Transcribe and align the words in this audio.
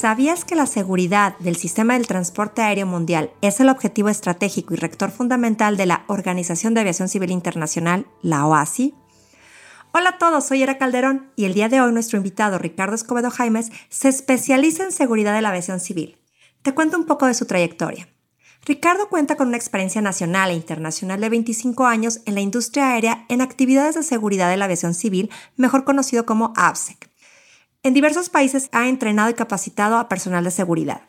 ¿Sabías 0.00 0.46
que 0.46 0.54
la 0.54 0.64
seguridad 0.64 1.36
del 1.40 1.56
sistema 1.56 1.92
del 1.92 2.06
transporte 2.06 2.62
aéreo 2.62 2.86
mundial 2.86 3.32
es 3.42 3.60
el 3.60 3.68
objetivo 3.68 4.08
estratégico 4.08 4.72
y 4.72 4.78
rector 4.78 5.10
fundamental 5.10 5.76
de 5.76 5.84
la 5.84 6.04
Organización 6.06 6.72
de 6.72 6.80
Aviación 6.80 7.10
Civil 7.10 7.30
Internacional, 7.30 8.06
la 8.22 8.46
OASI? 8.46 8.94
Hola 9.92 10.08
a 10.08 10.18
todos, 10.18 10.46
soy 10.46 10.62
Era 10.62 10.78
Calderón 10.78 11.30
y 11.36 11.44
el 11.44 11.52
día 11.52 11.68
de 11.68 11.82
hoy 11.82 11.92
nuestro 11.92 12.16
invitado 12.16 12.56
Ricardo 12.56 12.94
Escobedo 12.94 13.30
Jaimes 13.30 13.72
se 13.90 14.08
especializa 14.08 14.84
en 14.84 14.92
seguridad 14.92 15.34
de 15.34 15.42
la 15.42 15.50
aviación 15.50 15.80
civil. 15.80 16.16
Te 16.62 16.72
cuento 16.72 16.96
un 16.96 17.04
poco 17.04 17.26
de 17.26 17.34
su 17.34 17.44
trayectoria. 17.44 18.08
Ricardo 18.64 19.10
cuenta 19.10 19.36
con 19.36 19.48
una 19.48 19.58
experiencia 19.58 20.00
nacional 20.00 20.50
e 20.50 20.54
internacional 20.54 21.20
de 21.20 21.28
25 21.28 21.84
años 21.84 22.22
en 22.24 22.36
la 22.36 22.40
industria 22.40 22.92
aérea 22.92 23.26
en 23.28 23.42
actividades 23.42 23.96
de 23.96 24.02
seguridad 24.02 24.48
de 24.48 24.56
la 24.56 24.64
aviación 24.64 24.94
civil, 24.94 25.28
mejor 25.56 25.84
conocido 25.84 26.24
como 26.24 26.54
AVSEC. 26.56 27.09
En 27.82 27.94
diversos 27.94 28.28
países 28.28 28.68
ha 28.72 28.88
entrenado 28.88 29.30
y 29.30 29.34
capacitado 29.34 29.96
a 29.96 30.06
personal 30.06 30.44
de 30.44 30.50
seguridad. 30.50 31.00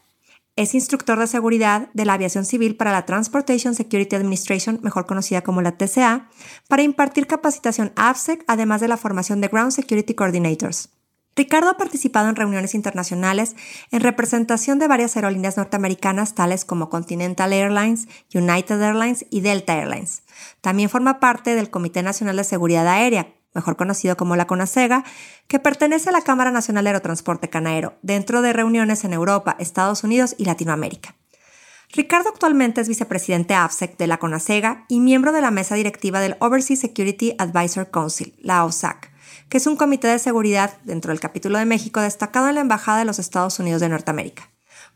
Es 0.55 0.73
instructor 0.73 1.19
de 1.19 1.27
seguridad 1.27 1.89
de 1.93 2.05
la 2.05 2.13
aviación 2.13 2.45
civil 2.45 2.77
para 2.77 2.93
la 2.93 3.05
Transportation 3.05 3.75
Security 3.75 4.15
Administration, 4.15 4.79
mejor 4.81 5.05
conocida 5.05 5.41
como 5.41 5.61
la 5.61 5.73
TCA, 5.73 6.29
para 6.69 6.83
impartir 6.83 7.27
capacitación 7.27 7.91
AFSEC, 7.97 8.45
además 8.47 8.79
de 8.79 8.87
la 8.87 8.95
formación 8.95 9.41
de 9.41 9.49
Ground 9.49 9.73
Security 9.73 10.13
Coordinators. 10.13 10.89
Ricardo 11.35 11.69
ha 11.69 11.77
participado 11.77 12.29
en 12.29 12.37
reuniones 12.37 12.73
internacionales 12.73 13.55
en 13.91 13.99
representación 13.99 14.79
de 14.79 14.87
varias 14.87 15.17
aerolíneas 15.17 15.57
norteamericanas 15.57 16.35
tales 16.35 16.63
como 16.63 16.89
Continental 16.89 17.51
Airlines, 17.51 18.07
United 18.33 18.81
Airlines 18.81 19.25
y 19.29 19.41
Delta 19.41 19.77
Airlines. 19.77 20.23
También 20.61 20.89
forma 20.89 21.19
parte 21.19 21.55
del 21.55 21.69
Comité 21.69 22.01
Nacional 22.01 22.37
de 22.37 22.43
Seguridad 22.45 22.87
Aérea, 22.87 23.33
mejor 23.53 23.75
conocido 23.75 24.17
como 24.17 24.35
la 24.35 24.47
CONASEGA, 24.47 25.03
que 25.47 25.59
pertenece 25.59 26.09
a 26.09 26.11
la 26.13 26.21
Cámara 26.21 26.51
Nacional 26.51 26.83
de 26.83 26.89
Aerotransporte 26.91 27.49
Canaero, 27.49 27.97
dentro 28.01 28.41
de 28.41 28.53
reuniones 28.53 29.03
en 29.03 29.13
Europa, 29.13 29.55
Estados 29.59 30.03
Unidos 30.03 30.35
y 30.37 30.45
Latinoamérica. 30.45 31.15
Ricardo 31.93 32.29
actualmente 32.29 32.79
es 32.79 32.87
vicepresidente 32.87 33.53
AFSEC 33.53 33.97
de 33.97 34.07
la 34.07 34.17
CONASEGA 34.17 34.85
y 34.87 35.01
miembro 35.01 35.33
de 35.33 35.41
la 35.41 35.51
mesa 35.51 35.75
directiva 35.75 36.21
del 36.21 36.37
Overseas 36.39 36.79
Security 36.79 37.35
Advisor 37.37 37.91
Council, 37.91 38.33
la 38.39 38.63
OSAC, 38.63 39.11
que 39.49 39.57
es 39.57 39.67
un 39.67 39.75
comité 39.75 40.07
de 40.07 40.19
seguridad 40.19 40.77
dentro 40.85 41.11
del 41.11 41.19
capítulo 41.19 41.57
de 41.59 41.65
México 41.65 41.99
destacado 41.99 42.47
en 42.47 42.55
la 42.55 42.61
Embajada 42.61 42.99
de 42.99 43.05
los 43.05 43.19
Estados 43.19 43.59
Unidos 43.59 43.81
de 43.81 43.89
Norteamérica. 43.89 44.49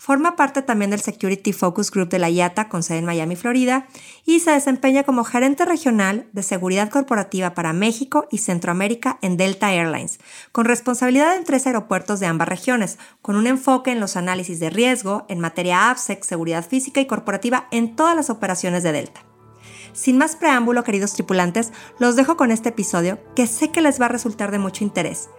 Forma 0.05 0.35
parte 0.35 0.61
también 0.61 0.91
del 0.91 1.01
Security 1.01 1.51
Focus 1.51 1.89
Group 1.89 2.09
de 2.09 2.19
la 2.19 2.29
IATA 2.29 2.69
con 2.69 2.83
sede 2.83 2.99
en 2.99 3.05
Miami, 3.05 3.35
Florida, 3.35 3.87
y 4.23 4.39
se 4.39 4.51
desempeña 4.51 5.01
como 5.01 5.23
gerente 5.23 5.65
regional 5.65 6.27
de 6.31 6.43
seguridad 6.43 6.91
corporativa 6.91 7.55
para 7.55 7.73
México 7.73 8.27
y 8.29 8.37
Centroamérica 8.37 9.17
en 9.23 9.35
Delta 9.35 9.73
Airlines, 9.73 10.19
con 10.51 10.65
responsabilidad 10.65 11.35
en 11.35 11.43
tres 11.43 11.65
aeropuertos 11.65 12.19
de 12.19 12.27
ambas 12.27 12.47
regiones, 12.47 12.99
con 13.23 13.35
un 13.35 13.47
enfoque 13.47 13.93
en 13.93 13.99
los 13.99 14.15
análisis 14.15 14.59
de 14.59 14.69
riesgo, 14.69 15.25
en 15.27 15.39
materia 15.39 15.89
APSEC, 15.89 16.23
seguridad 16.23 16.63
física 16.63 17.01
y 17.01 17.07
corporativa 17.07 17.67
en 17.71 17.95
todas 17.95 18.15
las 18.15 18.29
operaciones 18.29 18.83
de 18.83 18.91
Delta. 18.91 19.23
Sin 19.93 20.19
más 20.19 20.35
preámbulo, 20.35 20.83
queridos 20.83 21.13
tripulantes, 21.13 21.73
los 21.97 22.15
dejo 22.15 22.37
con 22.37 22.51
este 22.51 22.69
episodio 22.69 23.17
que 23.35 23.47
sé 23.47 23.71
que 23.71 23.81
les 23.81 23.99
va 23.99 24.05
a 24.05 24.09
resultar 24.09 24.51
de 24.51 24.59
mucho 24.59 24.83
interés. 24.83 25.29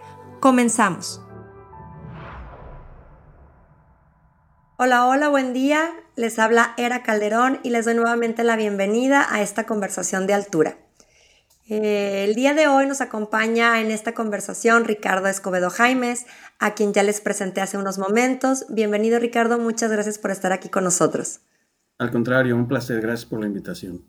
Comenzamos. 0.41 1.21
Hola, 4.79 5.07
hola, 5.07 5.29
buen 5.29 5.53
día. 5.53 5.89
Les 6.15 6.37
habla 6.37 6.75
Era 6.77 7.01
Calderón 7.01 7.59
y 7.63 7.71
les 7.71 7.85
doy 7.85 7.95
nuevamente 7.95 8.43
la 8.43 8.55
bienvenida 8.55 9.25
a 9.27 9.41
esta 9.41 9.63
conversación 9.63 10.27
de 10.27 10.35
altura. 10.35 10.77
Eh, 11.67 12.25
el 12.27 12.35
día 12.35 12.53
de 12.53 12.67
hoy 12.67 12.85
nos 12.85 13.01
acompaña 13.01 13.81
en 13.81 13.89
esta 13.89 14.13
conversación 14.13 14.85
Ricardo 14.85 15.29
Escobedo 15.29 15.71
Jaimes, 15.71 16.27
a 16.59 16.75
quien 16.75 16.93
ya 16.93 17.01
les 17.01 17.21
presenté 17.21 17.59
hace 17.59 17.79
unos 17.79 17.97
momentos. 17.97 18.67
Bienvenido 18.69 19.17
Ricardo, 19.17 19.57
muchas 19.57 19.89
gracias 19.89 20.19
por 20.19 20.29
estar 20.29 20.51
aquí 20.53 20.69
con 20.69 20.83
nosotros. 20.83 21.39
Al 21.97 22.11
contrario, 22.11 22.55
un 22.55 22.67
placer, 22.67 23.01
gracias 23.01 23.25
por 23.25 23.39
la 23.39 23.47
invitación. 23.47 24.05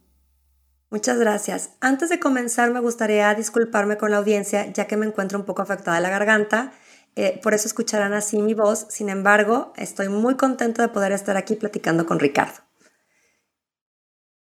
Muchas 0.90 1.18
gracias. 1.18 1.70
Antes 1.80 2.10
de 2.10 2.20
comenzar 2.20 2.70
me 2.72 2.80
gustaría 2.80 3.34
disculparme 3.34 3.96
con 3.96 4.10
la 4.10 4.18
audiencia 4.18 4.70
ya 4.70 4.86
que 4.86 4.98
me 4.98 5.06
encuentro 5.06 5.38
un 5.38 5.46
poco 5.46 5.62
afectada 5.62 5.96
de 5.96 6.02
la 6.02 6.10
garganta 6.10 6.72
eh, 7.18 7.40
por 7.42 7.52
eso 7.52 7.66
escucharán 7.66 8.12
así 8.12 8.40
mi 8.40 8.54
voz. 8.54 8.86
Sin 8.90 9.08
embargo, 9.08 9.72
estoy 9.76 10.08
muy 10.08 10.36
contento 10.36 10.82
de 10.82 10.88
poder 10.88 11.10
estar 11.10 11.36
aquí 11.36 11.56
platicando 11.56 12.06
con 12.06 12.20
Ricardo. 12.20 12.62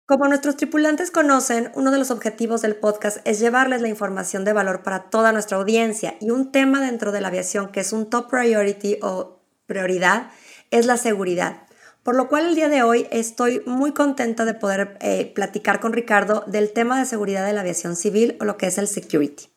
Como 0.05 0.27
nuestros 0.27 0.57
tripulantes 0.57 1.09
conocen, 1.09 1.71
uno 1.75 1.89
de 1.89 1.97
los 1.97 2.11
objetivos 2.11 2.61
del 2.61 2.75
podcast 2.75 3.19
es 3.23 3.39
llevarles 3.39 3.81
la 3.81 3.87
información 3.87 4.43
de 4.43 4.51
valor 4.51 4.83
para 4.83 5.09
toda 5.09 5.31
nuestra 5.31 5.57
audiencia 5.57 6.15
y 6.19 6.31
un 6.31 6.51
tema 6.51 6.81
dentro 6.81 7.13
de 7.13 7.21
la 7.21 7.29
aviación 7.29 7.71
que 7.71 7.79
es 7.79 7.93
un 7.93 8.09
top 8.09 8.29
priority 8.29 8.99
o 9.01 9.39
prioridad 9.67 10.31
es 10.69 10.85
la 10.85 10.97
seguridad. 10.97 11.67
Por 12.03 12.17
lo 12.17 12.27
cual 12.27 12.45
el 12.45 12.55
día 12.55 12.67
de 12.67 12.83
hoy 12.83 13.07
estoy 13.09 13.63
muy 13.65 13.93
contenta 13.93 14.43
de 14.43 14.53
poder 14.53 14.97
eh, 14.99 15.31
platicar 15.33 15.79
con 15.79 15.93
Ricardo 15.93 16.43
del 16.45 16.73
tema 16.73 16.99
de 16.99 17.05
seguridad 17.05 17.45
de 17.45 17.53
la 17.53 17.61
aviación 17.61 17.95
civil 17.95 18.35
o 18.41 18.43
lo 18.43 18.57
que 18.57 18.67
es 18.67 18.77
el 18.77 18.89
security. 18.89 19.54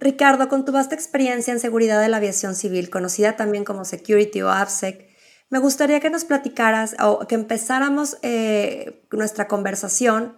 Ricardo, 0.00 0.48
con 0.48 0.64
tu 0.64 0.72
vasta 0.72 0.94
experiencia 0.94 1.52
en 1.52 1.60
seguridad 1.60 2.00
de 2.00 2.08
la 2.08 2.18
aviación 2.18 2.54
civil, 2.54 2.90
conocida 2.90 3.36
también 3.36 3.64
como 3.64 3.84
Security 3.84 4.42
o 4.42 4.50
AVSEC, 4.50 5.08
me 5.50 5.58
gustaría 5.58 6.00
que 6.00 6.10
nos 6.10 6.24
platicaras 6.24 6.94
o 7.00 7.26
que 7.26 7.34
empezáramos 7.34 8.18
eh, 8.22 9.06
nuestra 9.10 9.48
conversación 9.48 10.36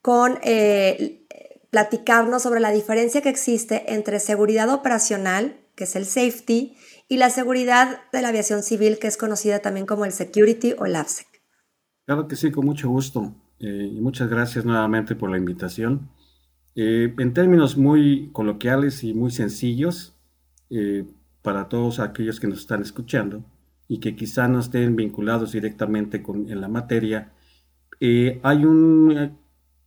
con 0.00 0.38
eh, 0.42 1.26
platicarnos 1.70 2.42
sobre 2.42 2.60
la 2.60 2.70
diferencia 2.70 3.20
que 3.20 3.28
existe 3.28 3.92
entre 3.92 4.18
seguridad 4.18 4.70
operacional, 4.70 5.60
que 5.74 5.84
es 5.84 5.94
el 5.94 6.06
safety, 6.06 6.76
y 7.08 7.18
la 7.18 7.30
seguridad 7.30 8.00
de 8.12 8.22
la 8.22 8.28
aviación 8.28 8.62
civil, 8.62 8.98
que 8.98 9.06
es 9.08 9.16
conocida 9.16 9.60
también 9.60 9.86
como 9.86 10.04
el 10.04 10.12
security 10.12 10.74
o 10.78 10.86
el 10.86 10.96
AVSEC. 10.96 11.26
Claro 12.06 12.26
que 12.26 12.36
sí, 12.36 12.50
con 12.50 12.64
mucho 12.64 12.88
gusto. 12.88 13.34
Eh, 13.58 13.90
y 13.92 14.00
muchas 14.00 14.28
gracias 14.28 14.64
nuevamente 14.64 15.14
por 15.14 15.30
la 15.30 15.38
invitación. 15.38 16.10
Eh, 16.78 17.14
en 17.18 17.32
términos 17.32 17.78
muy 17.78 18.28
coloquiales 18.32 19.02
y 19.02 19.14
muy 19.14 19.30
sencillos, 19.30 20.14
eh, 20.68 21.06
para 21.40 21.68
todos 21.68 22.00
aquellos 22.00 22.38
que 22.38 22.48
nos 22.48 22.58
están 22.60 22.82
escuchando 22.82 23.44
y 23.88 23.98
que 23.98 24.14
quizá 24.14 24.46
no 24.46 24.60
estén 24.60 24.94
vinculados 24.94 25.52
directamente 25.52 26.22
con, 26.22 26.50
en 26.50 26.60
la 26.60 26.68
materia, 26.68 27.32
eh, 27.98 28.40
hay, 28.42 28.66
un, 28.66 29.38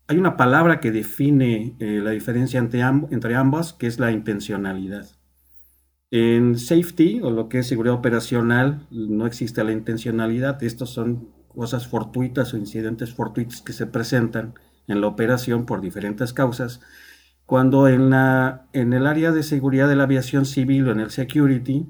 hay 0.07 0.17
una 0.17 0.35
palabra 0.35 0.79
que 0.79 0.91
define 0.91 1.75
la 1.79 2.09
diferencia 2.09 2.59
entre, 2.59 2.81
entre 2.81 3.35
ambas, 3.35 3.73
que 3.73 3.85
es 3.85 3.99
la 3.99 4.11
intencionalidad. 4.11 5.07
En 6.09 6.57
safety, 6.57 7.21
o 7.21 7.29
lo 7.29 7.49
que 7.49 7.59
es 7.59 7.67
seguridad 7.67 7.95
operacional, 7.95 8.87
no 8.89 9.27
existe 9.27 9.63
la 9.63 9.73
intencionalidad. 9.73 10.63
Estos 10.63 10.89
son 10.89 11.29
cosas 11.49 11.87
fortuitas 11.87 12.53
o 12.53 12.57
incidentes 12.57 13.13
fortuitos 13.13 13.61
que 13.61 13.73
se 13.73 13.85
presentan 13.85 14.55
en 14.89 14.99
la 14.99 15.07
operación 15.07 15.65
por 15.65 15.79
diferentes 15.79 16.33
causas, 16.33 16.81
cuando 17.45 17.87
en, 17.87 18.09
la, 18.09 18.67
en 18.73 18.91
el 18.91 19.07
área 19.07 19.31
de 19.31 19.43
seguridad 19.43 19.87
de 19.87 19.95
la 19.95 20.03
aviación 20.03 20.45
civil 20.45 20.87
o 20.87 20.91
en 20.91 20.99
el 20.99 21.11
security, 21.11 21.87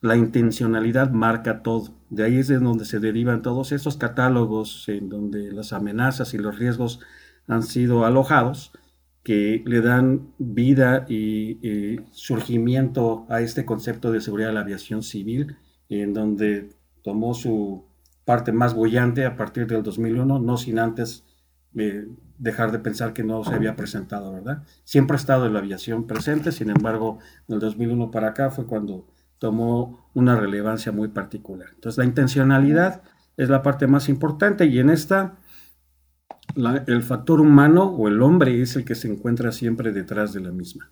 la 0.00 0.16
intencionalidad 0.16 1.10
marca 1.10 1.62
todo. 1.62 1.94
De 2.08 2.24
ahí 2.24 2.38
es 2.38 2.48
de 2.48 2.58
donde 2.58 2.84
se 2.84 3.00
derivan 3.00 3.42
todos 3.42 3.72
esos 3.72 3.96
catálogos 3.96 4.88
en 4.88 5.08
donde 5.08 5.52
las 5.52 5.72
amenazas 5.72 6.32
y 6.34 6.38
los 6.38 6.58
riesgos 6.58 7.00
han 7.46 7.62
sido 7.62 8.04
alojados, 8.04 8.72
que 9.22 9.62
le 9.66 9.80
dan 9.80 10.32
vida 10.38 11.04
y, 11.08 11.98
surgimiento 12.12 13.26
a 13.28 13.40
este 13.40 13.64
concepto 13.64 14.12
de 14.12 14.20
seguridad 14.20 14.48
de 14.48 14.54
la 14.54 14.60
aviación 14.60 15.02
civil, 15.02 15.56
en 15.88 16.14
donde 16.14 16.70
tomó 17.02 17.34
su 17.34 17.86
parte 18.24 18.52
más 18.52 18.74
bollante 18.74 19.24
a 19.24 19.36
partir 19.36 19.66
del 19.66 19.82
2001, 19.82 20.38
no 20.38 20.56
sin 20.56 20.78
antes 20.78 21.24
eh, 21.76 22.08
dejar 22.38 22.72
de 22.72 22.78
pensar 22.78 23.12
que 23.12 23.22
no 23.22 23.44
se 23.44 23.54
había 23.54 23.76
presentado, 23.76 24.32
¿verdad? 24.32 24.62
Siempre 24.84 25.16
ha 25.16 25.20
estado 25.20 25.46
en 25.46 25.52
la 25.52 25.60
aviación 25.60 26.06
presente, 26.06 26.52
sin 26.52 26.70
embargo, 26.70 27.18
en 27.48 27.54
el 27.54 27.60
2001 27.60 28.10
para 28.10 28.28
acá 28.28 28.50
fue 28.50 28.66
cuando 28.66 29.06
tomó 29.38 30.10
una 30.14 30.36
relevancia 30.36 30.92
muy 30.92 31.08
particular. 31.08 31.68
Entonces, 31.74 31.98
la 31.98 32.04
intencionalidad 32.04 33.02
es 33.36 33.48
la 33.48 33.62
parte 33.62 33.86
más 33.86 34.08
importante 34.08 34.66
y 34.66 34.78
en 34.78 34.90
esta, 34.90 35.36
el 36.86 37.02
factor 37.02 37.40
humano 37.40 37.84
o 37.84 38.08
el 38.08 38.22
hombre 38.22 38.62
es 38.62 38.76
el 38.76 38.84
que 38.84 38.94
se 38.94 39.08
encuentra 39.08 39.52
siempre 39.52 39.92
detrás 39.92 40.32
de 40.32 40.40
la 40.40 40.50
misma. 40.50 40.90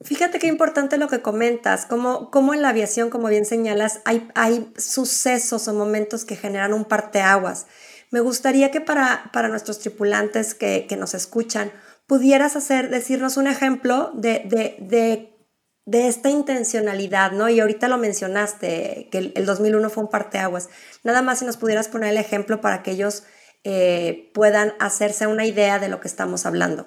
Fíjate 0.00 0.38
qué 0.38 0.46
importante 0.46 0.96
lo 0.96 1.08
que 1.08 1.22
comentas, 1.22 1.84
como, 1.84 2.30
como 2.30 2.54
en 2.54 2.62
la 2.62 2.68
aviación, 2.68 3.10
como 3.10 3.28
bien 3.28 3.44
señalas, 3.44 4.00
hay, 4.04 4.28
hay 4.34 4.72
sucesos 4.76 5.66
o 5.66 5.74
momentos 5.74 6.24
que 6.24 6.36
generan 6.36 6.72
un 6.72 6.84
parteaguas. 6.84 7.66
Me 8.10 8.20
gustaría 8.20 8.70
que 8.70 8.80
para, 8.80 9.30
para 9.32 9.48
nuestros 9.48 9.78
tripulantes 9.78 10.54
que, 10.54 10.86
que 10.88 10.96
nos 10.96 11.14
escuchan, 11.14 11.70
pudieras 12.08 12.56
hacer, 12.56 12.90
decirnos 12.90 13.36
un 13.36 13.46
ejemplo 13.46 14.10
de, 14.14 14.42
de, 14.46 14.76
de, 14.80 15.36
de, 15.84 16.08
esta 16.08 16.30
intencionalidad, 16.30 17.32
¿no? 17.32 17.48
Y 17.48 17.60
ahorita 17.60 17.86
lo 17.86 17.98
mencionaste, 17.98 19.08
que 19.12 19.32
el, 19.34 19.46
2001 19.46 19.90
fue 19.90 20.04
un 20.04 20.10
parteaguas. 20.10 20.70
Nada 21.04 21.22
más 21.22 21.40
si 21.40 21.44
nos 21.44 21.58
pudieras 21.58 21.88
poner 21.88 22.10
el 22.10 22.16
ejemplo 22.16 22.60
para 22.60 22.82
que 22.82 22.92
ellos 22.92 23.24
eh, 23.62 24.30
puedan 24.32 24.72
hacerse 24.80 25.26
una 25.26 25.44
idea 25.44 25.78
de 25.78 25.88
lo 25.88 26.00
que 26.00 26.08
estamos 26.08 26.46
hablando. 26.46 26.86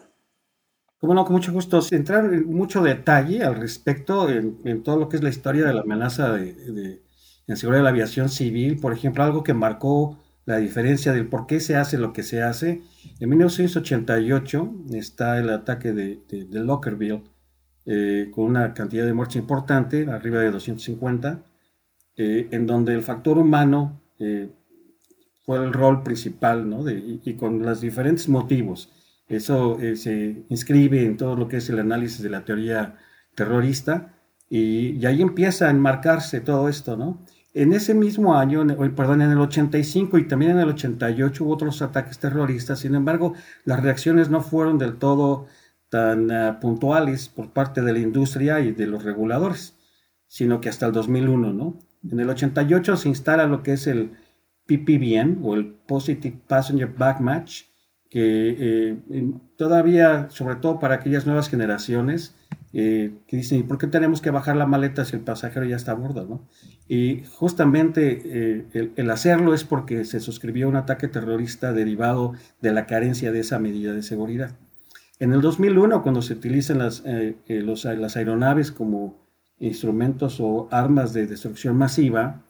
Como 1.00 1.14
no, 1.14 1.24
con 1.24 1.34
mucho 1.34 1.52
gusto. 1.52 1.82
Entrar 1.92 2.26
en 2.26 2.52
mucho 2.52 2.82
detalle 2.82 3.44
al 3.44 3.56
respecto 3.56 4.30
en, 4.30 4.84
todo 4.84 4.98
lo 4.98 5.10
que 5.10 5.18
es 5.18 5.24
la 5.24 5.30
historia 5.30 5.66
de 5.66 5.74
la 5.74 5.82
amenaza 5.82 6.32
de, 6.32 7.02
en 7.48 7.58
seguridad 7.58 7.80
de 7.80 7.84
la 7.84 7.90
aviación 7.90 8.30
civil, 8.30 8.80
por 8.80 8.94
ejemplo, 8.94 9.24
algo 9.24 9.44
que 9.44 9.54
marcó 9.54 10.20
la 10.46 10.58
diferencia 10.58 11.14
del 11.14 11.28
por 11.28 11.48
qué 11.48 11.60
se 11.60 11.76
hace 11.76 11.98
lo 11.98 12.14
que 12.14 12.24
se 12.24 12.42
hace. 12.42 12.82
En 13.20 13.30
1988 13.30 14.74
está 14.94 15.40
el 15.40 15.50
ataque 15.50 15.94
de, 15.94 16.20
de, 16.30 16.60
Lockerville, 16.60 17.24
eh, 17.86 18.30
con 18.34 18.46
una 18.46 18.74
cantidad 18.74 19.06
de 19.06 19.14
muertes 19.14 19.38
importante, 19.38 20.08
arriba 20.10 20.40
de 20.40 20.52
250, 20.52 21.44
eh, 22.18 22.48
en 22.52 22.68
donde 22.68 22.94
el 22.94 23.04
factor 23.04 23.38
humano 23.38 24.02
eh, 24.20 24.50
fue 25.46 25.58
el 25.64 25.74
rol 25.74 26.04
principal, 26.04 26.70
¿no? 26.70 26.90
y, 26.90 27.22
y, 27.24 27.34
con 27.36 27.62
los 27.64 27.82
diferentes 27.82 28.30
motivos. 28.30 28.90
Eso 29.32 29.80
eh, 29.80 29.96
se 29.96 30.44
inscribe 30.50 31.06
en 31.06 31.16
todo 31.16 31.38
lo 31.38 31.48
que 31.48 31.58
es 31.58 31.70
el 31.70 31.80
análisis 31.80 32.22
de 32.22 32.30
la 32.30 32.44
teoría 32.44 32.98
terrorista 33.34 34.14
y, 34.50 35.06
ahí 35.06 35.22
empieza 35.22 35.68
a 35.68 35.72
enmarcarse 35.72 36.42
todo 36.42 36.68
esto, 36.68 36.98
¿no? 36.98 37.26
En 37.54 37.74
ese 37.74 37.94
mismo 37.94 38.36
año, 38.36 38.66
perdón, 38.96 39.22
en 39.22 39.32
el 39.32 39.40
85 39.40 40.18
y 40.18 40.28
también 40.28 40.52
en 40.52 40.60
el 40.60 40.70
88 40.70 41.44
hubo 41.44 41.54
otros 41.54 41.82
ataques 41.82 42.18
terroristas, 42.18 42.80
sin 42.80 42.96
embargo, 42.96 43.34
las 43.66 43.82
reacciones 43.84 44.30
no 44.30 44.42
fueron 44.42 44.78
del 44.78 44.96
todo 44.96 45.48
tan 45.90 46.32
ah, 46.32 46.60
puntuales 46.62 47.28
por 47.28 47.52
parte 47.52 47.82
de 47.82 47.92
la 47.92 48.00
industria 48.00 48.62
y 48.62 48.72
de 48.72 48.88
los 48.88 49.04
reguladores, 49.04 49.76
sino 50.28 50.62
que 50.62 50.70
hasta 50.70 50.86
el 50.86 50.94
2001, 50.94 51.52
¿no? 51.52 51.78
En 52.10 52.20
el 52.22 52.30
88 52.30 52.96
se 52.96 53.10
instala 53.10 53.46
lo 53.46 53.62
que 53.62 53.74
es 53.74 53.86
el 53.88 54.12
PPBN 54.66 55.40
o 55.44 55.54
el 55.56 55.68
Positive 55.68 56.40
Passenger 56.48 56.88
Backmatch, 56.88 57.64
que 58.10 58.56
eh, 58.60 59.34
todavía, 59.58 60.30
sobre 60.30 60.56
todo 60.56 60.80
para 60.80 60.96
aquellas 60.96 61.26
nuevas 61.26 61.50
generaciones, 61.50 62.34
eh, 62.74 63.14
que 63.28 63.38
dicen, 63.38 63.68
¿por 63.68 63.78
qué 63.78 63.88
tenemos 63.88 64.22
que 64.22 64.32
bajar 64.32 64.56
la 64.56 64.66
maleta 64.66 65.06
si 65.06 65.16
el 65.16 65.22
pasajero 65.22 65.66
ya 65.66 65.76
está 65.76 65.92
a 65.92 65.96
bordo? 65.96 66.42
Y 66.88 67.24
justamente 67.36 68.22
eh, 68.26 68.92
el, 68.96 69.10
hacerlo 69.10 69.54
es 69.54 69.64
porque 69.64 70.06
se 70.06 70.20
suscribió 70.20 70.70
un 70.70 70.76
ataque 70.76 71.08
terrorista 71.08 71.74
derivado 71.74 72.34
de 72.62 72.72
la 72.72 72.86
carencia 72.86 73.32
de 73.32 73.40
esa 73.40 73.60
medida 73.60 73.94
de 73.94 74.04
seguridad. 74.04 74.52
En 75.20 75.34
el 75.34 75.42
2001, 75.42 76.02
cuando 76.02 76.22
se 76.22 76.34
utilizan 76.34 76.80
las, 76.80 77.04
los, 77.48 77.86
las 77.86 78.18
aeronaves 78.18 78.72
como 78.72 79.22
instrumentos 79.60 80.40
o 80.40 80.68
armas 80.72 81.14
de 81.14 81.28
destrucción 81.28 81.78
masiva, 81.78 82.42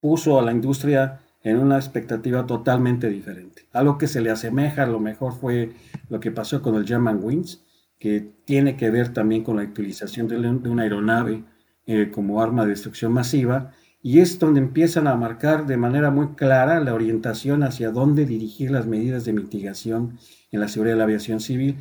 puso 0.00 0.38
a 0.38 0.42
la 0.42 0.52
industria 0.52 1.20
en 1.42 1.58
una 1.58 1.76
expectativa 1.76 2.46
totalmente 2.46 3.08
diferente. 3.08 3.66
Algo 3.72 3.98
que 3.98 4.08
se 4.08 4.20
le 4.20 4.30
asemeja 4.30 4.82
a 4.82 4.86
lo 4.86 4.98
mejor 4.98 5.32
fue 5.32 5.72
lo 6.08 6.20
que 6.20 6.32
pasó 6.32 6.60
con 6.60 6.74
el 6.74 6.86
German 6.86 7.20
Wings, 7.22 7.64
que 7.98 8.32
tiene 8.44 8.76
que 8.76 8.90
ver 8.90 9.12
también 9.12 9.42
con 9.42 9.56
la 9.56 9.62
utilización 9.62 10.28
de, 10.28 10.36
una 10.38 10.82
aeronave 10.82 11.44
eh, 11.86 12.10
como 12.12 12.42
arma 12.42 12.64
de 12.64 12.70
destrucción 12.70 13.12
masiva, 13.12 13.72
y 14.02 14.20
es 14.20 14.38
donde 14.38 14.60
empiezan 14.60 15.06
a 15.06 15.16
marcar 15.16 15.66
de 15.66 15.76
manera 15.76 16.10
muy 16.10 16.28
clara 16.34 16.80
la 16.80 16.94
orientación 16.94 17.62
hacia 17.62 17.90
dónde 17.90 18.24
dirigir 18.24 18.70
las 18.70 18.86
medidas 18.86 19.24
de 19.24 19.32
mitigación 19.32 20.18
en 20.52 20.60
la 20.60 20.68
seguridad 20.68 20.94
de 20.94 20.98
la 20.98 21.04
aviación 21.04 21.40
civil. 21.40 21.76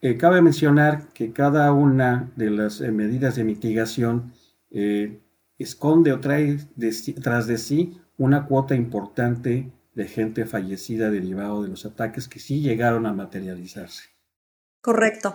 Eh, 0.00 0.16
cabe 0.16 0.40
mencionar 0.40 1.08
que 1.12 1.32
cada 1.32 1.72
una 1.72 2.30
de 2.36 2.50
las 2.50 2.80
eh, 2.80 2.92
medidas 2.92 3.36
de 3.36 3.44
mitigación 3.44 4.32
esconde 5.58 6.12
o 6.12 6.20
trae 6.20 6.58
tras 7.22 7.46
de 7.46 7.56
sí 7.56 7.98
una 8.18 8.44
cuota 8.44 8.74
importante 8.74 9.72
de 9.94 10.06
gente 10.06 10.44
fallecida 10.44 11.10
derivado 11.10 11.62
de 11.62 11.70
los 11.70 11.86
ataques 11.86 12.28
que 12.28 12.38
sí 12.38 12.60
llegaron 12.60 13.06
a 13.06 13.12
materializarse. 13.12 14.17
Correcto. 14.80 15.34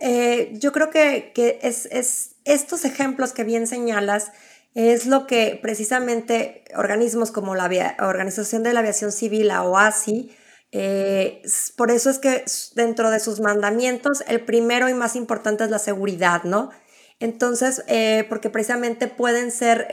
Eh, 0.00 0.52
yo 0.54 0.72
creo 0.72 0.90
que, 0.90 1.32
es, 1.62 2.36
estos 2.44 2.84
ejemplos 2.84 3.32
que 3.32 3.44
bien 3.44 3.66
señalas 3.66 4.32
es 4.74 5.06
lo 5.06 5.26
que 5.26 5.58
precisamente 5.60 6.64
organismos 6.76 7.30
como 7.30 7.54
la 7.54 7.96
Organización 8.00 8.62
de 8.62 8.74
la 8.74 8.80
Aviación 8.80 9.10
Civil, 9.10 9.48
la 9.48 9.62
OASI, 9.62 10.36
eh, 10.72 11.40
por 11.76 11.90
eso 11.90 12.10
es 12.10 12.18
que 12.18 12.44
dentro 12.74 13.10
de 13.10 13.20
sus 13.20 13.40
mandamientos 13.40 14.22
el 14.26 14.44
primero 14.44 14.88
y 14.90 14.94
más 14.94 15.16
importante 15.16 15.64
es 15.64 15.70
la 15.70 15.78
seguridad, 15.78 16.42
¿no? 16.42 16.70
Entonces, 17.18 17.82
eh, 17.86 18.26
porque 18.28 18.50
precisamente 18.50 19.06
pueden 19.08 19.50
ser, 19.50 19.88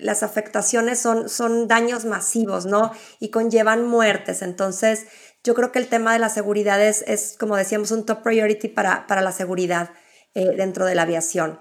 las 0.00 0.24
afectaciones 0.24 0.98
son, 0.98 1.28
son 1.28 1.68
daños 1.68 2.04
masivos, 2.04 2.66
¿no? 2.66 2.90
Y 3.20 3.30
conllevan 3.30 3.86
muertes. 3.86 4.42
Entonces, 4.42 5.06
yo 5.46 5.54
creo 5.54 5.72
que 5.72 5.78
el 5.78 5.86
tema 5.86 6.12
de 6.12 6.18
la 6.18 6.28
seguridad 6.28 6.82
es, 6.82 7.36
como 7.38 7.56
decíamos, 7.56 7.90
un 7.92 8.04
top 8.04 8.22
priority 8.22 8.68
para, 8.68 9.06
para 9.06 9.22
la 9.22 9.32
seguridad 9.32 9.90
eh, 10.34 10.54
dentro 10.56 10.84
de 10.84 10.94
la 10.94 11.02
aviación. 11.02 11.60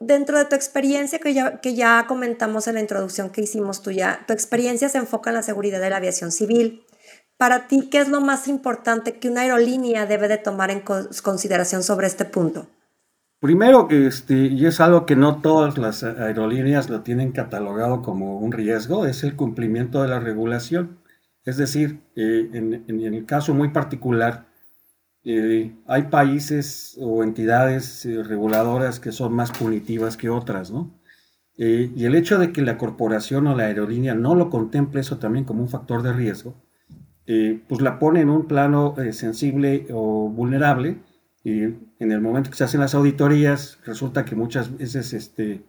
dentro 0.00 0.38
de 0.38 0.44
tu 0.44 0.54
experiencia, 0.54 1.18
que 1.18 1.32
ya, 1.34 1.60
que 1.60 1.74
ya 1.74 2.04
comentamos 2.06 2.68
en 2.68 2.74
la 2.74 2.80
introducción 2.80 3.30
que 3.30 3.42
hicimos 3.42 3.82
tuya, 3.82 4.20
tu 4.26 4.32
experiencia 4.32 4.88
se 4.88 4.98
enfoca 4.98 5.30
en 5.30 5.36
la 5.36 5.42
seguridad 5.42 5.80
de 5.80 5.90
la 5.90 5.96
aviación 5.96 6.30
civil. 6.30 6.84
Para 7.38 7.68
ti, 7.68 7.88
¿qué 7.90 7.98
es 7.98 8.08
lo 8.08 8.20
más 8.20 8.48
importante 8.48 9.18
que 9.18 9.28
una 9.28 9.42
aerolínea 9.42 10.06
debe 10.06 10.28
de 10.28 10.38
tomar 10.38 10.70
en 10.70 10.82
consideración 11.22 11.82
sobre 11.82 12.08
este 12.08 12.24
punto? 12.24 12.66
Primero, 13.40 13.86
este, 13.90 14.34
y 14.34 14.66
es 14.66 14.80
algo 14.80 15.06
que 15.06 15.14
no 15.14 15.40
todas 15.40 15.78
las 15.78 16.02
aerolíneas 16.02 16.90
lo 16.90 17.02
tienen 17.02 17.30
catalogado 17.30 18.02
como 18.02 18.38
un 18.38 18.50
riesgo, 18.50 19.06
es 19.06 19.22
el 19.22 19.36
cumplimiento 19.36 20.02
de 20.02 20.08
la 20.08 20.18
regulación. 20.18 20.97
Es 21.48 21.56
decir, 21.56 22.02
eh, 22.14 22.50
en, 22.52 23.00
el 23.00 23.24
caso 23.24 23.54
muy 23.54 23.70
particular, 23.70 24.48
eh, 25.24 25.74
hay 25.86 26.02
países 26.02 26.94
o 27.00 27.22
entidades 27.22 28.04
eh, 28.04 28.22
reguladoras 28.22 29.00
que 29.00 29.12
son 29.12 29.32
más 29.32 29.50
punitivas 29.52 30.18
que 30.18 30.28
otras, 30.28 30.70
¿no? 30.70 30.94
y 31.56 32.04
el 32.04 32.14
hecho 32.14 32.38
de 32.38 32.52
que 32.52 32.62
la 32.62 32.78
corporación 32.78 33.48
o 33.48 33.56
la 33.56 33.64
aerolínea 33.64 34.14
no 34.14 34.36
lo 34.36 34.48
contemple 34.48 35.00
eso 35.00 35.18
también 35.18 35.44
como 35.44 35.62
un 35.62 35.68
factor 35.68 36.02
de 36.02 36.12
riesgo, 36.12 36.54
pues 37.26 37.80
la 37.80 37.98
pone 37.98 38.20
en 38.20 38.28
un 38.28 38.46
plano 38.46 38.94
sensible 39.10 39.88
o 39.90 40.28
vulnerable 40.28 40.98
y 41.42 41.62
en 41.62 42.12
el 42.12 42.20
momento 42.20 42.50
que 42.50 42.56
se 42.56 42.62
hacen 42.62 42.78
las 42.78 42.94
auditorías, 42.94 43.80
resulta 43.84 44.24
que 44.24 44.36
muchas 44.36 44.78
veces 44.78 45.12
este, 45.12 45.64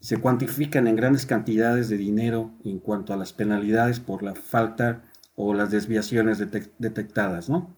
se 0.00 0.16
cuantifican 0.16 0.86
en 0.86 0.96
grandes 0.96 1.26
cantidades 1.26 1.90
de 1.90 1.98
dinero 1.98 2.52
en 2.64 2.78
cuanto 2.78 3.12
a 3.12 3.18
las 3.18 3.34
penalidades 3.34 4.00
por 4.00 4.22
la 4.22 4.34
falta 4.34 5.02
o 5.38 5.54
las 5.54 5.70
desviaciones 5.70 6.38
detectadas, 6.78 7.48
¿no? 7.48 7.76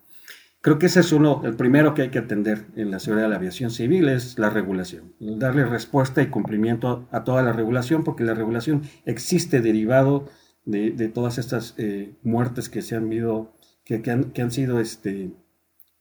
Creo 0.63 0.79
que 0.79 0.87
ese 0.87 1.01
es 1.01 1.13
uno, 1.13 1.43
el 1.45 1.55
primero 1.55 1.95
que 1.95 2.03
hay 2.03 2.09
que 2.09 2.19
atender 2.19 2.67
en 2.75 2.91
la 2.91 2.99
seguridad 2.99 3.27
de 3.27 3.31
la 3.31 3.37
aviación 3.37 3.71
civil 3.71 4.09
es 4.09 4.39
la 4.39 4.51
regulación, 4.51 5.15
darle 5.19 5.65
respuesta 5.65 6.23
y 6.23 6.29
cumplimiento 6.29 7.07
a 7.11 7.23
toda 7.25 7.43
la 7.43 7.53
regulación, 7.53 8.03
porque 8.03 8.25
la 8.25 8.35
regulación 8.35 8.83
existe 9.05 9.61
derivado 9.61 10.27
de, 10.65 10.91
todas 11.09 11.39
estas 11.39 11.75
eh, 11.77 12.15
muertes 12.23 12.69
que 12.69 12.83
se 12.83 12.97
han 12.97 13.09
visto, 13.09 13.55
que, 13.85 14.03
han, 14.11 14.33
que 14.33 14.43
han 14.43 14.51
sido 14.51 14.81
este, 14.81 15.31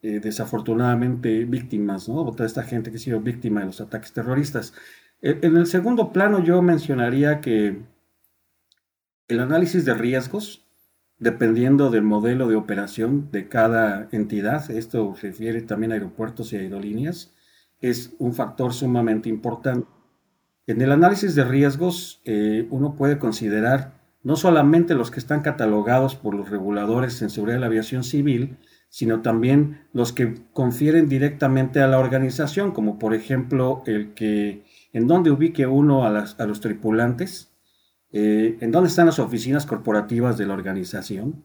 eh, 0.01 0.21
desafortunadamente 0.21 1.43
víctimas, 1.43 2.07
¿no? 2.07 2.21
O 2.21 2.31
toda 2.31 2.45
esta 2.45 2.63
gente 2.63 2.89
que 2.89 2.97
ha 2.97 3.01
sido 3.01 3.19
víctima 3.19 3.59
de 3.59 3.65
los 3.65 3.81
ataques 3.81 4.13
terroristas. 4.13 4.73
E, 5.21 5.39
en 5.41 5.57
el 5.57 5.67
segundo 5.67 6.13
plano 6.13 6.41
yo 6.41 6.61
mencionaría 6.61 7.41
que 7.41 7.81
el 9.27 9.39
análisis 9.39 9.83
de 9.83 9.93
riesgos, 9.93 10.68
dependiendo 11.19 11.89
del 11.89 12.03
modelo 12.03 12.47
de 12.47 12.55
operación 12.55 13.29
de 13.31 13.47
cada 13.47 14.07
entidad, 14.11 14.71
esto 14.71 15.15
refiere 15.21 15.61
también 15.61 15.91
a 15.91 15.95
aeropuertos 15.95 16.53
y 16.53 16.57
aerolíneas, 16.57 17.33
es 17.81 18.13
un 18.19 18.33
factor 18.33 18.73
sumamente 18.73 19.29
importante. 19.29 19.87
En 20.67 20.81
el 20.81 20.91
análisis 20.91 21.35
de 21.35 21.43
riesgos, 21.43 22.21
eh, 22.25 22.67
uno 22.69 22.95
puede 22.95 23.17
considerar 23.17 23.99
no 24.21 24.35
solamente 24.35 24.95
los 24.95 25.11
que 25.11 25.19
están 25.19 25.41
catalogados 25.41 26.15
por 26.15 26.35
los 26.35 26.49
reguladores 26.49 27.21
en 27.21 27.29
seguridad 27.29 27.57
de 27.57 27.61
la 27.61 27.67
aviación 27.67 28.03
civil, 28.03 28.57
sino 28.89 29.21
también 29.21 29.81
los 29.93 30.11
que 30.11 30.35
confieren 30.51 31.07
directamente 31.07 31.79
a 31.79 31.87
la 31.87 31.99
organización, 31.99 32.71
como 32.71 32.99
por 32.99 33.13
ejemplo 33.13 33.83
el 33.85 34.13
que 34.13 34.65
en 34.93 35.07
dónde 35.07 35.31
ubique 35.31 35.67
uno 35.67 36.05
a, 36.05 36.09
los 36.45 36.59
tripulantes, 36.59 37.48
eh, 38.11 38.57
en 38.59 38.71
dónde 38.71 38.89
están 38.89 39.05
las 39.05 39.19
oficinas 39.19 39.65
corporativas 39.65 40.37
de 40.37 40.47
la 40.47 40.53
organización, 40.53 41.43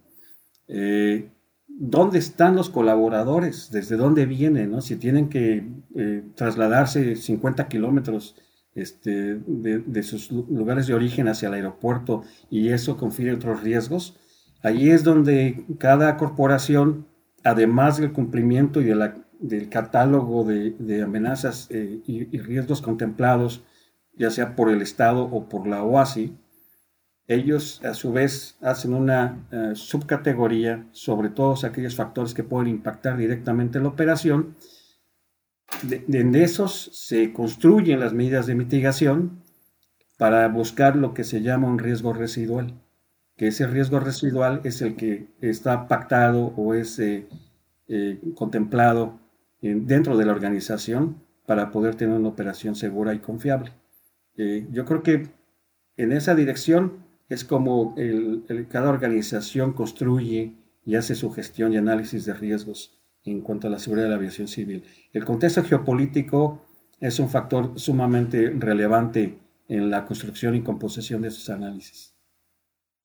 eh, 0.69 1.31
dónde 1.67 2.19
están 2.19 2.57
los 2.57 2.71
colaboradores, 2.71 3.71
desde 3.71 3.97
dónde 3.97 4.27
vienen, 4.27 4.71
¿no? 4.71 4.81
Si 4.81 4.97
tienen 4.97 5.29
que 5.29 5.67
eh, 5.97 6.23
trasladarse 6.35 7.17
50 7.17 7.69
kilómetros 7.69 8.37
este, 8.75 9.41
de, 9.47 10.03
sus 10.03 10.31
lugares 10.33 10.87
de 10.87 10.95
origen 10.95 11.29
hacia 11.29 11.49
el 11.49 11.55
aeropuerto 11.55 12.23
y 12.51 12.71
eso 12.71 12.97
confiere 12.97 13.33
otros 13.33 13.63
riesgos, 13.63 14.19
ahí 14.63 14.91
es 14.91 15.05
donde 15.05 15.65
cada 15.79 16.17
corporación, 16.17 17.07
además 17.45 17.99
del 17.99 18.13
cumplimiento 18.13 18.81
y 18.81 18.85
del 18.85 19.69
catálogo 19.69 20.45
de, 20.45 21.03
amenazas 21.03 21.69
eh, 21.71 22.01
y, 22.07 22.39
riesgos 22.39 22.81
contemplados, 22.83 23.63
ya 24.17 24.31
sea 24.31 24.57
por 24.57 24.71
el 24.71 24.81
Estado 24.81 25.25
o 25.25 25.49
por 25.49 25.67
la 25.67 25.83
OASI, 25.83 26.37
ellos 27.27 27.81
a 27.85 27.95
su 27.95 28.13
vez 28.13 28.57
hacen 28.61 28.93
una 28.93 29.47
eh, 29.51 29.73
subcategoría 29.75 30.87
sobre 30.93 31.31
todos 31.31 31.65
aquellos 31.65 31.97
factores 31.97 32.35
que 32.35 32.45
pueden 32.45 32.69
impactar 32.69 33.17
directamente 33.17 33.81
la 33.81 33.89
operación. 33.89 34.57
De, 35.83 36.05
esos 36.43 36.91
se 36.93 37.33
construyen 37.33 38.01
las 38.01 38.13
medidas 38.13 38.47
de 38.47 38.55
mitigación 38.55 39.43
para 40.19 40.47
buscar 40.49 40.97
lo 40.97 41.15
que 41.15 41.25
se 41.25 41.41
llama 41.41 41.69
un 41.69 41.79
riesgo 41.79 42.13
residual, 42.13 42.75
que 43.37 43.49
ese 43.49 43.67
riesgo 43.67 44.01
residual 44.01 44.61
es 44.65 44.83
el 44.83 44.95
que 44.95 45.35
está 45.41 45.89
pactado 45.89 46.53
o 46.57 46.75
es 46.75 46.99
eh, 46.99 47.27
eh, 47.89 48.21
contemplado 48.35 49.19
dentro 49.61 50.19
de 50.19 50.27
la 50.27 50.33
organización 50.33 51.23
para 51.47 51.71
poder 51.71 51.95
tener 51.95 52.19
una 52.19 52.29
operación 52.29 52.75
segura 52.75 53.15
y 53.15 53.19
confiable. 53.21 53.73
yo 54.37 54.85
creo 54.85 55.03
que 55.03 55.31
en 55.97 56.13
esa 56.13 56.35
dirección 56.35 57.04
es 57.29 57.45
como 57.45 57.95
cada 58.69 58.91
organización 58.91 59.73
construye 59.73 60.55
y 60.85 60.97
hace 60.97 61.15
su 61.15 61.31
gestión 61.31 61.73
y 61.73 61.77
análisis 61.77 62.25
de 62.25 62.35
riesgos 62.35 62.99
en 63.25 63.41
cuanto 63.41 63.69
a 63.69 63.71
la 63.71 63.79
seguridad 63.79 64.07
de 64.07 64.11
la 64.11 64.17
aviación 64.17 64.49
civil. 64.49 64.85
El 65.13 65.25
contexto 65.25 65.65
geopolítico 65.65 66.61
es 67.01 67.19
un 67.19 67.31
factor 67.31 67.79
sumamente 67.79 68.51
relevante 68.51 69.39
en 69.69 69.91
la 69.91 70.05
construcción 70.05 70.55
y 70.55 70.63
composición 70.63 71.23
de 71.23 71.29
esos 71.29 71.49
análisis. 71.49 72.15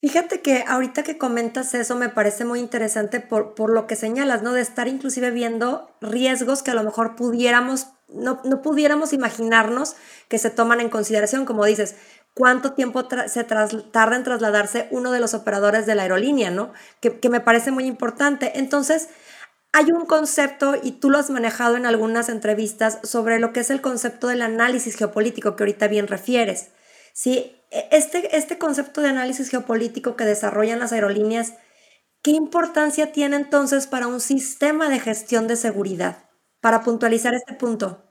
Fíjate 0.02 0.42
que 0.42 0.64
ahorita 0.66 1.04
que 1.04 1.18
comentas 1.18 1.74
eso 1.74 1.96
me 1.98 2.08
parece 2.08 2.46
muy 2.46 2.60
interesante 2.60 3.20
por, 3.20 3.54
por 3.54 3.70
lo 3.70 3.86
que 3.86 3.98
señalas, 3.98 4.44
¿no? 4.44 4.54
De 4.54 4.62
estar 4.62 4.88
inclusive 4.88 5.30
viendo 5.32 5.94
riesgos 6.00 6.64
que 6.64 6.72
a 6.72 6.74
lo 6.74 6.84
mejor 6.84 7.18
pudiéramos, 7.18 7.88
no, 8.08 8.40
no 8.46 8.62
pudiéramos 8.62 9.12
imaginarnos 9.12 9.96
que 10.30 10.38
se 10.38 10.52
toman 10.52 10.80
en 10.80 10.90
consideración, 10.90 11.46
como 11.46 11.66
dices, 11.66 11.98
cuánto 12.40 12.72
tiempo 12.72 13.06
se 13.28 13.44
tarda 13.44 14.16
en 14.16 14.24
trasladarse 14.24 14.88
uno 14.92 15.12
de 15.12 15.20
los 15.20 15.34
operadores 15.34 15.86
de 15.86 15.94
la 15.94 16.04
aerolínea, 16.04 16.50
¿no? 16.50 16.72
Que, 17.02 17.20
me 17.30 17.42
parece 17.42 17.70
muy 17.70 17.84
importante. 17.86 18.54
Entonces, 18.56 19.10
hay 19.74 19.92
un 19.92 20.06
concepto, 20.06 20.76
y 20.82 20.94
tú 20.94 21.10
lo 21.10 21.18
has 21.18 21.30
manejado 21.30 21.76
en 21.76 21.86
algunas 21.86 22.30
entrevistas, 22.30 23.00
sobre 23.04 23.40
lo 23.40 23.52
que 23.52 23.60
es 23.60 23.70
el 23.70 23.82
concepto 23.82 24.28
del 24.28 24.42
análisis 24.42 24.96
geopolítico 24.96 25.58
que 25.58 25.64
ahorita 25.64 25.90
bien 25.90 26.08
refieres. 26.08 26.70
¿Sí? 27.12 27.58
E, 27.72 27.90
este, 27.92 28.38
este 28.38 28.58
concepto 28.58 29.02
de 29.02 29.10
análisis 29.10 29.50
geopolítico 29.50 30.16
que 30.16 30.24
desarrollan 30.24 30.80
las 30.80 30.94
aerolíneas, 30.94 31.56
¿qué 32.22 32.32
importancia 32.32 33.12
tiene 33.12 33.36
entonces 33.36 33.86
para 33.86 34.08
un 34.08 34.22
sistema 34.22 34.88
de 34.88 35.02
gestión 35.02 35.50
de 35.50 35.58
seguridad? 35.58 36.30
Para 36.62 36.84
puntualizar 36.84 37.34
este 37.34 37.54
punto. 37.54 38.09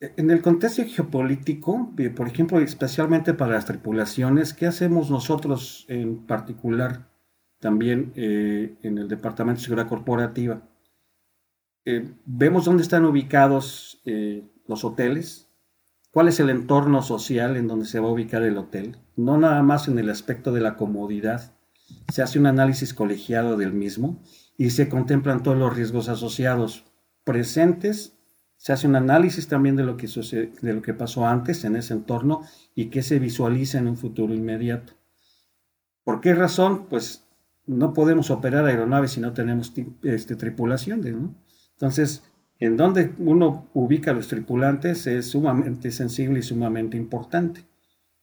En 0.00 0.30
el 0.30 0.40
contexto 0.40 0.82
geopolítico, 0.86 1.92
eh, 1.98 2.08
por 2.08 2.26
ejemplo, 2.26 2.58
especialmente 2.58 3.34
para 3.34 3.52
las 3.52 3.66
tripulaciones, 3.66 4.54
¿qué 4.54 4.66
hacemos 4.66 5.10
nosotros 5.10 5.84
en 5.88 6.26
particular 6.26 7.10
también 7.58 8.12
eh, 8.16 8.78
en 8.82 8.96
el 8.96 9.08
Departamento 9.08 9.58
de 9.60 9.64
Seguridad 9.64 9.88
Corporativa? 9.88 10.62
Eh, 11.84 12.14
vemos 12.24 12.64
dónde 12.64 12.82
están 12.82 13.04
ubicados 13.04 14.02
los 14.66 14.84
hoteles, 14.84 15.50
cuál 16.10 16.28
es 16.28 16.40
el 16.40 16.48
entorno 16.48 17.02
social 17.02 17.56
en 17.58 17.68
donde 17.68 17.84
se 17.84 18.00
va 18.00 18.08
a 18.08 18.12
ubicar 18.12 18.42
el 18.42 18.56
hotel, 18.56 18.96
no 19.16 19.36
nada 19.36 19.62
más 19.62 19.86
en 19.86 19.98
el 19.98 20.08
aspecto 20.08 20.52
de 20.52 20.62
la 20.62 20.76
comodidad, 20.76 21.52
se 22.10 22.22
hace 22.22 22.38
un 22.38 22.46
análisis 22.46 22.94
colegiado 22.94 23.56
del 23.58 23.74
mismo 23.74 24.22
y 24.56 24.70
se 24.70 24.88
contemplan 24.88 25.42
todos 25.42 25.58
los 25.58 25.76
riesgos 25.76 26.08
asociados 26.08 26.86
presentes 27.24 28.19
se 28.60 28.74
hace 28.74 28.86
un 28.86 28.94
análisis 28.94 29.48
también 29.48 29.74
de 29.74 29.84
lo 29.84 29.96
que, 29.96 30.06
de 30.06 30.72
lo 30.74 30.82
que 30.82 30.92
pasó 30.92 31.26
antes 31.26 31.64
en 31.64 31.76
ese 31.76 31.94
entorno 31.94 32.42
y 32.74 32.90
que 32.90 33.02
se 33.02 33.18
visualiza 33.18 33.78
en 33.78 33.88
un 33.88 33.96
futuro 33.96 34.34
inmediato. 34.34 34.92
¿Por 36.04 36.20
qué 36.20 36.34
razón? 36.34 36.84
Pues 36.90 37.24
no 37.64 37.94
podemos 37.94 38.30
operar 38.30 38.66
aeronaves 38.66 39.12
si 39.12 39.20
no 39.22 39.32
tenemos 39.32 39.72
este, 40.02 40.36
tripulaciones. 40.36 41.14
¿no? 41.14 41.34
Entonces, 41.72 42.22
en 42.58 42.76
donde 42.76 43.14
uno 43.16 43.70
ubica 43.72 44.10
a 44.10 44.14
los 44.14 44.28
tripulantes 44.28 45.06
es 45.06 45.30
sumamente 45.30 45.90
sensible 45.90 46.40
y 46.40 46.42
sumamente 46.42 46.98
importante. 46.98 47.64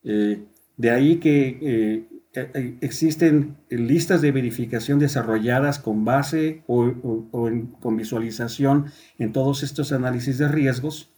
Eh, 0.03 0.45
de 0.75 0.91
ahí 0.91 1.15
que 1.17 1.57
eh, 1.59 2.07
existen 2.33 3.57
listas 3.69 4.21
de 4.21 4.31
verificación 4.31 4.99
desarrolladas 4.99 5.79
con 5.79 6.05
base 6.05 6.63
o, 6.67 7.71
con 7.79 7.97
visualización 7.97 8.91
en 9.17 9.31
todos 9.31 9.63
estos 9.63 9.91
análisis 9.91 10.37
de 10.37 10.47
riesgos. 10.47 11.11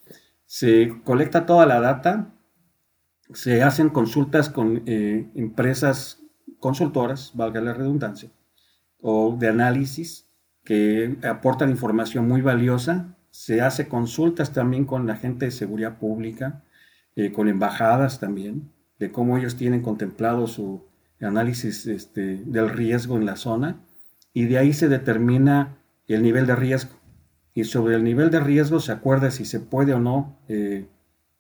Se 0.46 0.94
colecta 1.04 1.46
toda 1.46 1.66
la 1.66 1.80
data, 1.80 2.34
se 3.34 3.62
hacen 3.62 3.90
consultas 3.90 4.50
con 4.50 4.84
eh, 4.86 5.30
empresas 5.36 6.22
consultoras, 6.60 7.32
valga 7.36 7.62
la 7.62 7.74
redundancia, 7.74 8.32
o 9.02 9.36
de 9.38 9.48
análisis 9.48 10.28
que 10.64 11.18
aportan 11.24 11.70
información 11.70 12.28
muy 12.28 12.42
valiosa. 12.42 13.18
Se 13.32 13.62
hace 13.62 13.88
consultas 13.88 14.54
también 14.54 14.86
con 14.86 15.06
la 15.06 15.16
gente 15.16 15.46
de 15.46 15.52
seguridad 15.52 16.00
pública, 16.00 16.64
con 17.34 17.50
embajadas 17.50 18.22
también, 18.22 18.72
de 18.98 19.12
cómo 19.12 19.38
ellos 19.38 19.58
tienen 19.58 19.82
contemplado 19.82 20.48
su, 20.48 20.89
análisis 21.22 21.86
este, 21.88 22.38
del 22.46 22.70
riesgo 22.70 23.18
en 23.18 23.26
la 23.26 23.36
zona 23.36 23.82
y 24.34 24.46
de 24.46 24.58
ahí 24.58 24.74
se 24.74 24.88
determina 24.90 25.78
el 26.08 26.24
nivel 26.24 26.46
de 26.46 26.56
riesgo. 26.56 26.96
Y 27.54 27.66
sobre 27.66 27.96
el 27.96 28.04
nivel 28.04 28.30
de 28.30 28.40
riesgo 28.40 28.80
se 28.80 28.92
acuerda 28.92 29.32
si 29.32 29.46
se 29.46 29.60
puede 29.60 29.94
o 29.94 30.00
no 30.00 30.40
eh, 30.48 30.88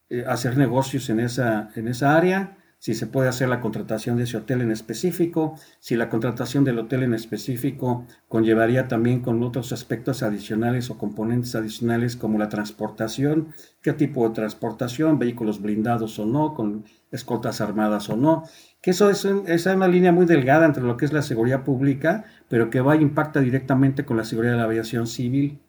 eh, 0.09 0.25
hacer 0.27 0.57
negocios 0.57 1.09
en 1.09 1.19
esa, 1.19 1.71
en 1.75 1.87
esa 1.87 2.15
área 2.15 2.57
si 2.79 2.95
se 2.95 3.07
puede 3.07 3.27
hacer 3.27 3.49
la 3.49 3.59
contratación 3.59 4.15
de 4.15 4.23
ese 4.23 4.37
hotel 4.37 4.61
en 4.61 4.71
específico, 4.71 5.55
si 5.79 5.97
la 5.97 6.09
contratación 6.09 6.63
del 6.63 6.79
hotel 6.79 7.03
en 7.03 7.13
específico 7.13 8.05
conllevaría 8.29 8.87
también 8.87 9.19
con 9.19 9.43
otros 9.43 9.73
aspectos 9.73 10.23
adicionales 10.23 10.89
o 10.89 10.97
componentes 10.97 11.55
adicionales 11.55 12.15
como 12.15 12.39
la 12.39 12.47
transportación, 12.47 13.49
qué 13.81 13.91
tipo 13.91 14.27
de 14.27 14.33
transportación, 14.33 15.19
vehículos 15.19 15.61
blindados 15.61 16.19
o 16.19 16.25
no, 16.25 16.53
con 16.53 16.85
escoltas 17.11 17.59
armadas 17.59 18.09
o 18.09 18.15
no, 18.15 18.43
que 18.81 18.91
eso 18.91 19.09
es, 19.09 19.25
una 19.25 19.87
línea 19.89 20.13
muy 20.13 20.25
delgada 20.25 20.65
entre 20.65 20.83
lo 20.83 20.95
que 20.95 21.03
es 21.03 21.11
la 21.11 21.21
seguridad 21.21 21.65
pública, 21.65 22.23
pero 22.47 22.69
que 22.69 22.79
va 22.79 22.93
a 22.93 22.95
impactar 22.95 23.43
directamente 23.43 24.05
con 24.05 24.15
la 24.15 24.23
seguridad 24.23 24.53
de 24.53 24.59
la 24.59 24.63
aviación 24.63 25.05
civil. 25.05 25.59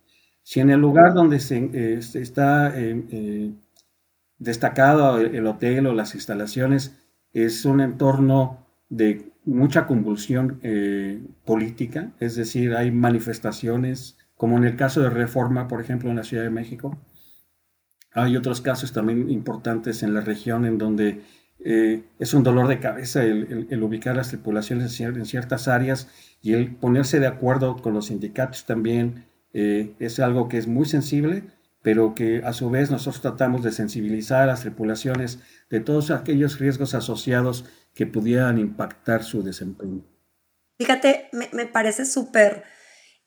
Si 0.45 0.61
en 0.61 0.71
el 0.71 0.81
lugar 0.81 1.12
donde 1.12 1.40
se, 1.40 1.59
eh, 1.59 2.00
está 2.14 2.69
eh, 2.79 3.05
eh, 3.11 3.52
destacado 4.38 5.19
el 5.19 5.47
hotel 5.47 5.88
o 5.88 5.93
las 5.93 6.14
instalaciones 6.14 7.00
es 7.32 7.64
un 7.64 7.80
entorno 7.80 8.66
de 8.88 9.32
mucha 9.44 9.87
convulsión 9.87 10.60
eh, 10.62 11.22
política, 11.44 12.12
es 12.20 12.37
decir, 12.37 12.75
hay 12.75 12.90
manifestaciones, 12.90 14.18
como 14.37 14.56
en 14.58 14.64
el 14.64 14.76
caso 14.76 15.00
de 15.00 15.10
Reforma, 15.10 15.68
por 15.68 15.80
ejemplo, 15.80 16.10
en 16.10 16.16
la 16.16 16.25
Ciudad 16.25 16.44
de 16.44 16.50
México. 16.50 16.99
Hay 18.12 18.37
otros 18.37 18.60
casos 18.60 18.92
también 18.92 19.30
importantes 19.30 20.02
en 20.02 20.14
la 20.14 20.20
región 20.20 20.64
en 20.66 20.78
donde 20.78 21.22
eh, 21.60 22.02
es 22.18 22.34
un 22.34 22.42
dolor 22.42 22.66
de 22.68 22.80
cabeza 22.80 23.22
el, 23.22 23.82
ubicar 23.82 24.16
las 24.16 24.28
tripulaciones 24.28 24.99
en 25.00 25.26
ciertas 25.26 25.68
áreas 25.68 26.08
y 26.42 26.54
el 26.54 26.75
ponerse 26.75 27.20
de 27.20 27.26
acuerdo 27.26 27.76
con 27.76 27.92
los 27.92 28.06
sindicatos 28.06 28.64
también 28.64 29.26
eh, 29.52 29.92
es 29.99 30.20
algo 30.20 30.49
que 30.49 30.56
es 30.56 30.66
muy 30.66 30.87
sensible 30.87 31.44
pero 31.82 32.14
que 32.14 32.42
a 32.44 32.52
su 32.52 32.70
vez 32.70 32.90
nosotros 32.90 33.22
tratamos 33.22 33.62
de 33.62 33.72
sensibilizar 33.72 34.42
a 34.42 34.46
las 34.46 34.60
tripulaciones 34.62 35.40
de 35.70 35.80
todos 35.80 36.10
aquellos 36.10 36.58
riesgos 36.58 36.94
asociados 36.94 37.64
que 37.94 38.06
pudieran 38.06 38.58
impactar 38.58 39.24
su 39.24 39.42
desempeño. 39.42 40.04
Fíjate, 40.78 41.28
me, 41.32 41.66
parece 41.66 42.04
súper 42.04 42.64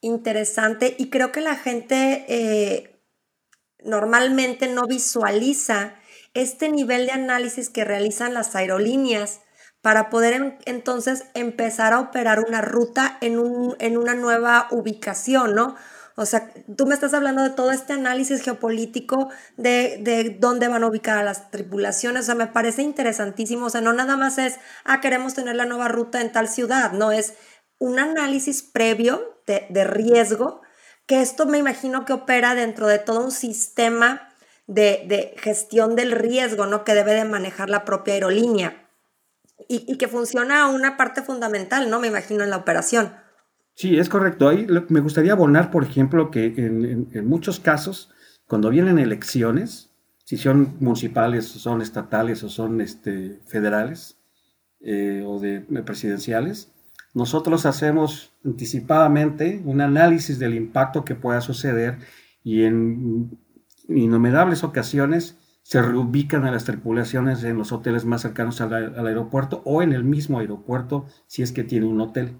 interesante 0.01 0.95
y 0.97 1.09
creo 1.09 1.31
que 1.31 1.41
la 1.41 1.55
gente 1.55 2.25
eh, 2.27 2.99
normalmente 3.83 4.67
no 4.67 4.85
visualiza 4.87 5.95
este 6.33 6.69
nivel 6.69 7.05
de 7.05 7.11
análisis 7.13 7.69
que 7.69 7.85
realizan 7.85 8.33
las 8.33 8.55
aerolíneas 8.55 9.41
para 9.81 10.09
poder 10.09 10.57
entonces 10.65 11.25
empezar 11.35 11.93
a 11.93 11.99
operar 11.99 12.39
una 12.39 12.61
ruta 12.61 13.17
en, 13.21 13.37
un, 13.37 13.75
en 13.79 13.97
una 13.97 14.15
nueva 14.15 14.67
ubicación, 14.71 15.53
¿no? 15.55 15.75
O 16.15 16.25
sea, 16.25 16.51
tú 16.77 16.85
me 16.85 16.93
estás 16.93 17.13
hablando 17.13 17.41
de 17.41 17.49
todo 17.49 17.71
este 17.71 17.93
análisis 17.93 18.41
geopolítico 18.43 19.29
de, 19.57 19.97
de, 20.01 20.37
dónde 20.39 20.67
van 20.67 20.83
a 20.83 20.87
ubicar 20.87 21.17
a 21.17 21.23
las 21.23 21.49
tripulaciones. 21.49 22.23
O 22.23 22.25
sea, 22.25 22.35
me 22.35 22.47
parece 22.47 22.83
interesantísimo. 22.83 23.65
O 23.65 23.69
sea, 23.69 23.81
no 23.81 23.93
nada 23.93 24.15
más 24.15 24.37
es, 24.37 24.59
ah, 24.83 25.01
queremos 25.01 25.33
tener 25.33 25.55
la 25.55 25.65
nueva 25.65 25.87
ruta 25.87 26.21
en 26.21 26.31
tal 26.31 26.47
ciudad. 26.47 26.91
No, 26.91 27.11
es 27.11 27.33
un 27.79 27.99
análisis 27.99 28.63
previo 28.63 29.41
de, 29.45 29.83
riesgo, 29.83 30.61
que 31.05 31.21
esto 31.21 31.45
me 31.45 31.57
imagino 31.57 32.05
que 32.05 32.13
opera 32.13 32.55
dentro 32.55 32.87
de 32.87 32.99
todo 32.99 33.23
un 33.25 33.31
sistema 33.31 34.33
de, 34.67 35.35
gestión 35.37 35.95
del 35.95 36.11
riesgo, 36.11 36.65
¿no? 36.65 36.85
Que 36.85 36.93
debe 36.93 37.13
de 37.13 37.25
manejar 37.25 37.69
la 37.69 37.83
propia 37.83 38.13
aerolínea 38.13 38.89
y, 39.67 39.97
que 39.97 40.07
funciona 40.07 40.67
una 40.67 40.95
parte 40.95 41.21
fundamental, 41.21 41.89
¿no? 41.89 41.99
Me 41.99 42.07
imagino 42.07 42.43
en 42.43 42.49
la 42.49 42.57
operación. 42.57 43.15
Sí, 43.75 43.97
es 43.97 44.09
correcto. 44.09 44.49
Ahí 44.49 44.67
me 44.89 44.99
gustaría 44.99 45.33
abonar, 45.33 45.71
por 45.71 45.83
ejemplo, 45.83 46.29
que 46.29 46.45
en, 46.45 47.27
muchos 47.27 47.59
casos, 47.59 48.11
cuando 48.47 48.69
vienen 48.69 48.99
elecciones, 48.99 49.89
si 50.25 50.37
son 50.37 50.77
municipales, 50.79 51.55
o 51.55 51.59
son 51.59 51.81
estatales 51.81 52.43
o 52.43 52.49
son 52.49 52.81
este, 52.81 53.39
federales 53.45 54.17
eh, 54.79 55.23
o 55.25 55.39
de, 55.39 55.61
presidenciales, 55.83 56.71
nosotros 57.13 57.65
hacemos 57.65 58.31
anticipadamente 58.43 59.61
un 59.65 59.81
análisis 59.81 60.39
del 60.39 60.55
impacto 60.55 61.05
que 61.05 61.15
pueda 61.15 61.41
suceder 61.41 61.99
y 62.43 62.63
en 62.63 63.39
innumerables 63.87 64.63
ocasiones 64.63 65.37
se 65.61 65.81
reubican 65.81 66.45
a 66.45 66.51
las 66.51 66.65
tripulaciones 66.65 67.43
en 67.43 67.57
los 67.57 67.71
hoteles 67.71 68.03
más 68.05 68.21
cercanos 68.21 68.61
al, 68.61 69.07
aeropuerto 69.07 69.61
o 69.65 69.81
en 69.81 69.93
el 69.93 70.03
mismo 70.03 70.39
aeropuerto 70.39 71.05
si 71.27 71.41
es 71.41 71.51
que 71.51 71.63
tiene 71.63 71.85
un 71.85 72.01
hotel. 72.01 72.37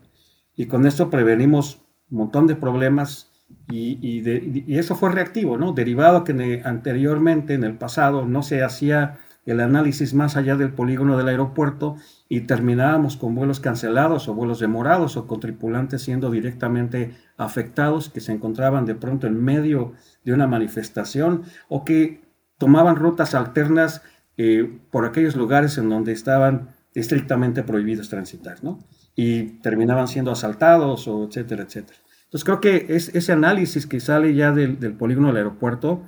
Y 0.55 0.67
con 0.67 0.86
esto 0.86 1.10
prevenimos 1.10 1.81
un 2.12 2.19
montón 2.19 2.48
de 2.48 2.55
problemas 2.55 3.31
y, 3.69 4.77
eso 4.77 4.95
fue 4.95 5.12
reactivo, 5.12 5.57
¿no? 5.57 5.74
Derivado 5.74 6.24
que 6.24 6.62
anteriormente, 6.63 7.53
en 7.53 7.63
el 7.63 7.77
pasado, 7.77 8.25
no 8.25 8.43
se 8.43 8.63
hacía 8.63 9.19
el 9.45 9.60
análisis 9.60 10.13
más 10.13 10.38
allá 10.38 10.55
del 10.55 10.74
polígono 10.74 11.17
del 11.17 11.27
aeropuerto 11.27 11.98
y 12.29 12.41
terminábamos 12.41 13.17
con 13.17 13.36
vuelos 13.36 13.60
cancelados 13.60 14.27
o 14.27 14.33
vuelos 14.33 14.60
demorados 14.60 15.17
o 15.17 15.27
con 15.27 15.39
tripulantes 15.39 16.01
siendo 16.01 16.31
directamente 16.31 17.13
afectados 17.36 18.10
que 18.10 18.22
se 18.22 18.31
encontraban 18.31 18.86
de 18.86 18.95
pronto 18.95 19.27
en 19.27 19.43
medio 19.43 19.93
de 20.24 20.33
una 20.33 20.48
manifestación 20.48 21.43
o 21.67 21.83
que 21.83 22.22
tomaban 22.57 22.95
rutas 22.95 23.36
alternas 23.36 24.01
eh, 24.38 24.79
por 24.91 25.05
aquellos 25.05 25.36
lugares 25.36 25.77
en 25.77 25.89
donde 25.89 26.13
estaban 26.13 26.69
estrictamente 26.93 27.63
prohibidos 27.63 28.10
transitar, 28.10 28.63
¿no? 28.63 28.79
Y 29.15 29.60
terminaban 29.62 30.08
siendo 30.08 30.32
asaltados 30.32 31.08
o 31.08 31.25
etcétera, 31.25 31.63
etcétera. 31.63 32.00
Entonces 32.25 32.43
creo 32.46 32.62
que 32.62 32.96
es, 32.96 33.13
ese 33.13 33.32
análisis 33.32 33.86
que 33.86 34.00
sale 34.00 34.34
ya 34.34 34.51
del, 34.51 34.77
polígono 34.96 35.27
del 35.27 35.38
aeropuerto 35.38 36.01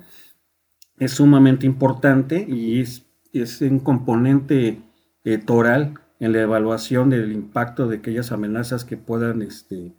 es 0.98 1.12
sumamente 1.12 1.66
importante 1.66 2.44
y 2.48 2.80
es, 2.80 3.06
es 3.32 3.60
un 3.60 3.78
componente 3.78 4.82
eh, 5.24 5.38
toral 5.38 6.00
en 6.18 6.32
la 6.32 6.40
evaluación 6.40 7.10
del 7.10 7.32
impacto 7.32 7.86
de 7.86 7.98
aquellas 7.98 8.32
amenazas 8.32 8.84
que 8.84 8.96
puedan 8.96 9.42
este, 9.42 9.94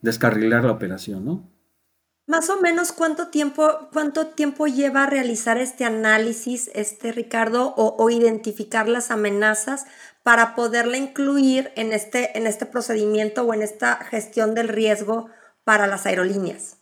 descarrilar 0.00 0.64
la 0.64 0.72
operación, 0.72 1.24
¿no? 1.24 1.50
Más 2.26 2.48
o 2.48 2.58
menos 2.58 2.92
cuánto 2.92 3.28
tiempo, 3.28 3.88
cuánto 3.92 4.28
tiempo 4.28 4.66
lleva 4.66 5.04
realizar 5.04 5.58
este 5.58 5.84
análisis, 5.84 6.70
este 6.74 7.12
Ricardo, 7.12 7.74
o, 7.76 8.08
identificar 8.08 8.88
las 8.88 9.10
amenazas 9.10 9.84
para 10.24 10.56
poderla 10.56 10.96
incluir 10.96 11.70
en 11.76 11.92
este, 11.92 12.36
en 12.36 12.48
este 12.48 12.66
procedimiento 12.66 13.44
o 13.44 13.54
en 13.54 13.62
esta 13.62 13.96
gestión 14.04 14.54
del 14.54 14.66
riesgo 14.66 15.28
para 15.62 15.86
las 15.86 16.06
aerolíneas. 16.06 16.78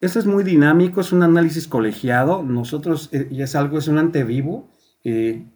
Eso 0.00 0.18
es 0.18 0.26
muy 0.26 0.44
dinámico, 0.44 1.00
es 1.00 1.12
un 1.12 1.22
análisis 1.22 1.66
colegiado. 1.66 2.42
Nosotros, 2.42 3.08
eh, 3.12 3.28
y 3.30 3.40
es 3.40 3.54
algo, 3.54 3.78
es 3.78 3.88
un 3.88 3.96
antevivo. 3.96 4.68
Eh, 5.02 5.46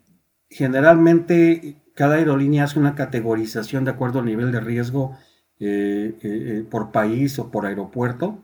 generalmente 0.48 1.82
cada 1.94 2.14
aerolínea 2.14 2.64
hace 2.64 2.78
una 2.78 2.94
categorización 2.94 3.84
de 3.84 3.90
acuerdo 3.90 4.20
al 4.20 4.24
nivel 4.24 4.50
de 4.50 4.60
riesgo 4.60 5.18
eh, 5.60 6.64
por 6.70 6.90
país 6.90 7.38
o 7.38 7.50
por 7.50 7.66
aeropuerto 7.66 8.38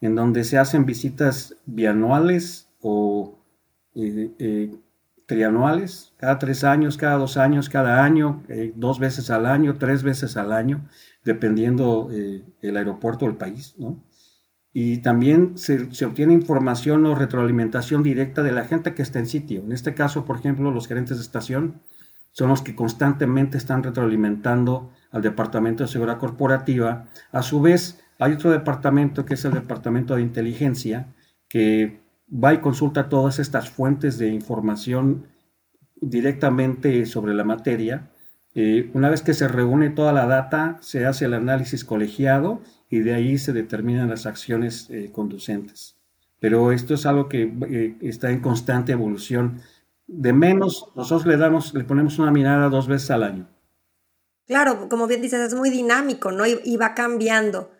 en 0.00 0.14
donde 0.14 0.44
se 0.44 0.58
hacen 0.58 0.86
visitas 0.86 1.56
bianuales 1.66 2.68
o 2.80 3.38
eh, 3.94 4.30
eh, 4.38 4.70
trianuales, 5.26 6.14
cada 6.16 6.38
tres 6.38 6.64
años, 6.64 6.96
cada 6.96 7.16
dos 7.16 7.36
años, 7.36 7.68
cada 7.68 8.04
año, 8.04 8.42
eh, 8.48 8.72
dos 8.76 8.98
veces 8.98 9.30
al 9.30 9.44
año, 9.46 9.76
tres 9.76 10.02
veces 10.02 10.36
al 10.36 10.52
año, 10.52 10.86
dependiendo 11.24 12.08
el 12.10 12.76
aeropuerto 12.76 13.26
el 13.26 13.36
país, 13.36 13.74
Y 14.72 14.98
también 14.98 15.56
se, 15.56 15.88
obtiene 16.04 16.34
información 16.34 17.06
o 17.06 17.14
retroalimentación 17.14 18.02
directa 18.02 18.42
de 18.42 18.52
la 18.52 18.64
gente 18.64 18.94
que 18.94 19.02
está 19.02 19.18
en 19.18 19.26
sitio. 19.26 19.62
En 19.62 19.72
este 19.72 19.94
caso, 19.94 20.24
por 20.24 20.36
ejemplo, 20.36 20.70
los 20.70 20.86
gerentes 20.86 21.16
de 21.16 21.22
estación 21.22 21.80
son 22.32 22.50
los 22.50 22.62
que 22.62 22.76
constantemente 22.76 23.56
están 23.56 23.82
retroalimentando 23.82 24.92
al 25.10 25.22
Departamento 25.22 25.82
de 25.82 25.88
Seguridad 25.88 26.18
Corporativa. 26.18 27.06
A 27.32 27.42
su 27.42 27.62
vez, 27.62 28.04
hay 28.18 28.32
otro 28.32 28.50
departamento 28.50 29.24
que 29.24 29.34
es 29.34 29.44
el 29.46 29.54
Departamento 29.54 30.14
de 30.14 30.22
Inteligencia, 30.22 31.08
que 31.48 32.05
va 32.32 32.54
y 32.54 32.58
consulta 32.58 33.08
todas 33.08 33.38
estas 33.38 33.70
fuentes 33.70 34.18
de 34.18 34.28
información 34.28 35.26
directamente 36.00 37.06
sobre 37.06 37.34
la 37.34 37.44
materia. 37.44 38.10
Eh, 38.54 38.90
una 38.94 39.10
vez 39.10 39.22
que 39.22 39.34
se 39.34 39.48
reúne 39.48 39.90
toda 39.90 40.12
la 40.12 40.26
data, 40.26 40.78
se 40.80 41.06
hace 41.06 41.26
el 41.26 41.34
análisis 41.34 41.84
colegiado 41.84 42.60
y 42.88 43.00
de 43.00 43.14
ahí 43.14 43.38
se 43.38 43.52
determinan 43.52 44.08
las 44.08 44.26
acciones 44.26 44.88
eh, 44.90 45.10
conducentes. 45.12 45.96
Pero 46.40 46.72
esto 46.72 46.94
es 46.94 47.06
algo 47.06 47.28
que 47.28 47.52
eh, 47.70 47.96
está 48.02 48.30
en 48.30 48.40
constante 48.40 48.92
evolución. 48.92 49.60
De 50.06 50.32
menos, 50.32 50.88
nosotros 50.94 51.26
le 51.26 51.36
damos, 51.36 51.74
le 51.74 51.84
ponemos 51.84 52.18
una 52.18 52.30
mirada 52.30 52.68
dos 52.68 52.88
veces 52.88 53.10
al 53.10 53.22
año. 53.22 53.48
Claro, 54.46 54.88
como 54.88 55.06
bien 55.06 55.22
dices, 55.22 55.40
es 55.40 55.54
muy 55.54 55.70
dinámico, 55.70 56.30
¿no? 56.30 56.44
y 56.46 56.76
va 56.76 56.94
cambiando. 56.94 57.72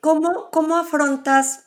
¿cómo, 0.00 0.50
¿cómo, 0.50 0.76
afrontas, 0.76 1.65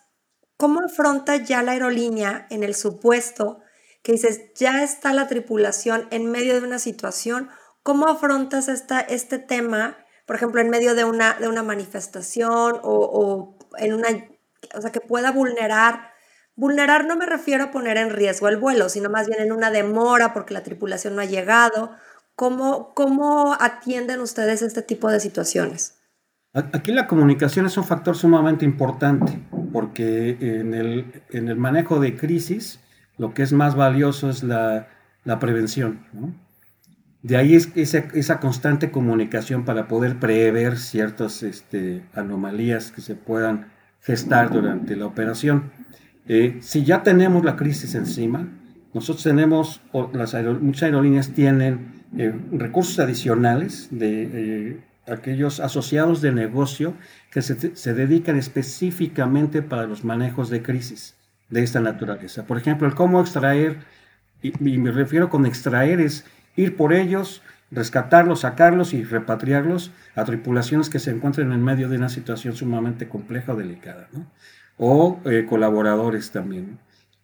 ¿cómo 0.59 0.81
afrontas 0.81 1.47
ya 1.47 1.63
la 1.63 1.71
aerolínea 1.71 2.45
en 2.49 2.63
el 2.63 2.75
supuesto 2.75 3.61
que 4.03 4.11
dices, 4.11 4.53
ya 4.55 4.83
está 4.83 5.13
la 5.13 5.29
tripulación 5.29 6.07
en 6.11 6.29
medio 6.29 6.59
de 6.59 6.67
una 6.67 6.79
situación? 6.79 7.49
¿Cómo 7.81 8.07
afrontas 8.07 8.67
esta, 8.67 8.99
este 8.99 9.39
tema, 9.39 9.97
por 10.25 10.35
ejemplo, 10.35 10.59
en 10.59 10.69
medio 10.69 10.95
de 10.95 11.05
una, 11.05 11.35
de 11.35 11.47
una 11.47 11.63
manifestación 11.63 12.77
o, 12.83 13.57
en 13.77 13.93
una, 13.93 14.09
o 14.75 14.81
sea, 14.81 14.91
que 14.91 14.99
pueda 14.99 15.31
vulnerar? 15.31 16.11
Vulnerar 16.55 17.05
no 17.05 17.15
me 17.15 17.25
refiero 17.25 17.63
a 17.63 17.71
poner 17.71 17.95
en 17.95 18.09
riesgo 18.09 18.49
el 18.49 18.57
vuelo, 18.57 18.89
sino 18.89 19.09
más 19.09 19.27
bien 19.27 19.39
en 19.39 19.53
una 19.53 19.71
demora 19.71 20.33
porque 20.33 20.53
la 20.53 20.63
tripulación 20.63 21.15
no 21.15 21.21
ha 21.21 21.25
llegado. 21.25 21.95
¿Cómo, 22.35 22.93
cómo 22.95 23.55
atienden 23.57 24.19
ustedes 24.19 24.61
este 24.61 24.81
tipo 24.81 25.09
de 25.09 25.21
situaciones? 25.21 25.99
Aquí 26.53 26.91
la 26.91 27.07
comunicación 27.07 27.65
es 27.65 27.77
un 27.77 27.85
factor 27.85 28.17
sumamente 28.17 28.65
importante 28.65 29.41
porque 29.71 30.37
en 30.39 30.73
el, 30.73 31.23
en 31.31 31.47
el 31.47 31.57
manejo 31.57 31.99
de 31.99 32.15
crisis 32.15 32.79
lo 33.17 33.33
que 33.33 33.43
es 33.43 33.53
más 33.53 33.75
valioso 33.75 34.29
es 34.29 34.43
la, 34.43 34.87
prevención. 35.39 35.99
De 37.21 37.37
ahí 37.37 37.53
es 37.53 37.71
esa, 37.75 37.99
esa, 38.13 38.39
constante 38.39 38.91
comunicación 38.91 39.65
para 39.65 39.87
poder 39.87 40.17
prever 40.19 40.77
ciertas 40.77 41.43
este, 41.43 42.03
anomalías 42.13 42.91
que 42.91 43.01
se 43.01 43.15
puedan 43.15 43.67
gestar 44.01 44.51
durante 44.51 44.95
la 44.95 45.05
operación. 45.05 45.71
Eh, 46.27 46.57
si 46.61 46.83
ya 46.83 47.03
tenemos 47.03 47.43
la 47.43 47.55
crisis 47.55 47.93
encima, 47.95 48.47
nosotros 48.93 49.23
tenemos, 49.23 49.81
las 50.13 50.33
muchas 50.61 50.83
aerolíneas 50.83 51.29
tienen 51.29 52.05
eh, 52.17 52.33
recursos 52.51 52.99
adicionales 52.99 53.89
de 53.91 54.23
eh, 54.23 54.77
aquellos 55.07 55.59
asociados 55.59 56.21
de 56.21 56.31
negocio 56.31 56.93
que 57.31 57.41
se, 57.41 57.93
dedican 57.93 58.37
específicamente 58.37 59.61
para 59.61 59.85
los 59.85 60.03
manejos 60.03 60.49
de 60.49 60.61
crisis 60.61 61.15
de 61.49 61.63
esta 61.63 61.79
naturaleza. 61.79 62.45
Por 62.45 62.57
ejemplo, 62.57 62.87
el 62.87 62.95
cómo 62.95 63.21
extraer, 63.21 63.79
y, 64.41 64.51
me 64.59 64.91
refiero 64.91 65.29
con 65.29 65.45
extraer 65.45 65.99
es 65.99 66.25
ir 66.55 66.75
por 66.75 66.93
ellos, 66.93 67.41
rescatarlos, 67.71 68.41
sacarlos 68.41 68.93
y 68.93 69.03
repatriarlos 69.03 69.91
a 70.15 70.25
tripulaciones 70.25 70.89
que 70.89 70.99
se 70.99 71.11
encuentren 71.11 71.51
en 71.51 71.63
medio 71.63 71.89
de 71.89 71.97
una 71.97 72.09
situación 72.09 72.55
sumamente 72.55 73.07
compleja 73.07 73.53
o 73.53 73.55
delicada, 73.55 74.09
o 74.77 75.19
eh, 75.25 75.45
colaboradores 75.47 76.31
también. 76.31 76.79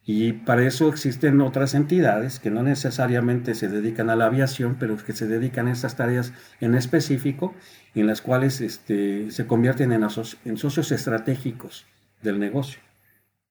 Y 0.07 0.33
para 0.33 0.65
eso 0.67 0.87
existen 0.87 1.41
otras 1.41 1.73
entidades 1.73 2.39
que 2.39 2.51
no 2.51 2.61
necesariamente 2.61 3.55
se 3.55 3.67
dedican 3.67 4.11
a 4.11 4.15
la 4.15 4.25
aviación, 4.25 4.77
pero 4.79 4.97
que 4.97 5.13
se 5.13 5.25
dedican 5.25 5.67
a 5.67 5.71
estas 5.71 5.95
tareas 5.95 6.31
en 6.61 6.75
específico, 6.75 7.55
en 7.95 8.05
las 8.05 8.21
cuales 8.21 8.61
este, 8.61 9.31
se 9.31 9.47
convierten 9.47 9.91
en, 9.91 10.03
en 10.03 10.57
socios 10.57 10.91
estratégicos 10.91 11.85
del 12.21 12.39
negocio. 12.39 12.79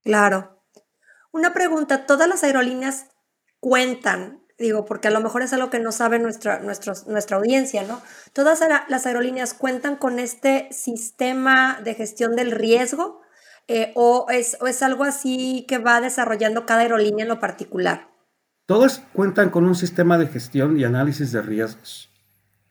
Claro. 0.05 0.63
Una 1.33 1.53
pregunta, 1.53 2.07
¿todas 2.07 2.29
las 2.29 2.45
aerolíneas 2.45 3.07
cuentan 3.59 4.45
digo, 4.59 4.85
porque 4.85 5.09
a 5.09 5.11
lo 5.11 5.21
mejor 5.21 5.43
es 5.43 5.53
algo 5.53 5.71
que 5.71 5.81
no 5.81 5.93
sabe 5.93 6.19
nuestra, 6.19 6.61
nuestra 6.61 7.37
audiencia, 7.37 7.83
¿no? 7.83 8.01
Todas 8.33 8.61
las 8.89 9.07
aerolíneas 9.07 9.55
cuentan 9.55 9.97
con 9.97 10.19
este 10.19 10.69
sistema 10.71 11.81
de 11.83 11.95
gestión 11.95 12.37
del 12.37 12.53
riesgo 12.53 13.24
eh, 13.69 13.93
o, 13.95 14.27
es, 14.31 14.57
es 14.67 14.83
algo 14.83 15.05
así 15.05 15.65
que 15.69 15.79
va 15.79 16.01
desarrollando 16.01 16.67
cada 16.67 16.83
aerolínea 16.83 17.25
en 17.25 17.29
lo 17.29 17.41
particular? 17.41 18.09
Todas 18.67 19.03
cuentan 19.13 19.51
con 19.51 19.67
un 19.67 19.75
sistema 19.75 20.17
de 20.17 20.27
gestión 20.27 20.79
y 20.79 20.85
análisis 20.85 21.33
de 21.33 21.43
riesgos. 21.43 22.11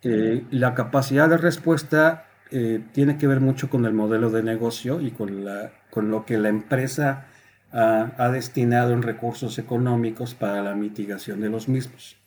Eh, 0.01 0.43
la 0.51 0.73
capacidad 0.73 1.29
de 1.29 1.37
respuesta 1.37 2.25
eh, 2.51 2.83
tiene 2.91 3.17
que 3.17 3.27
ver 3.27 3.39
mucho 3.39 3.69
con 3.69 3.85
el 3.85 3.93
modelo 3.93 4.29
de 4.29 4.43
negocio 4.43 4.99
y 5.01 5.11
con, 5.11 5.45
la, 5.45 5.71
con 5.89 6.11
lo 6.11 6.25
que 6.25 6.37
la 6.37 6.49
empresa 6.49 7.27
ha, 7.71 8.29
destinado 8.29 8.93
en 8.93 9.01
recursos 9.01 9.57
económicos 9.57 10.35
para 10.35 10.61
la 10.61 10.75
mitigación 10.75 11.41
de 11.41 11.49
los 11.49 11.67
mismos. 11.67 12.17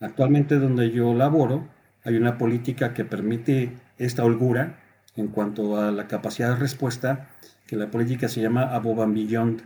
Actualmente 0.00 0.60
donde 0.60 0.92
yo 0.92 1.14
laboro 1.14 1.68
hay 2.04 2.16
una 2.16 2.38
política 2.38 2.94
que 2.94 3.04
permite 3.04 3.72
esta 3.96 4.24
holgura 4.24 4.78
en 5.16 5.28
cuanto 5.28 5.80
a 5.80 5.90
la 5.90 6.06
capacidad 6.06 6.50
de 6.50 6.60
respuesta, 6.60 7.28
que 7.68 7.76
la 7.76 7.90
política 7.90 8.28
se 8.28 8.40
llama 8.40 8.76
Beyond. 8.80 9.62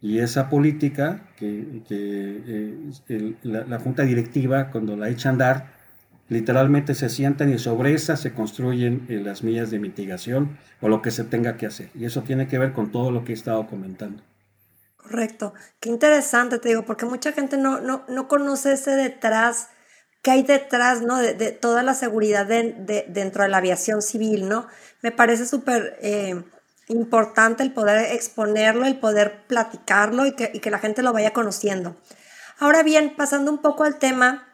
Y 0.00 0.18
esa 0.20 0.48
política, 0.48 1.28
que, 1.36 1.82
eh, 1.90 3.34
la, 3.42 3.64
la, 3.66 3.78
junta 3.78 4.02
directiva, 4.04 4.70
cuando 4.70 4.96
la 4.96 5.10
echa 5.10 5.28
a 5.28 5.32
andar, 5.32 5.66
literalmente 6.30 6.94
se 6.94 7.10
sientan 7.10 7.52
y 7.52 7.58
sobre 7.58 7.92
esa 7.92 8.16
se 8.16 8.32
construyen 8.32 9.04
eh, 9.10 9.20
las 9.22 9.44
millas 9.44 9.70
de 9.70 9.78
mitigación 9.78 10.56
o 10.80 10.88
lo 10.88 11.02
que 11.02 11.10
se 11.10 11.24
tenga 11.24 11.58
que 11.58 11.66
hacer. 11.66 11.90
Y 11.94 12.06
eso 12.06 12.22
tiene 12.22 12.48
que 12.48 12.58
ver 12.58 12.72
con 12.72 12.90
todo 12.90 13.10
lo 13.10 13.24
que 13.24 13.32
he 13.32 13.34
estado 13.34 13.66
comentando. 13.66 14.22
Correcto. 14.96 15.52
Qué 15.80 15.90
interesante, 15.90 16.58
te 16.58 16.70
digo, 16.70 16.86
porque 16.86 17.04
mucha 17.04 17.32
gente 17.32 17.58
no, 17.58 17.80
no, 17.82 18.04
no 18.08 18.28
conoce 18.28 18.72
ese 18.72 18.92
detrás, 18.92 19.68
qué 20.22 20.30
hay 20.30 20.42
detrás, 20.44 21.02
¿no? 21.02 21.18
De, 21.18 21.34
de 21.34 21.52
toda 21.52 21.82
la 21.82 21.92
seguridad 21.92 22.46
de, 22.46 23.04
dentro 23.08 23.42
de 23.42 23.50
la 23.50 23.58
aviación 23.58 24.00
civil, 24.00 24.48
¿no? 24.48 24.66
Me 25.02 25.10
parece 25.12 25.44
súper 25.44 25.98
eh, 26.00 26.42
importante 26.90 27.62
el 27.62 27.72
poder 27.72 28.12
exponerlo, 28.12 28.86
el 28.86 28.98
poder 28.98 29.46
platicarlo 29.46 30.26
y 30.26 30.32
que, 30.32 30.70
la 30.70 30.78
gente 30.78 31.02
lo 31.02 31.12
vaya 31.12 31.32
conociendo. 31.32 31.96
Ahora 32.58 32.82
bien, 32.82 33.14
pasando 33.16 33.50
un 33.50 33.58
poco 33.58 33.84
al 33.84 33.98
tema 33.98 34.46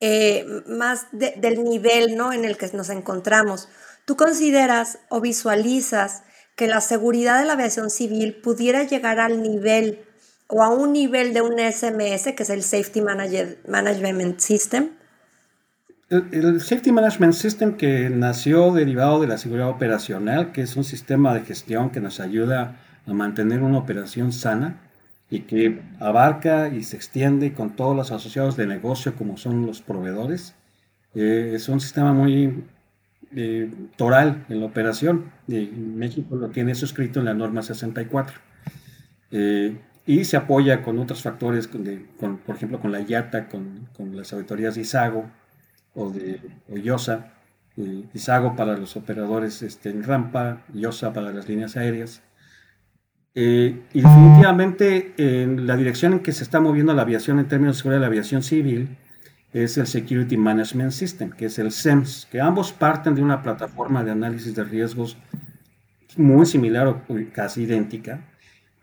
eh, 0.00 0.46
más 0.66 1.06
del 1.12 1.64
nivel 1.64 2.16
¿no? 2.16 2.32
en 2.32 2.44
el 2.44 2.56
que 2.56 2.68
nos 2.68 2.90
encontramos. 2.90 3.68
¿Tú 4.04 4.16
consideras 4.16 4.98
o 5.08 5.20
visualizas 5.20 6.22
que 6.56 6.66
la 6.66 6.80
seguridad 6.80 7.38
de 7.38 7.46
la 7.46 7.54
aviación 7.54 7.88
civil 7.88 8.40
pudiera 8.40 8.82
llegar 8.82 9.20
al 9.20 9.42
nivel 9.42 10.04
o 10.48 10.62
a 10.62 10.70
un 10.70 10.92
nivel 10.92 11.34
de 11.34 11.42
un 11.42 11.58
SMS, 11.58 12.34
que 12.34 12.42
es 12.42 12.50
el 12.50 12.62
Safety 12.62 13.00
Management 13.00 14.40
System? 14.40 14.97
El, 16.10 16.62
Safety 16.62 16.90
Management 16.90 17.34
System 17.34 17.76
que 17.76 18.08
nació 18.08 18.72
derivado 18.72 19.20
de 19.20 19.26
la 19.26 19.36
seguridad 19.36 19.68
operacional, 19.68 20.52
que 20.52 20.62
es 20.62 20.74
un 20.76 20.84
sistema 20.84 21.34
de 21.34 21.42
gestión 21.42 21.90
que 21.90 22.00
nos 22.00 22.18
ayuda 22.18 22.76
a 23.06 23.12
mantener 23.12 23.62
una 23.62 23.76
operación 23.76 24.32
sana, 24.32 24.80
y 25.30 25.40
que 25.40 25.82
abarca 26.00 26.68
y 26.68 26.82
se 26.84 26.96
extiende 26.96 27.52
con 27.52 27.76
todos 27.76 27.94
los 27.94 28.10
asociados 28.10 28.56
de 28.56 28.66
negocio 28.66 29.14
como 29.16 29.36
son 29.36 29.66
los 29.66 29.82
proveedores. 29.82 30.54
Eh, 31.14 31.52
es 31.54 31.68
un 31.68 31.80
sistema 31.80 32.14
muy 32.14 32.64
eh, 33.36 33.70
toral 33.96 34.46
en 34.48 34.60
la 34.60 34.66
operación. 34.66 35.30
México 35.46 36.36
lo 36.36 36.48
tiene 36.48 36.74
suscrito 36.74 37.20
en 37.20 37.26
la 37.26 37.34
norma 37.34 37.60
64. 37.60 38.38
Eh, 39.32 39.76
y 40.06 40.24
se 40.24 40.38
apoya 40.38 40.80
con 40.80 40.98
otros 40.98 41.20
factores, 41.20 41.68
con, 41.68 42.38
por 42.38 42.56
ejemplo, 42.56 42.80
con 42.80 42.92
la 42.92 43.02
IATA, 43.02 43.50
con, 43.50 43.88
con 43.94 44.16
las 44.16 44.32
auditorías 44.32 44.76
de 44.76 44.80
ISAGO 44.80 45.26
o 45.94 46.10
de 46.10 46.40
o 46.70 46.76
IOSA. 46.76 47.34
ISAGO 48.12 48.56
para 48.56 48.76
los 48.76 48.96
operadores 48.96 49.62
este, 49.62 49.90
en 49.90 50.02
rampa, 50.02 50.62
IOSA 50.74 51.12
para 51.12 51.32
las 51.32 51.48
líneas 51.48 51.76
aéreas. 51.76 52.22
Eh, 53.34 53.82
y 53.92 54.00
definitivamente 54.00 55.14
en 55.16 55.64
la 55.66 55.76
dirección 55.76 56.14
en 56.14 56.20
que 56.20 56.32
se 56.32 56.42
está 56.42 56.58
moviendo 56.58 56.92
la 56.92 57.02
aviación 57.02 57.38
en 57.38 57.46
términos 57.46 57.76
de 57.76 57.78
seguridad 57.82 57.98
de 57.98 58.00
la 58.00 58.06
aviación 58.08 58.42
civil 58.42 58.96
es 59.52 59.78
el 59.78 59.86
Security 59.86 60.36
Management 60.36 60.92
System, 60.92 61.30
que 61.30 61.46
es 61.46 61.58
el 61.58 61.70
SEMS, 61.70 62.26
que 62.30 62.40
ambos 62.40 62.72
parten 62.72 63.14
de 63.14 63.22
una 63.22 63.42
plataforma 63.42 64.04
de 64.04 64.10
análisis 64.10 64.54
de 64.54 64.64
riesgos 64.64 65.16
muy 66.16 66.46
similar 66.46 66.88
o 66.88 67.02
casi 67.32 67.62
idéntica, 67.62 68.20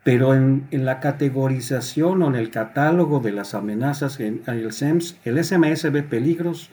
pero 0.03 0.33
en, 0.33 0.67
en 0.71 0.85
la 0.85 0.99
categorización 0.99 2.21
o 2.21 2.27
en 2.27 2.35
el 2.35 2.49
catálogo 2.49 3.19
de 3.19 3.31
las 3.31 3.53
amenazas, 3.53 4.19
en, 4.19 4.41
el 4.47 4.71
SEMS, 4.71 5.17
el 5.25 5.43
SMS 5.43 5.91
ve 5.91 6.03
peligros, 6.03 6.69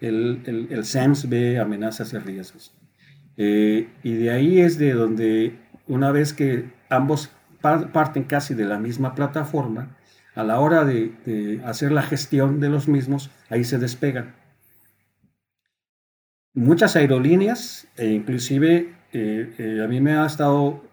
el, 0.00 0.42
el, 0.46 0.68
el 0.70 0.84
SEMS 0.84 1.28
ve 1.28 1.58
amenazas 1.58 2.12
y 2.12 2.18
riesgos. 2.18 2.74
Eh, 3.36 3.88
y 4.02 4.14
de 4.14 4.30
ahí 4.30 4.60
es 4.60 4.76
de 4.78 4.92
donde 4.92 5.58
una 5.86 6.12
vez 6.12 6.34
que 6.34 6.70
ambos 6.90 7.30
parten 7.60 8.24
casi 8.24 8.54
de 8.54 8.66
la 8.66 8.78
misma 8.78 9.14
plataforma, 9.14 9.96
a 10.34 10.44
la 10.44 10.60
hora 10.60 10.84
de, 10.84 11.60
hacer 11.64 11.90
la 11.90 12.02
gestión 12.02 12.60
de 12.60 12.68
los 12.68 12.86
mismos, 12.86 13.30
ahí 13.48 13.64
se 13.64 13.78
despegan. 13.78 14.34
Muchas 16.52 16.96
aerolíneas, 16.96 17.88
e 17.96 18.08
inclusive 18.08 18.94
eh, 19.12 19.54
eh, 19.58 19.80
a 19.82 19.88
mí 19.88 20.00
me 20.00 20.12
ha 20.12 20.26
estado, 20.26 20.84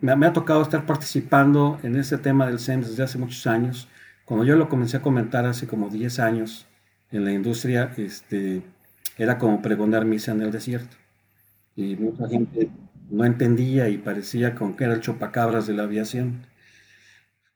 me, 0.00 0.12
ha 0.26 0.32
tocado 0.32 0.62
estar 0.62 0.84
participando 0.84 1.78
en 1.82 1.96
este 1.96 2.18
tema 2.18 2.46
del 2.46 2.58
SEMS 2.58 2.90
desde 2.90 3.04
hace 3.04 3.18
muchos 3.18 3.46
años. 3.46 3.88
Cuando 4.26 4.44
yo 4.44 4.56
lo 4.56 4.68
comencé 4.68 4.98
a 4.98 5.02
comentar 5.02 5.46
hace 5.46 5.66
como 5.66 5.88
10 5.88 6.18
años 6.18 6.65
en 7.10 7.24
la 7.24 7.32
industria, 7.32 7.92
este, 7.96 8.62
era 9.16 9.38
como 9.38 9.62
pregonar 9.62 10.04
misa 10.04 10.32
en 10.32 10.42
el 10.42 10.50
desierto. 10.50 10.96
Y 11.74 11.96
mucha 11.96 12.28
gente 12.28 12.70
no 13.10 13.24
entendía 13.24 13.88
y 13.88 13.98
parecía 13.98 14.54
como 14.54 14.76
que 14.76 14.84
era 14.84 14.94
el 14.94 15.00
chopacabras 15.00 15.66
de 15.66 15.74
la 15.74 15.84
aviación. 15.84 16.46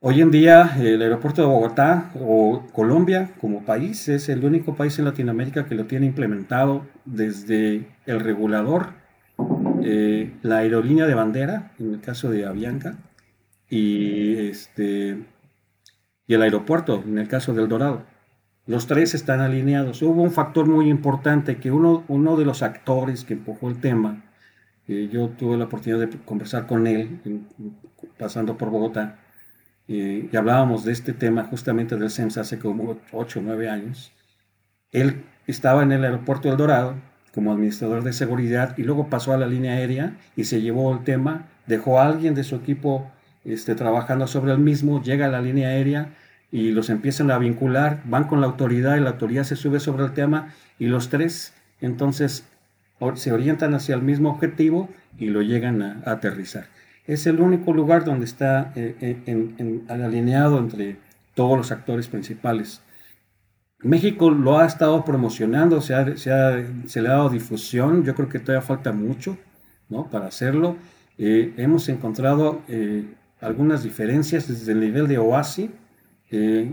Hoy 0.02 0.22
en 0.22 0.30
día 0.30 0.76
el 0.80 1.02
aeropuerto 1.02 1.42
de 1.42 1.48
Bogotá 1.48 2.10
o 2.18 2.66
Colombia 2.72 3.32
como 3.38 3.64
país 3.66 4.08
es 4.08 4.30
el 4.30 4.44
único 4.44 4.74
país 4.74 4.98
en 4.98 5.04
Latinoamérica 5.04 5.66
que 5.66 5.74
lo 5.74 5.84
tiene 5.86 6.06
implementado 6.06 6.86
desde 7.04 7.86
el 8.06 8.20
regulador, 8.20 8.94
eh, 9.82 10.32
la 10.42 10.58
aerolínea 10.58 11.06
de 11.06 11.14
bandera, 11.14 11.72
en 11.78 11.92
el 11.94 12.00
caso 12.00 12.30
de 12.30 12.46
Avianca, 12.46 12.96
y, 13.68 14.36
este, 14.48 15.18
y 16.26 16.34
el 16.34 16.42
aeropuerto, 16.42 17.02
en 17.06 17.18
el 17.18 17.28
caso 17.28 17.52
del 17.52 17.68
Dorado. 17.68 18.04
Los 18.70 18.87
tres 18.87 19.14
están 19.14 19.40
alineados. 19.40 20.00
Hubo 20.00 20.22
un 20.22 20.30
factor 20.30 20.64
muy 20.64 20.88
importante 20.88 21.56
que 21.56 21.72
uno, 21.72 22.37
de 22.37 22.44
los 22.44 22.62
actores 22.62 23.24
que 23.24 23.35
empujó 23.35 23.68
el 23.68 23.80
tema 23.80 24.22
yo 24.87 25.28
tuve 25.30 25.56
la 25.56 25.64
oportunidad 25.64 26.06
de 26.06 26.18
conversar 26.18 26.68
con 26.68 26.87
él 26.87 27.20
pasando 28.16 28.56
por 28.56 28.70
Bogotá 28.70 29.18
y 29.88 30.37
hablábamos 30.37 30.85
de 30.85 30.92
este 30.92 31.12
tema 31.12 31.42
justamente 31.44 31.96
del 31.96 32.11
CEMS 32.11 32.38
hace 32.38 32.61
como 32.61 32.96
8 33.11 33.40
o 33.40 33.42
9 33.42 33.68
años. 33.68 34.12
Él 34.92 35.24
estaba 35.48 35.83
en 35.83 35.90
el 35.90 36.04
aeropuerto 36.04 36.46
del 36.46 36.56
Dorado 36.56 36.94
como 37.35 37.52
administrador 37.52 38.04
de 38.04 38.12
seguridad 38.12 38.78
y 38.78 38.85
luego 38.85 39.11
pasó 39.11 39.33
a 39.33 39.37
la 39.37 39.48
línea 39.48 39.72
aérea 39.72 40.16
y 40.37 40.44
se 40.44 40.61
llevó 40.61 40.92
el 40.92 41.02
tema, 41.02 41.48
dejó 41.66 41.98
a 41.98 42.06
alguien 42.06 42.37
de 42.37 42.44
su 42.44 42.54
equipo 42.54 43.11
este, 43.44 43.74
trabajando 43.74 44.28
sobre 44.28 44.52
el 44.52 44.59
mismo, 44.59 45.02
llega 45.02 45.26
a 45.26 45.30
la 45.30 45.42
línea 45.42 45.70
aérea 45.70 46.14
y 46.52 46.72
los 46.72 46.90
empiezan 46.90 47.30
a 47.30 47.38
vincular, 47.38 48.02
van 48.04 48.24
con 48.24 48.40
la 48.40 48.46
autoridad 48.46 48.96
y 48.96 49.00
la 49.00 49.10
autoridad 49.10 49.44
se 49.44 49.56
sube 49.56 49.80
sobre 49.80 50.04
el 50.04 50.12
tema 50.12 50.52
y 50.78 50.86
los 50.86 51.08
tres 51.08 51.54
entonces 51.80 52.44
se 53.14 53.32
orientan 53.32 53.74
hacia 53.74 53.94
el 53.94 54.02
mismo 54.02 54.30
objetivo 54.30 54.88
y 55.18 55.26
lo 55.26 55.42
llegan 55.42 55.82
a, 55.82 56.02
aterrizar. 56.04 56.66
Es 57.06 57.26
el 57.26 57.40
único 57.40 57.72
lugar 57.72 58.04
donde 58.04 58.26
está 58.26 58.72
eh, 58.76 58.94
eh, 59.00 59.80
alineado 59.88 60.58
entre 60.58 60.96
todos 61.34 61.56
los 61.56 61.72
actores 61.72 62.08
principales. 62.08 62.82
México 63.82 64.30
lo 64.30 64.58
ha 64.58 64.66
estado 64.66 65.04
promocionando, 65.04 65.80
se, 65.80 65.94
le 65.94 67.08
ha 67.08 67.12
dado 67.12 67.30
difusión, 67.30 68.04
yo 68.04 68.14
creo 68.14 68.28
que 68.28 68.38
todavía 68.38 68.66
falta 68.66 68.92
mucho 68.92 69.38
¿no? 69.88 70.10
para 70.10 70.26
hacerlo. 70.26 70.76
Eh, 71.16 71.54
hemos 71.56 71.88
encontrado 71.88 72.60
algunas 73.40 73.82
diferencias 73.82 74.48
desde 74.48 74.72
el 74.72 74.80
nivel 74.80 75.08
de 75.08 75.16
OASI, 75.16 75.70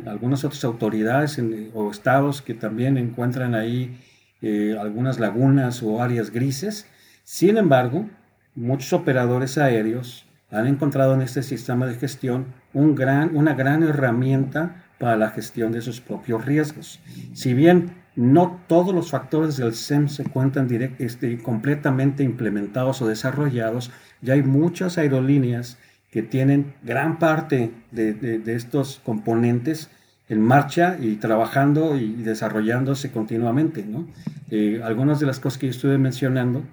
algunas 0.05 0.43
otras 0.43 0.63
autoridades 0.63 1.41
o 1.73 1.89
estados 1.89 2.41
que 2.41 2.53
también 2.53 2.97
encuentran 2.97 3.55
ahí 3.55 3.97
eh, 4.41 4.77
algunas 4.79 5.19
lagunas 5.19 5.81
o 5.81 6.01
áreas 6.01 6.31
grises. 6.31 6.85
Sin 7.23 7.57
embargo, 7.57 8.07
muchos 8.55 8.93
operadores 8.93 9.57
aéreos 9.57 10.25
han 10.51 10.67
encontrado 10.67 11.13
en 11.15 11.21
este 11.21 11.43
sistema 11.43 11.87
de 11.87 11.95
gestión 11.95 12.45
un 12.73 12.95
gran, 12.95 13.35
una 13.35 13.55
gran 13.55 13.83
herramienta 13.83 14.83
para 14.99 15.17
la 15.17 15.29
gestión 15.31 15.71
de 15.71 15.81
sus 15.81 16.01
propios 16.01 16.45
riesgos. 16.45 16.99
Si 17.33 17.53
bien 17.53 17.91
no 18.15 18.61
todos 18.67 18.93
los 18.93 19.11
factores 19.11 19.57
del 19.57 19.73
SEM 19.73 20.07
se 20.07 20.23
cuentan 20.23 20.67
este, 20.99 21.37
completamente 21.39 22.23
implementados 22.23 23.01
o 23.01 23.07
desarrollados, 23.07 23.91
ya 24.21 24.33
hay 24.33 24.43
muchas 24.43 24.97
aerolíneas 24.97 25.77
que 26.11 26.21
tienen 26.21 26.73
gran 26.83 27.19
parte 27.19 27.71
de, 27.91 28.13
de 28.13 28.55
estos 28.55 29.01
componentes 29.03 29.89
en 30.29 30.41
marcha 30.41 30.97
y 30.99 31.15
trabajando 31.15 31.97
y 31.97 32.13
desarrollándose 32.13 33.11
continuamente. 33.11 33.83
¿no? 33.83 34.07
Eh, 34.51 34.81
algunas 34.83 35.19
de 35.19 35.25
las 35.25 35.39
cosas 35.39 35.59
que 35.59 35.67
yo 35.67 35.71
estuve 35.71 35.97
mencionando 35.97 36.63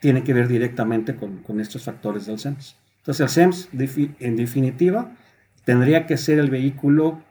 tienen 0.00 0.24
que 0.24 0.34
ver 0.34 0.48
directamente 0.48 1.16
con, 1.16 1.38
con 1.38 1.60
estos 1.60 1.84
factores 1.84 2.26
del 2.26 2.38
SEMS. 2.38 2.76
Entonces 2.98 3.20
el 3.20 3.28
SEMS, 3.28 3.68
en 4.20 4.36
definitiva, 4.36 5.12
tendría 5.64 6.06
que 6.06 6.16
ser 6.16 6.38
el 6.38 6.50
vehículo 6.50 7.22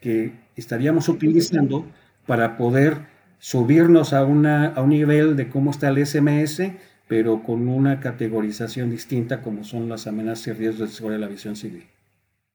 que 0.00 0.32
estaríamos 0.56 1.08
utilizando 1.08 1.86
para 2.26 2.56
poder 2.56 2.98
subirnos 3.38 4.12
a, 4.12 4.24
una, 4.24 4.66
a 4.66 4.82
un 4.82 4.90
nivel 4.90 5.36
de 5.36 5.48
cómo 5.48 5.70
está 5.70 5.88
el 5.88 6.04
SMS, 6.04 6.62
pero 7.08 7.42
con 7.42 7.68
una 7.68 8.00
categorización 8.00 8.90
distinta 8.90 9.42
como 9.42 9.64
son 9.64 9.88
las 9.88 10.06
amenazas 10.06 10.48
y 10.48 10.52
riesgos 10.52 10.90
sobre 10.92 11.18
la 11.18 11.26
aviación 11.26 11.56
civil. 11.56 11.88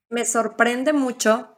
Me 0.09 0.25
sorprende 0.25 0.93
mucho 0.93 1.57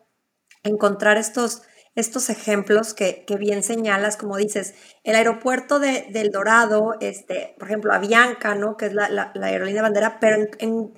encontrar 0.64 1.18
estos, 1.18 1.64
estos 1.96 2.30
ejemplos 2.30 2.94
que, 2.94 3.26
bien 3.38 3.64
señalas, 3.64 4.16
como 4.16 4.38
dices, 4.38 4.76
el 5.04 5.18
aeropuerto 5.18 5.80
de, 5.80 6.08
del 6.10 6.32
Dorado, 6.32 6.96
este, 7.02 7.56
por 7.60 7.68
ejemplo, 7.68 7.94
Avianca, 7.94 8.56
¿no? 8.56 8.78
que 8.78 8.88
es 8.88 8.94
la, 8.94 9.10
la, 9.10 9.32
aerolínea 9.46 9.82
bandera, 9.82 10.20
pero 10.22 10.48
en, 10.60 10.94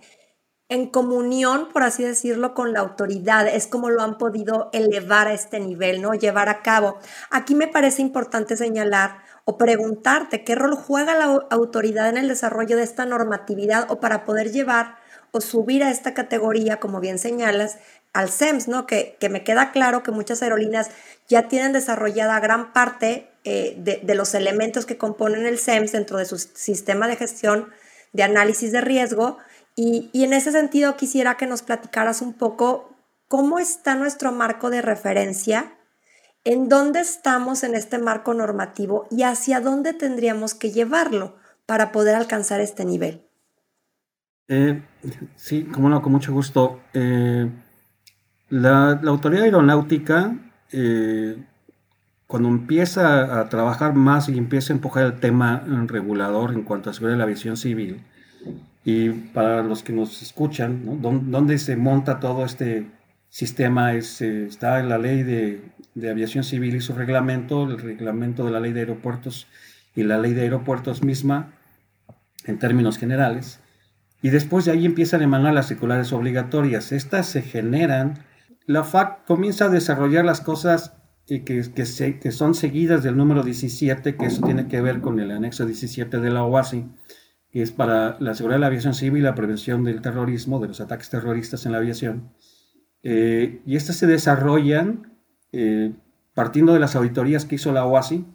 en, 0.70 0.90
comunión, 0.92 1.70
por 1.74 1.82
así 1.82 2.04
decirlo, 2.04 2.54
con 2.54 2.74
la 2.74 2.82
autoridad, 2.82 3.48
es 3.48 3.66
como 3.66 3.90
lo 3.90 4.04
han 4.04 4.20
podido 4.20 4.70
elevar 4.72 5.28
a 5.28 5.34
este 5.34 5.60
nivel, 5.60 6.02
¿no? 6.02 6.14
llevar 6.14 6.50
a 6.50 6.62
cabo. 6.62 7.00
Aquí 7.32 7.56
me 7.56 7.68
parece 7.68 8.04
importante 8.04 8.56
señalar 8.56 9.18
o 9.50 9.58
preguntarte 9.58 10.44
qué 10.44 10.56
rol 10.56 10.76
juega 10.76 11.16
la 11.16 11.48
autoridad 11.50 12.10
en 12.10 12.18
el 12.18 12.28
desarrollo 12.28 12.76
de 12.76 12.84
esta 12.84 13.06
normatividad 13.06 13.90
o 13.90 14.02
para 14.02 14.26
poder 14.26 14.52
llevar 14.52 14.98
o 15.32 15.40
subir 15.40 15.86
a 15.86 15.90
esta 15.90 16.14
categoría, 16.14 16.82
como 16.82 17.00
bien 17.00 17.18
señalas, 17.18 17.78
al 18.12 18.30
SEMS, 18.30 18.68
¿no? 18.68 18.86
Que, 18.86 19.16
que 19.22 19.30
me 19.30 19.46
queda 19.46 19.72
claro 19.72 20.04
que 20.04 20.12
muchas 20.12 20.44
aerolíneas 20.44 20.90
ya 21.30 21.48
tienen 21.48 21.72
desarrollada 21.72 22.42
gran 22.42 22.74
parte 22.74 23.30
eh, 23.46 23.78
de, 23.78 24.16
los 24.16 24.34
elementos 24.34 24.86
que 24.86 24.98
componen 24.98 25.46
el 25.46 25.60
SEMS 25.60 25.94
dentro 25.94 26.18
de 26.18 26.26
su 26.26 26.38
sistema 26.38 27.08
de 27.08 27.16
gestión 27.16 27.70
de 28.12 28.24
análisis 28.24 28.74
de 28.74 28.82
riesgo. 28.82 29.38
Y, 29.78 30.10
y 30.12 30.26
en 30.26 30.34
ese 30.34 30.52
sentido 30.52 30.98
quisiera 30.98 31.38
que 31.38 31.48
nos 31.48 31.62
platicaras 31.62 32.22
un 32.22 32.34
poco 32.34 32.98
cómo 33.30 33.60
está 33.60 33.96
nuestro 33.96 34.34
marco 34.34 34.70
de 34.70 34.82
referencia 34.82 35.77
en 36.48 36.70
dónde 36.70 37.02
estamos 37.02 37.64
en 37.66 37.76
este 37.76 38.00
marco 38.00 38.34
normativo 38.34 39.06
y 39.12 39.24
hacia 39.24 39.60
dónde 39.60 39.92
tendríamos 39.92 40.54
que 40.54 40.72
llevarlo 40.72 41.36
para 41.66 41.92
poder 41.92 42.16
alcanzar 42.16 42.62
este 42.62 42.86
nivel. 42.86 43.22
Eh, 44.48 44.82
sí, 45.36 45.64
como 45.66 45.90
no, 45.90 46.02
con 46.02 46.14
mucho 46.14 46.32
gusto. 46.32 46.80
Eh, 46.94 47.50
la, 48.48 48.92
autoridad 48.92 49.44
aeronáutica, 49.44 50.38
eh, 50.72 51.36
cuando 52.28 52.48
empieza 52.48 53.42
a 53.42 53.50
trabajar 53.50 53.94
más 53.94 54.30
y 54.30 54.38
empieza 54.38 54.72
a 54.72 54.78
empujar 54.78 55.04
el 55.06 55.20
tema 55.20 55.66
regulador 55.88 56.54
en 56.54 56.64
cuanto 56.64 56.90
a 56.90 56.94
seguridad 56.94 57.16
de 57.16 57.18
la 57.18 57.24
aviación 57.26 57.58
civil, 57.58 58.06
y 58.86 59.10
para 59.10 59.64
los 59.64 59.84
que 59.84 59.92
nos 59.92 60.22
escuchan, 60.22 61.02
¿dónde 61.02 61.58
se 61.58 61.76
monta 61.76 62.22
todo 62.22 62.46
este 62.46 62.88
sistema? 63.30 63.94
Es, 63.94 64.22
está 64.22 64.80
en 64.80 64.90
la 64.90 64.98
ley 64.98 65.24
de 65.24 65.62
de 65.98 66.12
Aviación 66.12 66.44
Civil 66.44 66.76
y 66.76 66.80
su 66.80 66.94
reglamento, 66.94 67.64
el 67.64 67.80
reglamento 67.80 68.46
de 68.46 68.52
la 68.52 68.60
ley 68.60 68.72
de 68.72 68.82
aeropuertos 68.82 69.48
y 69.96 70.04
la 70.04 70.20
ley 70.20 70.34
de 70.36 70.42
aeropuertos 70.42 71.04
misma, 71.04 71.54
en 72.46 72.60
términos 72.60 73.00
generales. 73.00 73.60
Y 74.22 74.30
después 74.30 74.66
de 74.66 74.72
ahí 74.72 74.86
empiezan 74.86 75.22
a 75.22 75.24
emanar 75.24 75.56
las 75.56 75.68
circulares 75.68 76.14
obligatorias. 76.14 76.92
Estas 76.92 77.28
se 77.28 77.42
generan, 77.42 78.26
la 78.68 78.84
FAC 78.84 79.26
comienza 79.26 79.66
a 79.66 79.70
desarrollar 79.70 80.24
las 80.24 80.40
cosas 80.40 80.94
que, 81.26 81.44
que, 81.44 81.86
se, 81.86 82.20
que 82.20 82.32
son 82.32 82.54
seguidas 82.54 83.04
del 83.04 83.18
número 83.18 83.42
17, 83.42 84.16
que 84.16 84.26
eso 84.28 84.44
tiene 84.44 84.68
que 84.68 84.82
ver 84.82 85.02
con 85.02 85.20
el 85.20 85.32
anexo 85.32 85.66
17 85.66 86.20
de 86.20 86.30
la 86.30 86.44
OASI, 86.44 86.86
que 87.50 87.64
es 87.64 87.72
para 87.72 88.18
la 88.20 88.36
seguridad 88.36 88.58
de 88.58 88.62
la 88.62 88.68
aviación 88.68 88.94
civil 88.94 89.22
y 89.22 89.24
la 89.24 89.36
prevención 89.36 89.84
del 89.84 90.02
terrorismo, 90.02 90.60
de 90.60 90.68
los 90.68 90.80
ataques 90.80 91.10
terroristas 91.10 91.66
en 91.66 91.72
la 91.72 91.80
aviación. 91.80 92.34
Eh, 93.04 93.62
y 93.66 93.76
estas 93.76 93.96
se 93.98 94.08
desarrollan 94.08 95.18
eh, 95.52 95.94
partiendo 96.34 96.74
de 96.74 96.80
las 96.80 96.96
auditorías 96.96 97.46
que 97.46 97.56
hizo 97.56 97.72
la 97.72 97.86
OASI, 97.86 98.26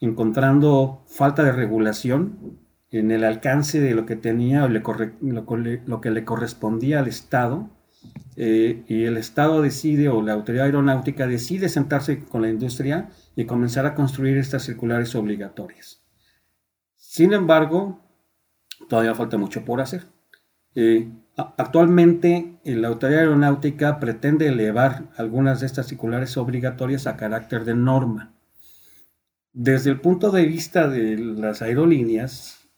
encontrando 0.00 1.04
falta 1.06 1.44
de 1.44 1.52
regulación 1.52 2.58
en 2.90 3.10
el 3.10 3.24
alcance 3.24 3.80
de 3.80 3.94
lo 3.94 4.06
que 4.06 4.16
tenía 4.16 4.66
lo, 4.66 6.00
que 6.00 6.10
le 6.10 6.24
correspondía 6.24 6.98
al 6.98 7.08
Estado, 7.08 7.70
eh, 8.36 8.84
y 8.88 9.04
el 9.04 9.16
Estado 9.16 9.62
decide, 9.62 10.08
o 10.08 10.20
la 10.22 10.32
autoridad 10.32 10.66
aeronáutica 10.66 11.26
decide 11.26 11.68
sentarse 11.68 12.24
con 12.24 12.42
la 12.42 12.50
industria 12.50 13.10
y 13.36 13.44
comenzar 13.44 13.86
a 13.86 13.94
construir 13.94 14.36
estas 14.36 14.64
circulares 14.64 15.14
obligatorias. 15.14 16.02
Sin 16.96 17.32
embargo, 17.32 18.00
todavía 18.88 19.14
falta 19.14 19.38
mucho 19.38 19.64
por 19.64 19.80
hacer. 19.80 20.06
Eh, 20.74 21.08
Actualmente, 21.36 22.60
la 22.64 22.88
Autoridad 22.88 23.22
Aeronáutica 23.22 23.98
pretende 23.98 24.46
elevar 24.46 25.10
algunas 25.16 25.60
de 25.60 25.66
estas 25.66 25.88
circulares 25.88 26.36
obligatorias 26.36 27.08
a 27.08 27.16
carácter 27.16 27.64
de 27.64 27.74
norma. 27.74 28.34
Desde 29.52 29.90
el 29.90 30.00
punto 30.00 30.30
de 30.30 30.46
vista 30.46 30.88
de 30.88 31.16
las 31.16 31.60
aerolíneas, 31.60 32.68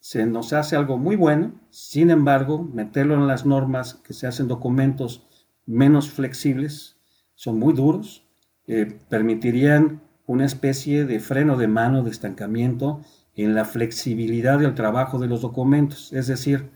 se 0.00 0.24
nos 0.24 0.52
hace 0.54 0.76
algo 0.76 0.96
muy 0.96 1.16
bueno, 1.16 1.52
sin 1.68 2.10
embargo, 2.10 2.62
meterlo 2.62 3.14
en 3.14 3.26
las 3.26 3.44
normas 3.44 3.94
que 3.94 4.14
se 4.14 4.26
hacen 4.26 4.48
documentos 4.48 5.26
menos 5.66 6.10
flexibles, 6.10 6.96
son 7.34 7.58
muy 7.58 7.74
duros, 7.74 8.24
eh, 8.66 8.98
permitirían 9.10 10.00
una 10.26 10.46
especie 10.46 11.04
de 11.04 11.20
freno 11.20 11.56
de 11.56 11.68
mano, 11.68 12.02
de 12.02 12.10
estancamiento 12.10 13.02
en 13.34 13.54
la 13.54 13.66
flexibilidad 13.66 14.58
del 14.58 14.74
trabajo 14.74 15.18
de 15.18 15.26
los 15.26 15.42
documentos. 15.42 16.12
Es 16.12 16.26
decir, 16.28 16.70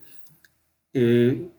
eh, 0.92 1.50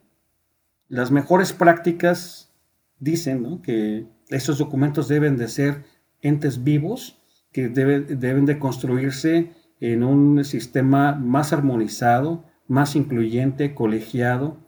las 0.88 1.10
mejores 1.10 1.52
prácticas 1.52 2.52
dicen 2.98 3.60
que 3.62 4.06
estos 4.28 4.58
documentos 4.58 5.08
deben 5.08 5.36
de 5.36 5.48
ser 5.48 5.84
entes 6.20 6.62
vivos, 6.62 7.18
que 7.50 7.68
deben 7.68 8.46
de 8.46 8.58
construirse 8.58 9.52
en 9.80 10.04
un 10.04 10.44
sistema 10.44 11.14
más 11.14 11.52
armonizado, 11.52 12.44
más 12.68 12.94
incluyente, 12.94 13.74
colegiado, 13.74 14.58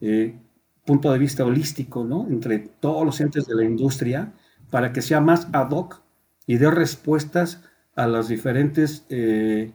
eh, 0.00 0.38
punto 0.84 1.12
de 1.12 1.18
vista 1.18 1.44
holístico, 1.44 2.04
¿no? 2.04 2.26
Entre 2.28 2.58
todos 2.58 3.04
los 3.04 3.20
entes 3.20 3.46
de 3.46 3.54
la 3.54 3.64
industria, 3.64 4.32
para 4.70 4.92
que 4.92 5.02
sea 5.02 5.20
más 5.20 5.48
ad 5.52 5.70
hoc 5.70 6.02
y 6.46 6.56
dé 6.56 6.70
respuestas 6.70 7.62
a 7.94 8.06
las 8.06 8.28
diferentes 8.28 9.06
eh, 9.08 9.72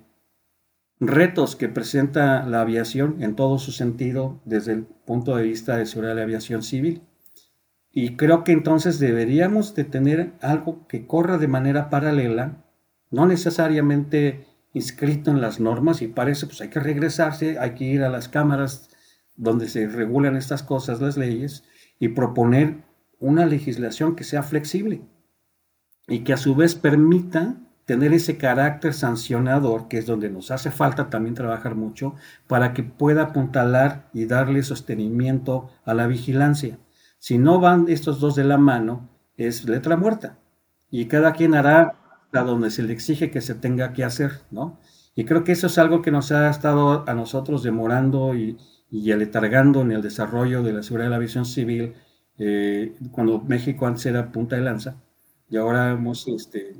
retos 1.02 1.56
que 1.56 1.68
presenta 1.68 2.46
la 2.46 2.62
aviación 2.62 3.24
en 3.24 3.36
todo 3.36 3.58
su 3.58 3.72
sentido 3.72 4.40
desde 4.46 4.74
el 4.74 4.84
punto 4.84 5.36
de 5.36 5.44
vista 5.44 5.76
de 5.76 5.88
seguridad 5.88 6.12
de 6.12 6.18
la 6.18 6.24
aviación 6.24 6.62
civil. 6.62 7.02
Y 7.92 8.16
creo 8.16 8.44
que 8.44 8.52
entonces 8.52 9.00
deberíamos 9.00 9.74
de 9.74 9.84
tener 9.84 10.34
algo 10.42 10.88
que 10.88 11.08
corra 11.08 11.40
de 11.40 11.48
manera 11.48 11.90
paralela, 11.90 12.64
no 13.10 13.26
necesariamente 13.26 14.46
inscrito 14.74 15.32
en 15.32 15.42
las 15.42 15.60
normas 15.60 16.04
y 16.04 16.08
para 16.08 16.32
eso 16.32 16.48
pues 16.48 16.62
hay 16.62 16.70
que 16.70 16.80
regresarse, 16.80 17.58
hay 17.58 17.72
que 17.72 17.86
ir 17.86 18.04
a 18.04 18.10
las 18.10 18.30
cámaras 18.30 18.90
donde 19.36 19.68
se 19.68 19.88
regulan 19.88 20.38
estas 20.38 20.62
cosas, 20.62 21.02
las 21.02 21.18
leyes, 21.18 21.64
y 22.00 22.10
proponer 22.10 22.84
una 23.20 23.48
legislación 23.48 24.16
que 24.16 24.24
sea 24.24 24.44
flexible 24.44 25.02
y 26.08 26.20
que 26.20 26.34
a 26.34 26.38
su 26.38 26.56
vez 26.56 26.76
permita 26.76 27.58
tener 27.92 28.14
ese 28.14 28.38
carácter 28.38 28.94
sancionador, 28.94 29.90
que 29.90 29.98
es 29.98 30.06
donde 30.06 30.30
nos 30.30 30.50
hace 30.50 30.72
falta 30.72 31.10
también 31.10 31.36
trabajar 31.36 31.76
mucho, 31.76 32.16
para 32.48 32.72
que 32.72 32.84
pueda 32.84 33.24
apuntalar 33.24 34.08
y 34.14 34.28
darle 34.28 34.64
sostenimiento 34.64 35.70
a 35.84 35.94
la 35.94 36.08
vigilancia. 36.08 36.80
Si 37.20 37.38
no 37.38 37.60
van 37.60 37.88
estos 37.90 38.22
dos 38.22 38.36
de 38.36 38.46
la 38.46 38.58
mano, 38.58 39.10
es 39.36 39.66
letra 39.66 39.98
muerta. 39.98 40.40
Y 40.90 41.08
cada 41.08 41.34
quien 41.34 41.54
hará 41.54 41.96
a 42.32 42.42
donde 42.44 42.72
se 42.72 42.82
le 42.82 42.94
exige 42.94 43.30
que 43.30 43.42
se 43.42 43.56
tenga 43.56 43.92
que 43.92 44.06
hacer, 44.06 44.40
¿no? 44.52 44.80
Y 45.14 45.26
creo 45.26 45.44
que 45.44 45.52
eso 45.52 45.68
es 45.68 45.78
algo 45.78 46.02
que 46.02 46.12
nos 46.12 46.32
ha 46.32 46.50
estado 46.50 47.04
a 47.06 47.14
nosotros 47.14 47.62
demorando 47.62 48.36
y, 48.36 48.58
y 48.90 49.12
aletargando 49.12 49.82
en 49.82 49.92
el 49.92 50.02
desarrollo 50.02 50.64
de 50.64 50.72
la 50.72 50.82
seguridad 50.82 51.08
de 51.08 51.10
la 51.10 51.18
aviación 51.18 51.44
civil, 51.44 51.96
eh, 52.38 52.96
cuando 53.12 53.42
México 53.42 53.86
antes 53.86 54.06
era 54.06 54.32
punta 54.32 54.56
de 54.56 54.62
lanza, 54.62 54.96
y 55.50 55.58
ahora 55.58 55.92
hemos 55.92 56.26
este, 56.30 56.78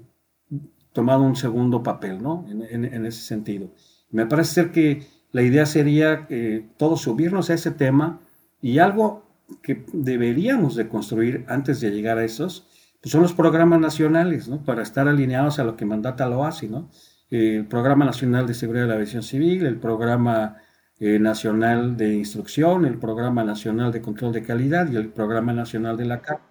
tomado 0.94 1.24
un 1.24 1.36
segundo 1.36 1.84
papel, 1.84 2.22
¿no? 2.22 2.46
En, 2.50 3.06
ese 3.06 3.22
sentido. 3.22 3.70
Me 4.10 4.26
parece 4.26 4.54
ser 4.54 4.72
que 4.72 5.08
la 5.32 5.42
idea 5.42 5.66
sería 5.66 6.28
que 6.28 6.70
todos 6.78 7.02
subirnos 7.02 7.50
a 7.50 7.54
ese 7.54 7.72
tema 7.72 8.20
y 8.62 8.80
algo 8.80 9.24
que 9.62 9.86
deberíamos 9.94 10.76
de 10.76 10.88
construir 10.88 11.46
antes 11.48 11.82
de 11.82 11.92
llegar 11.92 12.18
a 12.18 12.24
esos, 12.24 12.68
pues 13.02 13.12
son 13.12 13.22
los 13.22 13.34
programas 13.34 13.80
nacionales, 13.80 14.48
¿no? 14.48 14.64
Para 14.64 14.84
estar 14.84 15.08
alineados 15.08 15.60
a 15.60 15.64
lo 15.64 15.76
que 15.76 15.86
mandata 15.86 16.30
la 16.30 16.38
OASI, 16.38 16.68
¿no? 16.68 16.90
El 17.30 17.66
Programa 17.66 18.06
Nacional 18.06 18.46
de 18.46 18.54
Seguridad 18.54 18.84
de 18.84 18.90
la 18.90 18.96
Aviación 18.96 19.24
Civil, 19.24 19.66
el 19.66 19.80
Programa 19.80 20.58
eh, 21.00 21.18
Nacional 21.18 21.98
de 21.98 22.14
Instrucción, 22.14 22.86
el 22.86 23.00
Programa 23.00 23.44
Nacional 23.44 23.92
de 23.92 24.02
Control 24.02 24.34
de 24.34 24.44
Calidad 24.44 24.92
y 24.92 24.98
el 24.98 25.10
Programa 25.10 25.54
Nacional 25.54 25.98
de 25.98 26.06
la 26.06 26.22
CAP. 26.22 26.42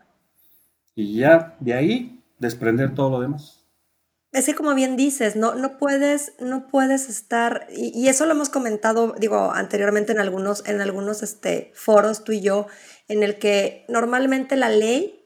Y 0.96 1.14
ya 1.14 1.56
de 1.60 1.74
ahí 1.74 2.24
desprender 2.38 2.94
todo 2.94 3.10
lo 3.10 3.20
demás. 3.20 3.59
Es 4.32 4.46
que 4.46 4.54
como 4.54 4.74
bien 4.74 4.96
dices, 4.96 5.34
no, 5.34 5.54
no 5.54 5.76
puedes, 5.76 6.34
no 6.38 6.68
puedes 6.68 7.08
estar, 7.08 7.66
y, 7.70 8.06
eso 8.08 8.26
lo 8.26 8.32
hemos 8.32 8.48
comentado, 8.48 9.14
digo, 9.18 9.52
anteriormente 9.52 10.12
en 10.12 10.20
algunos, 10.20 10.62
en 10.66 10.80
algunos 10.80 11.22
este, 11.24 11.72
foros, 11.74 12.22
tú 12.22 12.32
y 12.32 12.40
yo, 12.40 12.66
en 13.08 13.24
el 13.24 13.38
que 13.38 13.84
normalmente 13.88 14.54
la 14.54 14.68
ley 14.68 15.20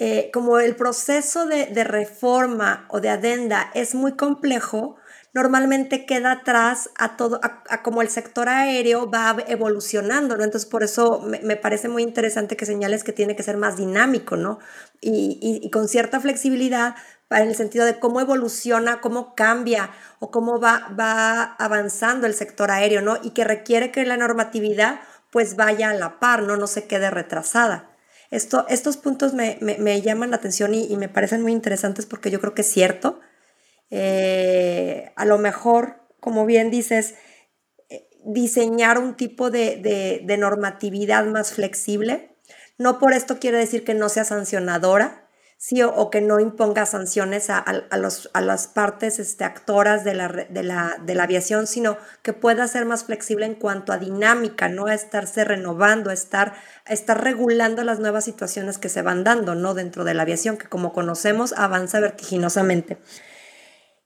eh, 0.00 0.30
como 0.32 0.60
el 0.60 0.76
proceso 0.76 1.46
de, 1.46 1.82
reforma 1.82 2.86
o 2.88 3.00
de 3.00 3.08
adenda 3.08 3.68
es 3.74 3.96
muy 3.96 4.12
complejo, 4.12 4.94
normalmente 5.34 6.06
queda 6.06 6.30
atrás 6.30 6.90
a 6.96 7.16
todo, 7.16 7.40
a, 7.42 7.82
como 7.82 8.00
el 8.00 8.08
sector 8.08 8.48
aéreo 8.48 9.10
va 9.10 9.36
evolucionando, 9.48 10.36
¿no? 10.36 10.44
Entonces, 10.44 10.70
por 10.70 10.84
eso 10.84 11.20
me, 11.20 11.56
parece 11.56 11.88
muy 11.88 12.04
interesante 12.04 12.56
que 12.56 12.64
señales 12.64 13.02
que 13.02 13.12
tiene 13.12 13.34
que 13.34 13.42
ser 13.42 13.56
más 13.56 13.76
dinámico, 13.76 14.36
¿no? 14.36 14.60
Y, 15.00 15.68
con 15.72 15.88
cierta 15.88 16.20
flexibilidad 16.20 16.94
para 17.28 17.44
el 17.44 17.54
sentido 17.54 17.84
de 17.84 17.98
cómo 17.98 18.20
evoluciona, 18.20 19.00
cómo 19.00 19.34
cambia 19.34 19.90
o 20.18 20.30
cómo 20.30 20.58
va, 20.58 20.88
va 20.98 21.42
avanzando 21.58 22.26
el 22.26 22.34
sector 22.34 22.70
aéreo, 22.70 23.02
¿no? 23.02 23.18
Y 23.22 23.30
que 23.30 23.44
requiere 23.44 23.92
que 23.92 24.04
la 24.06 24.16
normatividad 24.16 25.00
pues 25.30 25.56
vaya 25.56 25.90
a 25.90 25.94
la 25.94 26.18
par, 26.18 26.42
¿no? 26.42 26.56
No 26.56 26.66
se 26.66 26.86
quede 26.86 27.10
retrasada. 27.10 27.90
Esto, 28.30 28.66
estos 28.68 28.96
puntos 28.96 29.34
me, 29.34 29.58
llaman 30.02 30.30
la 30.30 30.36
atención 30.36 30.74
y, 30.74 30.94
me 30.96 31.08
parecen 31.08 31.42
muy 31.42 31.52
interesantes 31.52 32.06
porque 32.06 32.30
yo 32.30 32.40
creo 32.40 32.54
que 32.54 32.62
es 32.62 32.70
cierto. 32.70 33.20
Eh, 33.90 35.12
a 35.16 35.24
lo 35.24 35.38
mejor, 35.38 36.02
como 36.20 36.44
bien 36.44 36.70
dices, 36.70 37.14
eh, 37.88 38.08
diseñar 38.24 38.98
un 38.98 39.16
tipo 39.16 39.50
de, 39.50 40.20
de 40.22 40.36
normatividad 40.36 41.24
más 41.26 41.52
flexible. 41.52 42.36
No 42.76 42.98
por 42.98 43.12
esto 43.12 43.38
quiere 43.38 43.58
decir 43.58 43.84
que 43.84 43.94
no 43.94 44.08
sea 44.08 44.24
sancionadora, 44.24 45.27
sí, 45.58 45.82
o, 45.82 46.08
que 46.08 46.20
no 46.20 46.38
imponga 46.38 46.86
sanciones 46.86 47.50
a, 47.50 47.64
los, 47.98 48.30
a 48.32 48.40
las 48.40 48.68
partes 48.68 49.18
este, 49.18 49.44
actoras 49.44 50.04
de 50.04 50.14
la, 50.14 50.28
de, 50.28 50.62
la, 50.62 50.96
de 51.04 51.14
la, 51.16 51.24
aviación, 51.24 51.66
sino 51.66 51.98
que 52.22 52.32
pueda 52.32 52.66
ser 52.68 52.86
más 52.86 53.04
flexible 53.04 53.44
en 53.44 53.56
cuanto 53.56 53.92
a 53.92 53.98
dinámica, 53.98 54.68
no 54.68 54.86
a 54.86 54.94
estarse 54.94 55.44
renovando, 55.44 56.10
a 56.10 56.14
estar, 56.14 56.54
a 56.86 56.92
estar 56.92 57.22
regulando 57.22 57.82
las 57.82 57.98
nuevas 57.98 58.24
situaciones 58.24 58.78
que 58.78 58.88
se 58.88 59.02
van 59.02 59.24
dando 59.24 59.56
¿no? 59.56 59.74
dentro 59.74 60.04
de 60.04 60.14
la 60.14 60.22
aviación, 60.22 60.56
que 60.56 60.68
como 60.68 60.92
conocemos 60.92 61.52
avanza 61.52 61.98
vertiginosamente. 61.98 62.98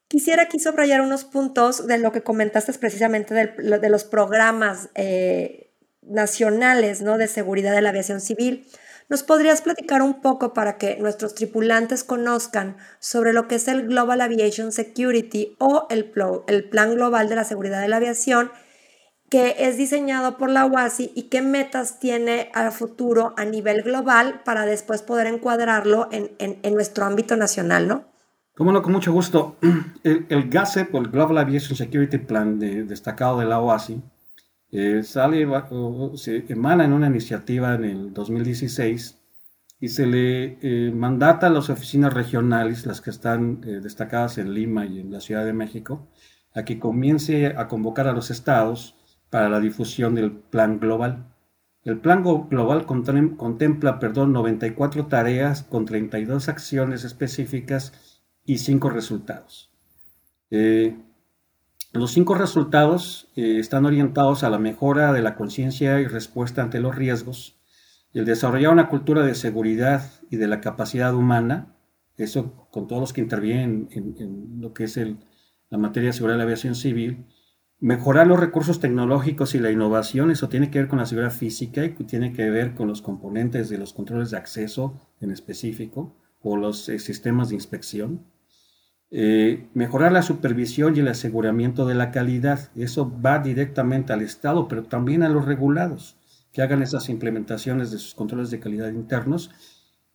Quisiera 0.08 0.44
aquí 0.44 0.58
subrayar 0.58 1.02
unos 1.02 1.24
puntos 1.24 1.86
de 1.86 1.98
lo 1.98 2.12
que 2.12 2.22
comentaste 2.22 2.72
precisamente 2.74 3.34
de, 3.34 3.88
los 3.90 4.04
programas 4.04 4.88
eh, 4.94 5.70
nacionales 6.02 7.02
¿no? 7.02 7.18
de 7.18 7.28
seguridad 7.28 7.74
de 7.74 7.82
la 7.82 7.90
aviación 7.90 8.22
civil. 8.22 8.66
¿Nos 9.12 9.24
podrías 9.24 9.60
platicar 9.60 10.00
un 10.00 10.22
poco 10.22 10.54
para 10.54 10.78
que 10.78 10.96
nuestros 10.96 11.34
tripulantes 11.34 12.02
conozcan 12.02 12.78
sobre 12.98 13.34
lo 13.34 13.46
que 13.46 13.56
es 13.56 13.68
el 13.68 13.86
Global 13.86 14.22
Aviation 14.22 14.72
Security 14.72 15.54
o 15.58 15.86
el, 15.90 16.06
Plan 16.06 16.94
Global 16.94 17.28
de 17.28 17.36
la 17.36 17.44
Seguridad 17.44 17.82
de 17.82 17.88
la 17.88 17.96
Aviación, 17.96 18.50
que 19.28 19.56
es 19.58 19.76
diseñado 19.76 20.38
por 20.38 20.48
la 20.48 20.64
UASI 20.64 21.12
y 21.14 21.24
qué 21.24 21.42
metas 21.42 21.98
tiene 21.98 22.50
al 22.54 22.72
futuro 22.72 23.34
a 23.36 23.44
nivel 23.44 23.82
global 23.82 24.40
para 24.46 24.64
después 24.64 25.02
poder 25.02 25.26
encuadrarlo 25.26 26.08
en, 26.10 26.30
en, 26.38 26.72
nuestro 26.72 27.04
ámbito 27.04 27.36
nacional, 27.36 27.88
¿no? 27.88 28.06
Cómo 28.54 28.72
no, 28.72 28.80
con 28.80 28.92
mucho 28.92 29.12
gusto. 29.12 29.58
El, 30.04 30.24
el 30.30 30.48
GASEP 30.48 30.94
o 30.94 30.98
el 30.98 31.08
Global 31.08 31.36
Aviation 31.36 31.76
Security 31.76 32.16
Plan 32.16 32.58
destacado 32.58 33.40
de 33.40 33.44
la 33.44 33.60
OASI 33.60 34.02
eh, 34.74 35.02
sale, 35.02 35.46
se 36.14 36.46
emana 36.48 36.86
en 36.86 36.94
una 36.94 37.06
iniciativa 37.06 37.74
en 37.74 37.84
el 37.84 38.14
2016 38.14 39.18
y 39.78 39.88
se 39.88 40.06
le 40.06 40.58
eh, 40.62 40.90
mandata 40.90 41.48
a 41.48 41.50
las 41.50 41.68
oficinas 41.68 42.14
regionales, 42.14 42.86
las 42.86 43.02
que 43.02 43.10
están 43.10 43.60
eh, 43.64 43.80
destacadas 43.82 44.38
en 44.38 44.54
Lima 44.54 44.86
y 44.86 44.98
en 45.00 45.12
la 45.12 45.20
Ciudad 45.20 45.44
de 45.44 45.52
México, 45.52 46.08
a 46.54 46.64
que 46.64 46.78
comience 46.78 47.48
a 47.48 47.68
convocar 47.68 48.08
a 48.08 48.12
los 48.12 48.30
estados 48.30 48.96
para 49.28 49.50
la 49.50 49.60
difusión 49.60 50.14
del 50.14 50.32
plan 50.32 50.80
global. 50.80 51.26
El 51.84 51.98
plan 51.98 52.22
global 52.22 52.86
contempla 52.86 53.98
perdón, 53.98 54.32
94 54.32 55.06
tareas 55.06 55.64
con 55.64 55.84
32 55.84 56.48
acciones 56.48 57.04
específicas 57.04 58.22
y 58.46 58.58
5 58.58 58.88
resultados. 58.88 59.70
Los 61.92 62.12
cinco 62.12 62.34
resultados 62.34 63.28
eh, 63.36 63.58
están 63.58 63.84
orientados 63.84 64.44
a 64.44 64.50
la 64.50 64.58
mejora 64.58 65.12
de 65.12 65.20
la 65.20 65.34
conciencia 65.34 66.00
y 66.00 66.06
respuesta 66.06 66.62
ante 66.62 66.80
los 66.80 66.96
riesgos, 66.96 67.60
el 68.14 68.24
desarrollar 68.24 68.72
una 68.72 68.88
cultura 68.88 69.26
de 69.26 69.34
seguridad 69.34 70.10
y 70.30 70.36
de 70.36 70.46
la 70.46 70.62
capacidad 70.62 71.14
humana, 71.14 71.76
eso 72.16 72.66
con 72.70 72.86
todos 72.86 73.00
los 73.00 73.12
que 73.12 73.20
intervienen 73.20 73.88
en, 73.90 74.58
lo 74.58 74.72
que 74.72 74.84
es 74.84 74.98
la 75.68 75.76
materia 75.76 76.08
de 76.08 76.12
seguridad 76.14 76.36
de 76.36 76.38
la 76.38 76.44
aviación 76.44 76.74
civil, 76.74 77.26
mejorar 77.78 78.26
los 78.26 78.40
recursos 78.40 78.80
tecnológicos 78.80 79.54
y 79.54 79.58
la 79.58 79.70
innovación, 79.70 80.30
eso 80.30 80.48
tiene 80.48 80.70
que 80.70 80.78
ver 80.78 80.88
con 80.88 80.98
la 80.98 81.04
seguridad 81.04 81.32
física 81.32 81.84
y 81.84 81.90
tiene 81.90 82.32
que 82.32 82.48
ver 82.48 82.74
con 82.74 82.88
los 82.88 83.02
componentes 83.02 83.68
de 83.68 83.76
los 83.76 83.92
controles 83.92 84.30
de 84.30 84.38
acceso 84.38 84.98
en 85.20 85.30
específico 85.30 86.16
o 86.40 86.56
los 86.56 86.88
eh, 86.88 86.98
sistemas 86.98 87.50
de 87.50 87.56
inspección 87.56 88.31
eh, 89.14 89.66
mejorar 89.74 90.10
la 90.10 90.22
supervisión 90.22 90.96
y 90.96 91.00
el 91.00 91.08
aseguramiento 91.08 91.84
de 91.86 91.94
la 91.94 92.10
calidad. 92.10 92.70
Eso 92.74 93.12
va 93.20 93.40
directamente 93.40 94.14
al 94.14 94.22
Estado, 94.22 94.68
pero 94.68 94.84
también 94.84 95.22
a 95.22 95.28
los 95.28 95.44
regulados, 95.44 96.16
que 96.50 96.62
hagan 96.62 96.82
esas 96.82 97.10
implementaciones 97.10 97.90
de 97.90 97.98
sus 97.98 98.14
controles 98.14 98.50
de 98.50 98.58
calidad 98.58 98.90
internos. 98.90 99.50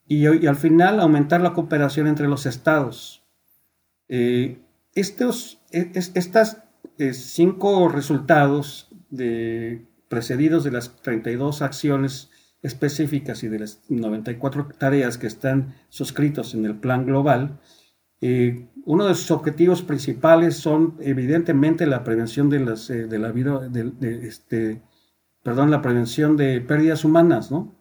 Y, 0.08 0.26
al 0.26 0.56
final, 0.56 1.00
aumentar 1.00 1.42
la 1.42 1.54
cooperación 1.54 2.08
entre 2.08 2.28
los 2.28 2.48
Estados. 2.48 3.24
Eh, 4.10 4.60
estos 4.96 5.60
e, 5.72 5.92
estas 5.94 6.64
eh, 6.98 7.14
cinco 7.14 7.90
resultados 7.90 8.90
de, 9.12 9.86
precedidos 10.10 10.64
de 10.64 10.72
las 10.72 10.96
32 11.04 11.62
acciones 11.62 12.32
específicas 12.64 13.44
y 13.44 13.48
de 13.48 13.60
las 13.60 13.82
94 13.90 14.70
tareas 14.80 15.20
que 15.20 15.28
están 15.28 15.76
suscritos 15.90 16.56
en 16.56 16.66
el 16.66 16.76
plan 16.76 17.06
global, 17.06 17.60
uno 18.20 19.06
de 19.06 19.16
sus 19.16 19.32
objetivos 19.32 19.82
principales 19.82 20.56
son 20.56 20.96
evidentemente 21.02 21.86
la 21.86 22.06
prevención 22.06 22.50
de, 22.50 22.62
las, 22.62 22.90
eh, 22.90 23.06
de 23.06 23.20
la 23.20 23.34
vida, 23.34 23.68
de, 23.68 24.28
este, 24.28 24.82
perdón, 25.44 25.72
la 25.72 25.82
prevención 25.82 26.38
de 26.38 26.62
pérdidas 26.62 27.04
humanas, 27.04 27.52
¿no? 27.52 27.76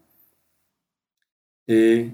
Eh, 1.68 2.12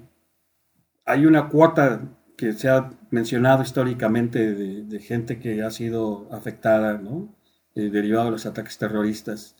hay 1.06 1.24
una 1.24 1.48
cuota 1.48 2.02
que 2.36 2.52
se 2.52 2.68
ha 2.68 2.90
mencionado 3.10 3.62
históricamente 3.62 4.54
de, 4.54 5.00
gente 5.00 5.38
que 5.38 5.62
ha 5.62 5.70
sido 5.70 6.28
afectada, 6.30 6.98
¿no? 6.98 7.34
Eh, 7.74 7.88
derivado 7.88 8.26
de 8.26 8.32
los 8.32 8.44
ataques 8.44 8.76
terroristas. 8.76 9.56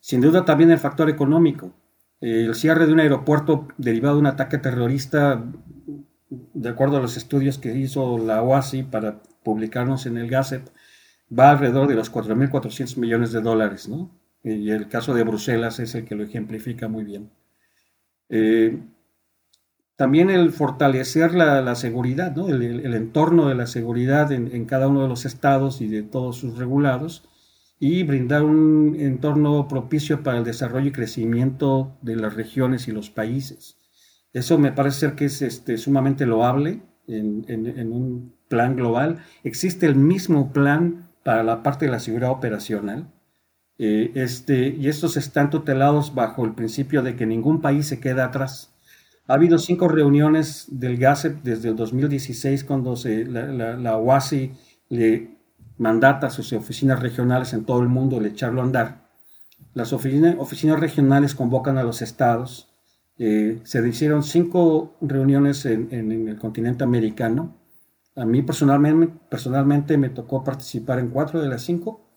sin 0.00 0.20
duda 0.20 0.44
también 0.44 0.70
el 0.70 0.78
factor 0.78 1.08
económico. 1.08 1.72
el 2.20 2.54
cierre 2.54 2.86
de 2.86 2.92
un 2.92 3.00
aeropuerto 3.00 3.68
derivado 3.78 4.16
de 4.16 4.20
un 4.20 4.26
ataque 4.26 4.58
terrorista 4.58 5.42
de 6.54 6.68
acuerdo 6.68 6.96
a 6.96 7.00
los 7.00 7.16
estudios 7.16 7.58
que 7.58 7.76
hizo 7.76 8.16
la 8.18 8.42
OASI 8.42 8.84
para 8.84 9.20
publicarnos 9.42 10.06
en 10.06 10.16
el 10.16 10.28
GASEP, 10.28 10.68
va 11.36 11.50
alrededor 11.50 11.88
de 11.88 11.94
los 11.94 12.12
4.400 12.12 12.96
millones 12.96 13.32
de 13.32 13.40
dólares, 13.40 13.88
¿no? 13.88 14.10
Y 14.42 14.70
el 14.70 14.88
caso 14.88 15.14
de 15.14 15.24
Bruselas 15.24 15.80
es 15.80 15.94
el 15.94 16.04
que 16.04 16.14
lo 16.14 16.22
ejemplifica 16.24 16.86
muy 16.86 17.04
bien. 17.04 17.30
Eh, 18.28 18.78
también 19.96 20.28
el 20.28 20.50
fortalecer 20.50 21.34
la, 21.34 21.74
seguridad, 21.76 22.34
¿no? 22.34 22.48
el, 22.48 22.94
entorno 22.94 23.48
de 23.48 23.54
la 23.54 23.66
seguridad 23.66 24.32
en, 24.32 24.64
cada 24.64 24.88
uno 24.88 25.02
de 25.02 25.08
los 25.08 25.24
estados 25.24 25.80
y 25.80 25.86
de 25.86 26.02
todos 26.02 26.36
sus 26.36 26.58
regulados, 26.58 27.22
y 27.78 28.02
brindar 28.02 28.42
un 28.42 28.96
entorno 28.98 29.68
propicio 29.68 30.22
para 30.22 30.38
el 30.38 30.44
desarrollo 30.44 30.88
y 30.88 30.92
crecimiento 30.92 31.96
de 32.02 32.16
las 32.16 32.34
regiones 32.34 32.88
y 32.88 32.92
los 32.92 33.10
países. 33.10 33.78
Eso 34.34 34.58
me 34.58 34.72
parece 34.72 34.98
ser 34.98 35.14
que 35.14 35.26
es 35.26 35.40
este, 35.42 35.78
sumamente 35.78 36.26
loable 36.26 36.82
en, 37.06 37.92
un 37.92 38.34
plan 38.48 38.74
global. 38.74 39.20
Existe 39.44 39.86
el 39.86 39.94
mismo 39.94 40.52
plan 40.52 41.08
para 41.22 41.44
la 41.44 41.62
parte 41.62 41.86
de 41.86 41.92
la 41.92 42.00
seguridad 42.00 42.32
operacional. 42.32 43.12
Eh, 43.78 44.10
este, 44.16 44.68
y 44.68 44.88
estos 44.88 45.16
están 45.16 45.50
tutelados 45.50 46.14
bajo 46.14 46.44
el 46.44 46.54
principio 46.54 47.02
de 47.02 47.14
que 47.14 47.26
ningún 47.26 47.60
país 47.60 47.86
se 47.86 48.00
queda 48.00 48.26
atrás. 48.26 48.74
Ha 49.28 49.34
habido 49.34 49.58
cinco 49.58 49.86
reuniones 49.88 50.66
del 50.68 50.98
GASEP 50.98 51.42
desde 51.42 51.68
el 51.68 51.76
2016 51.76 52.64
cuando 52.64 52.94
la, 53.06 53.76
la, 53.76 53.96
OASI 53.96 54.52
le 54.90 55.38
mandata 55.78 56.26
a 56.26 56.30
sus 56.30 56.52
oficinas 56.52 57.00
regionales 57.00 57.52
en 57.52 57.64
todo 57.64 57.80
el 57.80 57.88
mundo 57.88 58.18
el 58.18 58.26
echarlo 58.26 58.60
a 58.60 58.64
andar. 58.64 59.08
Las 59.74 59.92
oficinas 59.92 60.80
regionales 60.80 61.34
convocan 61.34 61.78
a 61.78 61.84
los 61.84 62.02
estados 62.02 62.73
eh, 63.16 63.60
se 63.64 63.86
hicieron 63.86 64.22
cinco 64.22 64.96
reuniones 65.00 65.66
en, 65.66 65.92
el 65.92 66.36
continente 66.38 66.84
americano. 66.84 67.56
A 68.16 68.24
mí 68.24 68.42
personalmente, 68.42 69.98
me 69.98 70.08
tocó 70.08 70.44
participar 70.44 70.98
en 70.98 71.10
cuatro 71.10 71.40
de 71.40 71.48
las 71.48 71.62
cinco. 71.62 72.08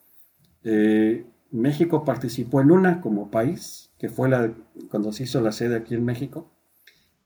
Eh, 0.63 1.25
México 1.51 2.03
participó 2.03 2.61
en 2.61 2.71
una 2.71 3.01
como 3.01 3.31
país, 3.31 3.91
que 3.97 4.09
fue 4.09 4.29
la 4.29 4.53
cuando 4.89 5.11
se 5.11 5.23
hizo 5.23 5.41
la 5.41 5.51
sede 5.51 5.77
aquí 5.77 5.95
en 5.95 6.03
México, 6.03 6.51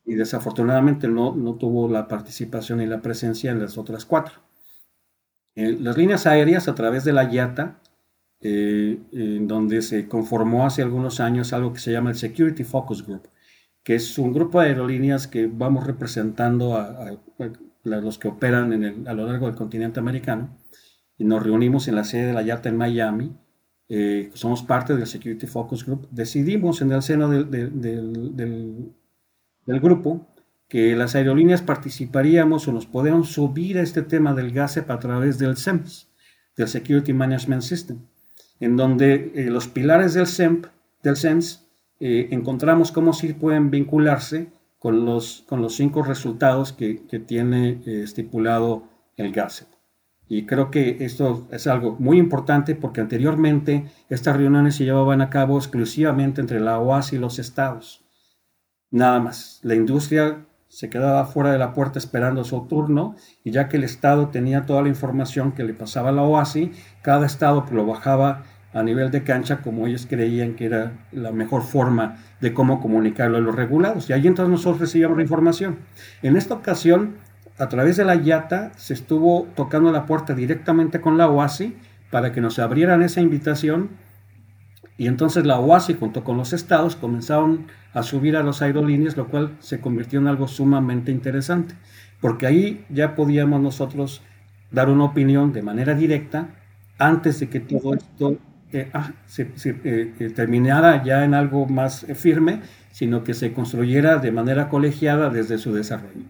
y 0.06 0.16
desafortunadamente 0.16 1.08
no, 1.08 1.36
no 1.36 1.56
tuvo 1.56 1.88
la 1.88 2.08
participación 2.08 2.82
y 2.82 2.88
la 2.88 3.02
presencia 3.02 3.52
en 3.52 3.60
las 3.60 3.78
otras 3.78 4.06
cuatro. 4.06 4.36
Eh, 5.56 5.78
las 5.80 5.98
líneas 5.98 6.28
aéreas 6.28 6.68
a 6.68 6.76
través 6.76 7.04
de 7.04 7.14
la 7.14 7.32
IATA, 7.32 7.80
en 8.44 9.48
donde 9.48 9.84
se 9.84 10.08
conformó 10.08 10.66
hace 10.66 10.82
algunos 10.82 11.20
años 11.20 11.54
algo 11.54 11.74
que 11.74 11.80
se 11.80 11.92
llama 11.92 12.10
el 12.10 12.16
Security 12.16 12.64
Focus 12.64 13.06
Group, 13.06 13.28
que 13.84 13.96
es 13.96 14.18
un 14.18 14.34
grupo 14.34 14.62
de 14.62 14.68
aerolíneas 14.68 15.28
que 15.28 15.48
vamos 15.48 15.86
representando 15.86 16.76
a, 16.76 17.18
los 17.84 18.20
que 18.20 18.28
operan 18.28 18.74
en 18.74 19.08
a 19.08 19.14
lo 19.14 19.26
largo 19.26 19.48
del 19.48 19.56
continente 19.56 20.00
americano, 20.00 20.58
y 21.18 21.24
nos 21.24 21.44
reunimos 21.44 21.88
en 21.88 21.96
la 21.96 22.04
sede 22.04 22.28
de 22.28 22.34
la 22.34 22.42
YATA 22.42 22.70
en 22.70 22.78
Miami, 22.78 23.36
eh, 23.90 24.32
somos 24.34 24.64
parte 24.64 24.96
del 24.96 25.06
Security 25.06 25.48
Focus 25.48 25.86
Group, 25.86 26.08
decidimos 26.12 26.82
en 26.82 26.94
el 26.94 27.02
seno 27.02 27.28
del, 27.30 27.52
del, 27.52 27.82
del, 29.66 29.80
grupo 29.82 30.30
que 30.70 30.96
las 30.96 31.14
aerolíneas 31.16 31.62
participaríamos 31.62 32.68
o 32.68 32.72
nos 32.72 32.86
podíamos 32.86 33.34
subir 33.34 33.78
a 33.78 33.82
este 33.82 34.02
tema 34.02 34.34
del 34.34 34.54
GASEP 34.54 34.90
a 34.90 35.00
través 35.00 35.38
del 35.40 35.58
SEMS, 35.58 36.08
del 36.56 36.70
Security 36.70 37.12
Management 37.12 37.64
System, 37.64 38.00
en 38.62 38.78
donde 38.78 39.34
eh, 39.36 39.50
los 39.50 39.68
pilares 39.68 40.14
del, 40.14 40.28
SEMP, 40.28 40.68
del 41.04 41.18
SEMS 41.18 41.68
eh, 42.02 42.30
encontramos 42.32 42.92
cómo 42.92 43.14
sí 43.14 43.34
pueden 43.34 43.70
vincularse 43.70 44.52
con 44.80 45.06
los, 45.06 45.46
con 45.48 45.62
los 45.62 45.76
cinco 45.76 46.02
resultados 46.02 46.74
que, 46.74 46.96
tiene 47.28 47.80
estipulado 47.86 48.84
el 49.16 49.32
GASEP. 49.32 49.68
Y 50.28 50.48
creo 50.48 50.72
que 50.72 50.98
esto 51.02 51.48
es 51.52 51.68
algo 51.68 51.96
muy 52.00 52.18
importante 52.18 52.74
porque 52.74 53.02
anteriormente 53.02 53.86
estas 54.10 54.36
reuniones 54.36 54.76
se 54.76 54.86
llevaban 54.86 55.22
a 55.22 55.30
cabo 55.30 55.58
exclusivamente 55.58 56.42
entre 56.42 56.60
la 56.60 56.80
OAS 56.80 57.14
y 57.14 57.20
los 57.20 57.38
estados. 57.38 58.04
Nada 58.90 59.20
más. 59.20 59.60
La 59.62 59.76
industria 59.76 60.46
se 60.70 60.90
quedaba 60.90 61.26
fuera 61.26 61.52
de 61.52 61.60
la 61.60 61.74
puerta 61.74 62.00
esperando 62.00 62.44
su 62.44 62.66
turno 62.66 63.16
y 63.44 63.52
ya 63.52 63.68
que 63.70 63.78
el 63.78 63.84
estado 63.84 64.30
tenía 64.30 64.66
toda 64.66 64.82
la 64.82 64.88
información 64.90 65.52
que 65.52 65.66
le 65.66 65.74
pasaba 65.74 66.10
a 66.10 66.14
la 66.14 66.24
OASI, 66.24 66.72
cada 67.04 67.26
estado 67.28 67.66
lo 67.72 67.86
bajaba 67.86 68.44
a 68.74 68.84
nivel 68.84 69.12
de 69.12 69.24
cancha 69.24 69.62
como 69.62 69.88
ellos 69.88 70.08
creían 70.10 70.56
que 70.56 70.66
era 70.66 70.94
la 71.12 71.32
mejor 71.32 71.64
forma 71.64 72.18
de 72.40 72.54
cómo 72.54 72.80
comunicarlo 72.80 73.38
a 73.38 73.42
los 73.42 73.56
regulados. 73.56 74.10
Y 74.10 74.14
ahí 74.14 74.28
entonces 74.28 74.52
nosotros 74.52 74.80
recibíamos 74.80 75.18
la 75.18 75.24
información. 75.24 75.80
En 76.22 76.38
esta 76.38 76.54
ocasión 76.54 77.16
a 77.58 77.68
través 77.70 77.98
de 77.98 78.06
la 78.06 78.16
YATA 78.16 78.72
se 78.76 78.94
estuvo 78.94 79.48
tocando 79.56 79.92
la 79.92 80.06
puerta 80.06 80.34
directamente 80.34 81.02
con 81.02 81.18
la 81.18 81.30
OASI 81.30 81.76
para 82.10 82.32
que 82.32 82.42
nos 82.42 82.60
abrieran 82.60 83.02
esa 83.04 83.22
invitación 83.22 83.90
y 84.98 85.08
entonces 85.08 85.46
la 85.46 85.60
OASI 85.60 85.96
junto 85.96 86.24
con 86.24 86.38
los 86.38 86.54
estados 86.54 86.96
comenzaron 86.96 87.68
a 87.94 88.04
subir 88.04 88.38
a 88.38 88.44
los 88.44 88.62
aerolíneas, 88.62 89.18
lo 89.18 89.28
cual 89.28 89.56
se 89.60 89.80
convirtió 89.80 90.20
en 90.20 90.28
algo 90.28 90.48
sumamente 90.48 91.12
interesante, 91.12 91.76
porque 92.20 92.46
ahí 92.46 92.86
ya 92.90 93.16
podíamos 93.16 93.62
nosotros 93.62 94.22
dar 94.70 94.90
una 94.90 95.06
opinión 95.06 95.54
de 95.54 95.64
manera 95.64 95.96
directa 95.96 96.50
antes 96.98 97.40
de 97.40 97.50
que 97.50 97.60
todo 97.60 97.96
esto 97.96 98.38
eh, 98.74 98.90
ah, 98.94 99.14
se, 99.28 99.44
eh, 99.44 100.14
eh, 100.20 100.30
terminara 100.36 101.04
ya 101.04 101.24
en 101.24 101.34
algo 101.34 101.66
más 101.66 102.06
firme, 102.16 102.62
sino 102.92 103.24
que 103.24 103.34
se 103.34 103.54
construyera 103.54 104.18
de 104.18 104.32
manera 104.32 104.70
colegiada 104.70 105.30
desde 105.30 105.58
su 105.58 105.74
desarrollo. 105.74 106.26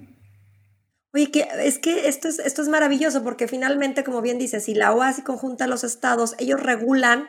Oye, 1.13 1.29
que 1.29 1.47
es 1.63 1.77
que 1.77 2.07
esto 2.07 2.27
es, 2.27 2.39
esto 2.39 2.61
es 2.61 2.69
maravilloso 2.69 3.23
porque 3.23 3.47
finalmente, 3.47 4.03
como 4.03 4.21
bien 4.21 4.39
dice, 4.39 4.59
si 4.59 4.73
la 4.73 4.93
OASI 4.93 5.23
conjunta 5.23 5.65
a 5.65 5.67
los 5.67 5.83
estados, 5.83 6.35
ellos 6.39 6.61
regulan 6.61 7.27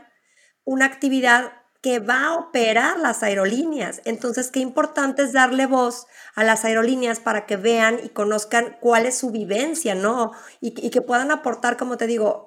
una 0.64 0.86
actividad 0.86 1.52
que 1.82 1.98
va 1.98 2.26
a 2.26 2.34
operar 2.34 2.98
las 3.00 3.24
aerolíneas. 3.24 4.00
Entonces, 4.04 4.52
qué 4.52 4.60
importante 4.60 5.22
es 5.22 5.32
darle 5.32 5.66
voz 5.66 6.06
a 6.36 6.44
las 6.44 6.64
aerolíneas 6.64 7.18
para 7.18 7.44
que 7.44 7.56
vean 7.56 7.98
y 8.02 8.10
conozcan 8.10 8.76
cuál 8.80 9.04
es 9.04 9.18
su 9.18 9.32
vivencia, 9.32 9.96
¿no? 9.96 10.30
Y, 10.60 10.90
que 10.90 11.02
puedan 11.02 11.32
aportar, 11.32 11.76
como 11.76 11.96
te 11.96 12.06
digo, 12.06 12.46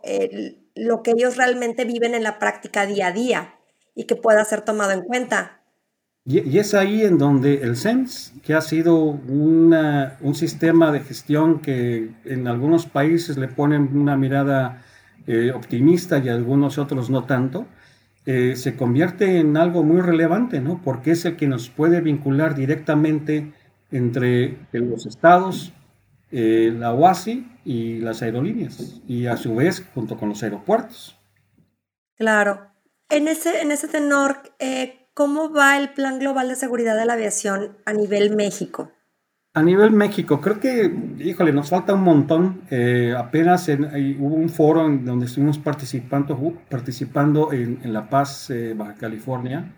lo 0.75 1.01
que 1.01 1.11
ellos 1.11 1.37
realmente 1.37 1.85
viven 1.85 2.13
en 2.13 2.23
la 2.23 2.37
práctica 2.37 2.85
día 2.85 3.07
a 3.07 3.11
día 3.11 3.55
y 3.95 4.03
que 4.03 4.15
pueda 4.15 4.43
ser 4.45 4.61
tomado 4.61 4.91
en 4.91 5.01
cuenta. 5.01 5.61
Y, 6.25 6.57
es 6.57 6.73
ahí 6.73 7.03
en 7.03 7.17
donde 7.17 7.61
el 7.61 7.77
SENS, 7.77 8.33
que 8.43 8.55
ha 8.55 8.61
sido 8.61 8.97
una, 8.97 10.17
un 10.21 10.35
sistema 10.35 10.91
de 10.91 10.99
gestión 11.01 11.59
que 11.59 12.09
en 12.25 12.47
algunos 12.47 12.87
países 12.87 13.37
le 13.37 13.47
ponen 13.47 13.95
una 13.95 14.17
mirada 14.17 14.83
eh, 15.27 15.51
optimista 15.51 16.17
y 16.17 16.29
algunos 16.29 16.77
otros 16.77 17.09
no 17.09 17.25
tanto, 17.25 17.67
eh, 18.25 18.55
se 18.55 18.75
convierte 18.75 19.39
en 19.39 19.55
algo 19.55 19.83
muy 19.83 20.01
relevante, 20.01 20.61
¿no? 20.61 20.81
Porque 20.83 21.11
es 21.11 21.25
el 21.25 21.35
que 21.35 21.47
nos 21.47 21.69
puede 21.69 22.01
vincular 22.01 22.55
directamente 22.55 23.53
entre 23.91 24.57
los 24.71 25.05
estados, 25.05 25.73
eh, 26.31 26.73
la 26.77 26.93
OASI 26.93 27.47
y 27.65 27.99
las 27.99 28.21
aerolíneas, 28.21 29.01
y 29.07 29.27
a 29.27 29.37
su 29.37 29.55
vez 29.55 29.85
junto 29.93 30.17
con 30.17 30.29
los 30.29 30.43
aeropuertos. 30.43 31.17
Claro. 32.17 32.71
En 33.09 33.27
ese, 33.27 33.61
en 33.61 33.71
ese 33.71 33.87
tenor, 33.87 34.37
¿Cómo 35.15 35.49
va 35.49 35.77
el 35.77 35.91
Plan 35.91 36.19
Global 36.19 36.49
de 36.49 36.57
Seguridad 36.57 36.97
de 36.97 37.05
la 37.05 37.13
Aviación 37.13 37.77
a 37.85 37.93
nivel 37.93 38.35
México? 38.35 38.91
A 39.53 39.63
nivel 39.63 39.91
México, 39.91 40.41
creo 40.41 40.59
que, 40.59 40.93
híjole, 41.19 41.53
nos 41.53 41.69
falta 41.69 41.93
un 41.93 42.01
montón. 42.01 42.63
Eh, 42.69 43.15
apenas 43.17 43.69
hubo 43.69 44.35
un 44.35 44.49
foro 44.49 44.85
en 44.85 45.05
donde 45.05 45.27
estuvimos 45.27 45.57
participando, 45.57 46.37
participando 46.69 47.53
en, 47.53 47.93
La 47.93 48.09
Paz, 48.09 48.49
eh, 48.49 48.73
Baja 48.73 48.95
California, 48.95 49.73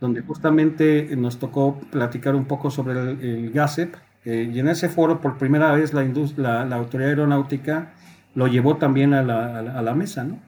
donde 0.00 0.22
justamente 0.22 1.14
nos 1.14 1.38
tocó 1.38 1.78
platicar 1.90 2.34
un 2.34 2.46
poco 2.46 2.70
sobre 2.70 2.98
el, 2.98 3.50
GASEP. 3.50 3.94
Eh, 4.24 4.50
y 4.52 4.58
en 4.58 4.68
ese 4.68 4.88
foro, 4.88 5.20
por 5.20 5.38
primera 5.38 5.72
vez, 5.72 5.92
la, 5.92 6.64
la, 6.64 6.76
Autoridad 6.76 7.10
Aeronáutica 7.10 7.92
lo 8.34 8.46
llevó 8.46 8.76
también 8.76 9.14
a 9.14 9.22
la, 9.22 9.58
a 9.58 9.82
la 9.82 9.94
mesa, 9.94 10.24
¿no? 10.24 10.38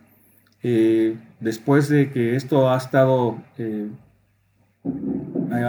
después 1.39 1.89
de 1.89 2.11
que 2.11 2.35
esto 2.35 2.71
ha 2.71 2.77
estado 2.77 3.39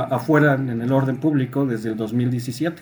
afuera 0.10 0.55
en 0.55 0.82
el 0.82 0.91
orden 0.91 1.18
público 1.18 1.68
desde 1.68 1.89
el 1.89 1.97
2017 1.97 2.82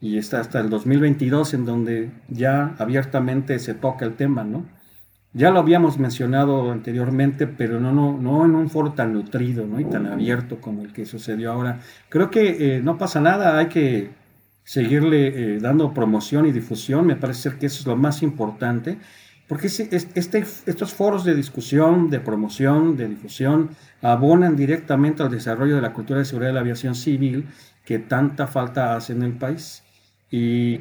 y 0.00 0.16
está 0.16 0.40
hasta 0.40 0.60
el 0.60 0.70
2022 0.70 1.54
en 1.54 1.64
donde 1.66 2.10
ya 2.28 2.74
abiertamente 2.78 3.58
se 3.58 3.74
toca 3.74 4.06
el 4.06 4.14
tema, 4.14 4.44
¿no? 4.44 4.66
Ya 5.32 5.50
lo 5.50 5.60
habíamos 5.60 5.98
mencionado 5.98 6.72
anteriormente, 6.72 7.46
pero 7.46 7.78
no, 7.78 7.92
no, 7.92 8.18
no 8.18 8.44
en 8.44 8.54
un 8.56 8.68
foro 8.68 8.94
tan 8.94 9.12
nutrido 9.12 9.64
¿no? 9.64 9.78
y 9.78 9.84
tan 9.84 10.06
abierto 10.06 10.60
como 10.60 10.82
el 10.82 10.92
que 10.92 11.06
sucedió 11.06 11.52
ahora. 11.52 11.78
Creo 12.08 12.32
que 12.32 12.78
eh, 12.78 12.82
no 12.82 12.98
pasa 12.98 13.20
nada, 13.20 13.56
hay 13.56 13.66
que 13.66 14.10
seguirle 14.64 15.28
eh, 15.56 15.58
dando 15.60 15.92
promoción 15.92 16.46
y 16.46 16.52
difusión, 16.52 17.06
me 17.06 17.16
parece 17.16 17.56
que 17.58 17.66
eso 17.66 17.80
es 17.80 17.86
lo 17.86 17.96
más 17.96 18.22
importante 18.22 18.98
porque 19.50 19.66
este, 19.66 20.44
estos 20.66 20.94
foros 20.94 21.24
de 21.24 21.34
discusión, 21.34 22.08
de 22.08 22.20
promoción, 22.20 22.96
de 22.96 23.08
difusión, 23.08 23.70
abonan 24.00 24.54
directamente 24.54 25.24
al 25.24 25.30
desarrollo 25.32 25.74
de 25.74 25.82
la 25.82 25.92
cultura 25.92 26.20
de 26.20 26.24
seguridad 26.24 26.50
de 26.50 26.54
la 26.54 26.60
aviación 26.60 26.94
civil 26.94 27.46
que 27.84 27.98
tanta 27.98 28.46
falta 28.46 28.94
hace 28.94 29.12
en 29.12 29.24
el 29.24 29.32
país. 29.32 29.82
Y 30.30 30.78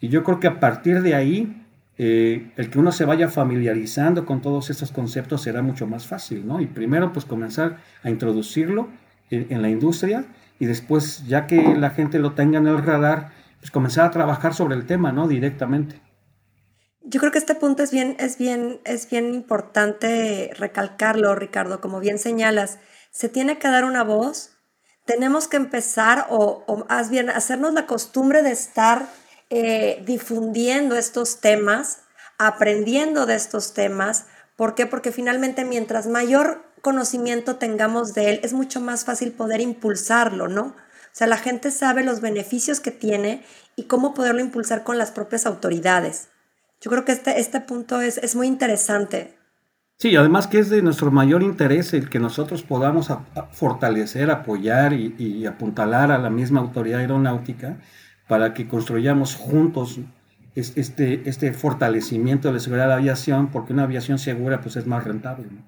yo 0.00 0.24
creo, 0.24 0.40
que 0.40 0.48
a 0.48 0.58
partir 0.58 1.00
de 1.00 1.14
ahí, 1.14 1.64
eh, 1.96 2.50
el 2.56 2.70
que 2.70 2.80
uno 2.80 2.90
se 2.90 3.04
vaya 3.04 3.28
familiarizando 3.28 4.26
con 4.26 4.42
todos 4.42 4.68
estos 4.68 4.90
conceptos 4.90 5.42
será 5.42 5.62
mucho 5.62 5.86
más 5.86 6.08
fácil, 6.08 6.44
¿no? 6.44 6.60
Y 6.60 6.66
primero, 6.66 7.12
pues 7.12 7.24
comenzar 7.24 7.76
a 8.02 8.10
introducirlo 8.10 8.88
en 9.30 9.62
la 9.62 9.70
industria 9.70 10.24
y 10.58 10.66
después, 10.66 11.26
ya 11.26 11.46
que 11.46 11.76
la 11.76 11.90
gente 11.90 12.18
lo 12.18 12.34
tenga 12.34 12.58
en 12.58 12.66
el 12.66 12.84
radar, 12.84 13.30
pues 13.60 13.70
comenzar 13.70 14.06
a 14.06 14.10
trabajar 14.10 14.54
sobre 14.54 14.74
el 14.74 14.86
tema, 14.86 15.12
¿no? 15.12 15.28
Directamente. 15.28 16.00
Yo 17.02 17.20
creo 17.20 17.32
que 17.32 17.38
este 17.38 17.54
punto 17.54 17.82
es 17.82 17.90
bien, 17.90 18.16
es 18.18 18.38
bien, 18.38 18.80
es 18.84 19.08
bien 19.08 19.32
importante 19.34 20.50
recalcarlo, 20.58 21.34
Ricardo, 21.34 21.80
como 21.80 22.00
bien 22.00 22.18
señalas. 22.18 22.78
Se 23.10 23.28
tiene 23.28 23.58
que 23.58 23.68
dar 23.68 23.84
una 23.84 24.04
voz. 24.04 24.50
Tenemos 25.06 25.48
que 25.48 25.56
empezar, 25.56 26.26
o, 26.28 26.84
más 26.88 27.08
bien 27.08 27.30
hacernos 27.30 27.72
la 27.72 27.86
costumbre 27.86 28.42
de 28.42 28.50
estar 28.50 29.08
eh, 29.48 30.02
difundiendo 30.04 30.96
estos 30.96 31.40
temas, 31.40 32.02
aprendiendo 32.36 33.24
de 33.24 33.36
estos 33.36 33.72
temas. 33.72 34.26
¿Por 34.56 34.74
qué? 34.74 34.84
Porque 34.84 35.10
finalmente 35.10 35.64
mientras 35.64 36.08
mayor 36.08 36.67
conocimiento 36.80 37.56
tengamos 37.56 38.14
de 38.14 38.30
él, 38.30 38.40
es 38.42 38.52
mucho 38.52 38.80
más 38.80 39.04
fácil 39.04 39.32
poder 39.32 39.60
impulsarlo, 39.60 40.48
¿no? 40.48 40.62
O 40.66 41.18
sea, 41.18 41.26
la 41.26 41.36
gente 41.36 41.70
sabe 41.70 42.04
los 42.04 42.20
beneficios 42.20 42.80
que 42.80 42.90
tiene 42.90 43.42
y 43.76 43.84
cómo 43.84 44.14
poderlo 44.14 44.40
impulsar 44.40 44.84
con 44.84 44.98
las 44.98 45.10
propias 45.10 45.46
autoridades. 45.46 46.28
Yo 46.80 46.90
creo 46.90 47.04
que 47.04 47.12
este, 47.12 47.40
este 47.40 47.60
punto 47.60 48.00
es, 48.00 48.18
es 48.18 48.36
muy 48.36 48.46
interesante. 48.46 49.38
Sí, 50.00 50.14
además 50.14 50.46
que 50.46 50.60
es 50.60 50.70
de 50.70 50.80
nuestro 50.80 51.10
mayor 51.10 51.42
interés 51.42 51.92
el 51.92 52.08
que 52.08 52.20
nosotros 52.20 52.62
podamos 52.62 53.12
fortalecer, 53.50 54.30
apoyar 54.30 54.92
y, 54.92 55.44
apuntalar 55.44 56.12
a 56.12 56.18
la 56.18 56.30
misma 56.30 56.60
autoridad 56.60 57.00
aeronáutica 57.00 57.78
para 58.28 58.54
que 58.54 58.68
construyamos 58.68 59.34
juntos 59.34 59.98
este, 60.54 61.28
este 61.28 61.52
fortalecimiento 61.52 62.46
de 62.46 62.54
la 62.54 62.60
seguridad 62.60 62.84
de 62.84 62.90
la 62.90 62.96
aviación, 62.96 63.48
porque 63.48 63.72
una 63.72 63.82
aviación 63.82 64.20
segura 64.20 64.60
pues 64.60 64.76
es 64.76 64.86
más 64.86 65.02
rentable. 65.02 65.48
No, 65.50 65.64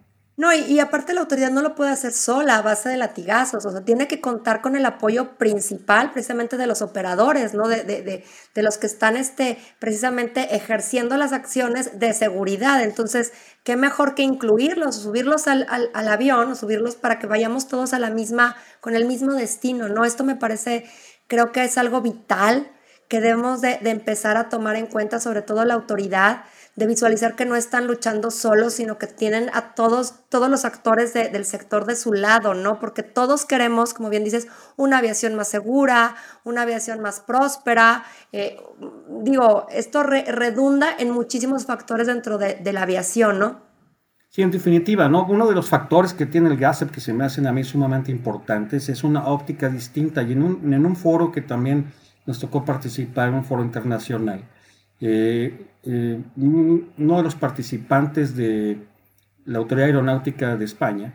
y, 0.54 0.80
aparte 0.80 1.12
la 1.12 1.20
autoridad 1.20 1.50
no 1.50 1.60
lo 1.60 1.74
puede 1.74 1.90
hacer 1.90 2.12
sola 2.12 2.56
a 2.56 2.62
base 2.62 2.88
de 2.88 2.96
latigazos, 2.96 3.66
o 3.66 3.70
sea, 3.70 3.84
tiene 3.84 4.08
que 4.08 4.20
contar 4.20 4.62
con 4.62 4.74
el 4.74 4.86
apoyo 4.86 5.36
principal 5.36 6.12
precisamente 6.12 6.56
de 6.56 6.66
los 6.66 6.80
operadores, 6.82 7.52
¿no? 7.52 7.68
De, 7.68 7.84
de, 7.84 8.02
de, 8.02 8.24
de 8.54 8.62
los 8.62 8.78
que 8.78 8.86
están 8.86 9.16
este, 9.16 9.58
precisamente 9.78 10.56
ejerciendo 10.56 11.18
las 11.18 11.32
acciones 11.32 11.98
de 11.98 12.14
seguridad. 12.14 12.82
Entonces, 12.82 13.32
qué 13.64 13.76
mejor 13.76 14.14
que 14.14 14.22
incluirlos, 14.22 14.96
subirlos 14.96 15.46
al, 15.46 15.66
al, 15.68 15.90
al 15.92 16.08
avión, 16.08 16.56
subirlos 16.56 16.96
para 16.96 17.18
que 17.18 17.26
vayamos 17.26 17.68
todos 17.68 17.92
a 17.92 17.98
la 17.98 18.08
misma, 18.08 18.56
con 18.80 18.94
el 18.94 19.04
mismo 19.04 19.34
destino, 19.34 19.88
¿no? 19.88 20.06
Esto 20.06 20.24
me 20.24 20.36
parece, 20.36 20.84
creo 21.26 21.52
que 21.52 21.64
es 21.64 21.76
algo 21.76 22.00
vital 22.00 22.70
que 23.08 23.20
debemos 23.20 23.60
de, 23.60 23.78
de 23.82 23.90
empezar 23.90 24.36
a 24.36 24.48
tomar 24.48 24.76
en 24.76 24.86
cuenta, 24.86 25.20
sobre 25.20 25.42
todo 25.42 25.64
la 25.64 25.74
autoridad, 25.74 26.44
de 26.80 26.86
visualizar 26.86 27.36
que 27.36 27.44
no 27.44 27.56
están 27.56 27.86
luchando 27.86 28.30
solos, 28.30 28.72
sino 28.72 28.96
que 28.96 29.06
tienen 29.06 29.50
a 29.52 29.74
todos, 29.74 30.14
todos 30.30 30.48
los 30.48 30.64
actores 30.64 31.12
del 31.12 31.44
sector 31.44 31.84
de 31.84 31.94
su 31.94 32.14
lado, 32.14 32.54
¿no? 32.54 32.80
Porque 32.80 33.02
todos 33.02 33.44
queremos, 33.44 33.92
como 33.92 34.08
bien 34.08 34.24
dices, 34.24 34.48
una 34.76 34.98
aviación 34.98 35.34
más 35.34 35.48
segura, 35.48 36.16
una 36.42 36.62
aviación 36.62 37.00
más 37.00 37.20
próspera. 37.20 38.04
Eh, 38.32 38.56
digo, 39.22 39.66
esto 39.70 40.02
redunda 40.02 40.88
en 40.98 41.10
muchísimos 41.10 41.66
factores 41.66 42.06
dentro 42.06 42.38
de, 42.38 42.72
la 42.72 42.82
aviación, 42.82 43.38
¿no? 43.38 43.60
Sí, 44.30 44.40
en 44.40 44.50
definitiva, 44.50 45.06
¿no? 45.10 45.26
Uno 45.26 45.46
de 45.46 45.54
los 45.54 45.68
factores 45.68 46.14
que 46.14 46.24
tiene 46.24 46.48
el 46.48 46.56
GASEP 46.56 46.90
que 46.90 47.02
se 47.02 47.12
me 47.12 47.24
hacen 47.24 47.46
a 47.46 47.52
mí 47.52 47.62
sumamente 47.62 48.10
importantes 48.10 48.88
es 48.88 49.04
una 49.04 49.26
óptica 49.26 49.68
distinta 49.68 50.22
y 50.22 50.32
en 50.32 50.42
un, 50.42 50.96
foro 50.96 51.30
que 51.30 51.42
también 51.42 51.92
nos 52.24 52.38
tocó 52.38 52.64
participar, 52.64 53.30
un 53.32 53.44
foro 53.44 53.62
internacional 53.62 54.44
eh, 55.00 55.66
eh, 55.82 56.20
uno 56.36 57.16
de 57.16 57.22
los 57.22 57.34
participantes 57.34 58.36
de 58.36 58.78
la 59.46 59.58
Autoridad 59.58 59.86
Aeronáutica 59.86 60.56
de 60.56 60.64
España 60.64 61.14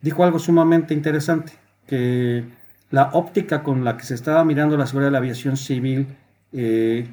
dijo 0.00 0.22
algo 0.22 0.38
sumamente 0.38 0.94
interesante, 0.94 1.52
que 1.86 2.44
la 2.90 3.10
óptica 3.12 3.62
con 3.64 3.84
la 3.84 3.96
que 3.96 4.04
se 4.04 4.14
estaba 4.14 4.44
mirando 4.44 4.76
la 4.76 4.86
seguridad 4.86 5.08
de 5.08 5.12
la 5.12 5.18
aviación 5.18 5.56
civil 5.56 6.06
eh, 6.52 7.08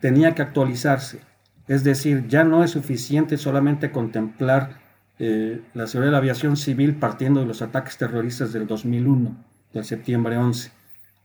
tenía 0.00 0.34
que 0.34 0.42
actualizarse. 0.42 1.20
Es 1.68 1.84
decir, 1.84 2.26
ya 2.28 2.44
no 2.44 2.64
es 2.64 2.70
suficiente 2.70 3.36
solamente 3.36 3.90
contemplar 3.90 4.84
la 5.18 5.86
seguridad 5.86 6.08
de 6.08 6.12
la 6.12 6.18
aviación 6.18 6.58
civil 6.58 6.94
partiendo 6.96 7.40
de 7.40 7.46
los 7.46 7.62
ataques 7.62 7.96
terroristas 7.96 8.52
del 8.52 8.66
2001, 8.66 9.34
del 9.72 9.84
septiembre 9.84 10.36
11. 10.36 10.70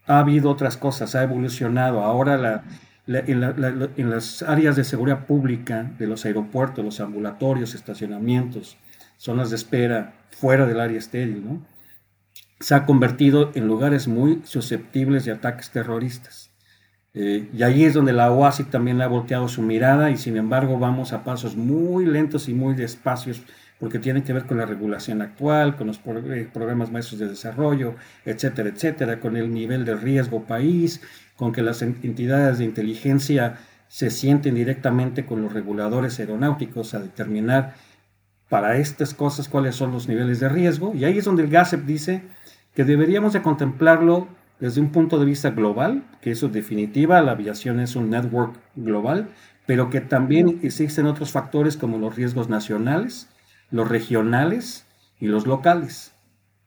Ha 0.07 0.19
habido 0.19 0.49
otras 0.49 0.77
cosas, 0.77 1.13
ha 1.13 1.23
evolucionado. 1.23 2.01
Ahora 2.01 2.37
la, 2.37 2.63
en, 3.07 4.09
las 4.09 4.43
áreas 4.43 4.75
de 4.75 4.83
seguridad 4.83 5.25
pública 5.25 5.91
de 5.97 6.07
los 6.07 6.25
aeropuertos, 6.25 6.83
los 6.85 6.99
ambulatorios, 6.99 7.75
estacionamientos, 7.75 8.77
zonas 9.17 9.49
de 9.49 9.55
espera 9.55 10.13
fuera 10.29 10.65
del 10.65 10.79
área 10.79 10.97
estéril, 10.97 11.43
¿no? 11.45 11.71
se 12.61 12.75
ha 12.75 12.85
convertido 12.85 13.51
en 13.55 13.67
lugares 13.67 14.07
muy 14.07 14.41
susceptibles 14.43 15.25
de 15.25 15.31
ataques 15.31 15.71
terroristas. 15.71 16.51
Eh, 17.13 17.49
y 17.53 17.63
ahí 17.63 17.83
es 17.83 17.93
donde 17.93 18.13
la 18.13 18.31
OASI 18.31 18.65
también 18.65 19.01
ha 19.01 19.07
volteado 19.07 19.49
su 19.49 19.61
mirada 19.61 20.11
y 20.11 20.17
sin 20.17 20.37
embargo 20.37 20.79
vamos 20.79 21.11
a 21.11 21.25
pasos 21.25 21.57
muy 21.57 22.05
lentos 22.05 22.47
y 22.47 22.53
muy 22.53 22.73
despacios 22.73 23.41
porque 23.81 23.99
tiene 23.99 24.23
que 24.23 24.31
ver 24.31 24.45
con 24.45 24.57
la 24.57 24.65
regulación 24.65 25.21
actual, 25.21 25.75
con 25.75 25.87
los 25.87 25.99
eh, 26.05 26.47
programas 26.53 26.91
maestros 26.91 27.19
de 27.19 27.27
desarrollo, 27.27 27.95
etcétera, 28.23 28.69
etcétera, 28.69 29.19
con 29.19 29.35
el 29.35 29.51
nivel 29.51 29.83
de 29.85 29.95
riesgo 29.95 30.43
país, 30.45 31.01
con 31.41 31.53
que 31.53 31.63
las 31.63 31.81
entidades 31.81 32.59
de 32.59 32.65
inteligencia 32.65 33.57
se 33.87 34.11
sienten 34.11 34.53
directamente 34.53 35.25
con 35.25 35.41
los 35.41 35.51
reguladores 35.51 36.19
aeronáuticos 36.19 36.93
a 36.93 36.99
determinar 36.99 37.73
para 38.47 38.77
estas 38.77 39.15
cosas 39.15 39.49
cuáles 39.49 39.75
son 39.75 39.91
los 39.91 40.07
niveles 40.07 40.39
de 40.39 40.49
riesgo. 40.49 40.93
Y 40.93 41.03
ahí 41.03 41.17
es 41.17 41.25
donde 41.25 41.41
el 41.41 41.49
GASEP 41.49 41.83
dice 41.83 42.21
que 42.75 42.83
deberíamos 42.83 43.33
de 43.33 43.41
contemplarlo 43.41 44.27
desde 44.59 44.81
un 44.81 44.91
punto 44.91 45.17
de 45.17 45.25
vista 45.25 45.49
global, 45.49 46.03
que 46.21 46.29
eso 46.29 46.45
es 46.45 46.53
definitiva, 46.53 47.19
la 47.23 47.31
aviación 47.31 47.79
es 47.79 47.95
un 47.95 48.11
network 48.11 48.59
global, 48.75 49.29
pero 49.65 49.89
que 49.89 49.99
también 49.99 50.59
existen 50.61 51.07
otros 51.07 51.31
factores 51.31 51.75
como 51.75 51.97
los 51.97 52.15
riesgos 52.15 52.49
nacionales, 52.49 53.29
los 53.71 53.89
regionales 53.89 54.85
y 55.19 55.25
los 55.25 55.47
locales. 55.47 56.13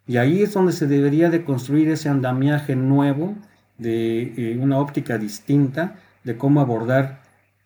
Y 0.09 0.17
ahí 0.17 0.43
es 0.43 0.53
donde 0.53 0.73
se 0.73 0.89
debería 0.89 1.31
de 1.31 1.45
construir 1.45 1.89
ese 1.91 2.09
andamiaje 2.09 2.75
nuevo 2.75 3.37
de 3.79 4.35
eh, 4.37 4.59
una 4.61 4.79
óptica 4.79 5.19
distinta 5.19 5.97
de 6.23 6.37
cómo 6.37 6.61
abordar 6.61 7.23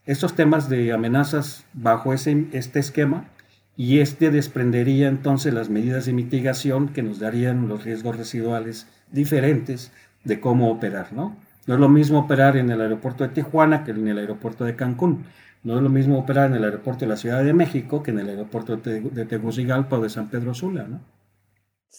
estos 0.06 0.34
temas 0.34 0.68
de 0.68 0.92
amenazas 0.92 1.66
bajo 1.74 2.12
ese, 2.12 2.46
este 2.52 2.78
esquema 2.80 3.28
y 3.76 4.00
este 4.00 4.30
desprendería 4.30 5.08
entonces 5.08 5.54
las 5.54 5.70
medidas 5.70 6.06
de 6.06 6.12
mitigación 6.12 6.88
que 6.88 7.02
nos 7.02 7.20
darían 7.20 7.68
los 7.68 7.84
riesgos 7.84 8.16
residuales 8.16 8.88
diferentes 9.12 9.92
de 10.24 10.40
cómo 10.40 10.70
operar, 10.70 11.12
¿no? 11.12 11.36
No 11.68 11.74
es 11.74 11.80
lo 11.80 11.88
mismo 11.90 12.20
operar 12.20 12.56
en 12.56 12.70
el 12.70 12.80
aeropuerto 12.80 13.24
de 13.24 13.30
Tijuana 13.30 13.84
que 13.84 13.90
en 13.90 14.08
el 14.08 14.18
aeropuerto 14.18 14.64
de 14.64 14.74
Cancún. 14.74 15.24
No 15.62 15.76
es 15.76 15.82
lo 15.82 15.90
mismo 15.90 16.18
operar 16.18 16.50
en 16.50 16.56
el 16.56 16.64
aeropuerto 16.64 17.04
de 17.04 17.10
la 17.10 17.16
Ciudad 17.16 17.44
de 17.44 17.52
México 17.52 18.02
que 18.02 18.10
en 18.10 18.20
el 18.20 18.30
aeropuerto 18.30 18.78
de, 18.78 19.24
Tegucigalpa 19.26 19.98
o 19.98 20.00
de 20.00 20.08
San 20.08 20.28
Pedro 20.28 20.54
Sula, 20.54 20.86
¿no? 20.88 21.00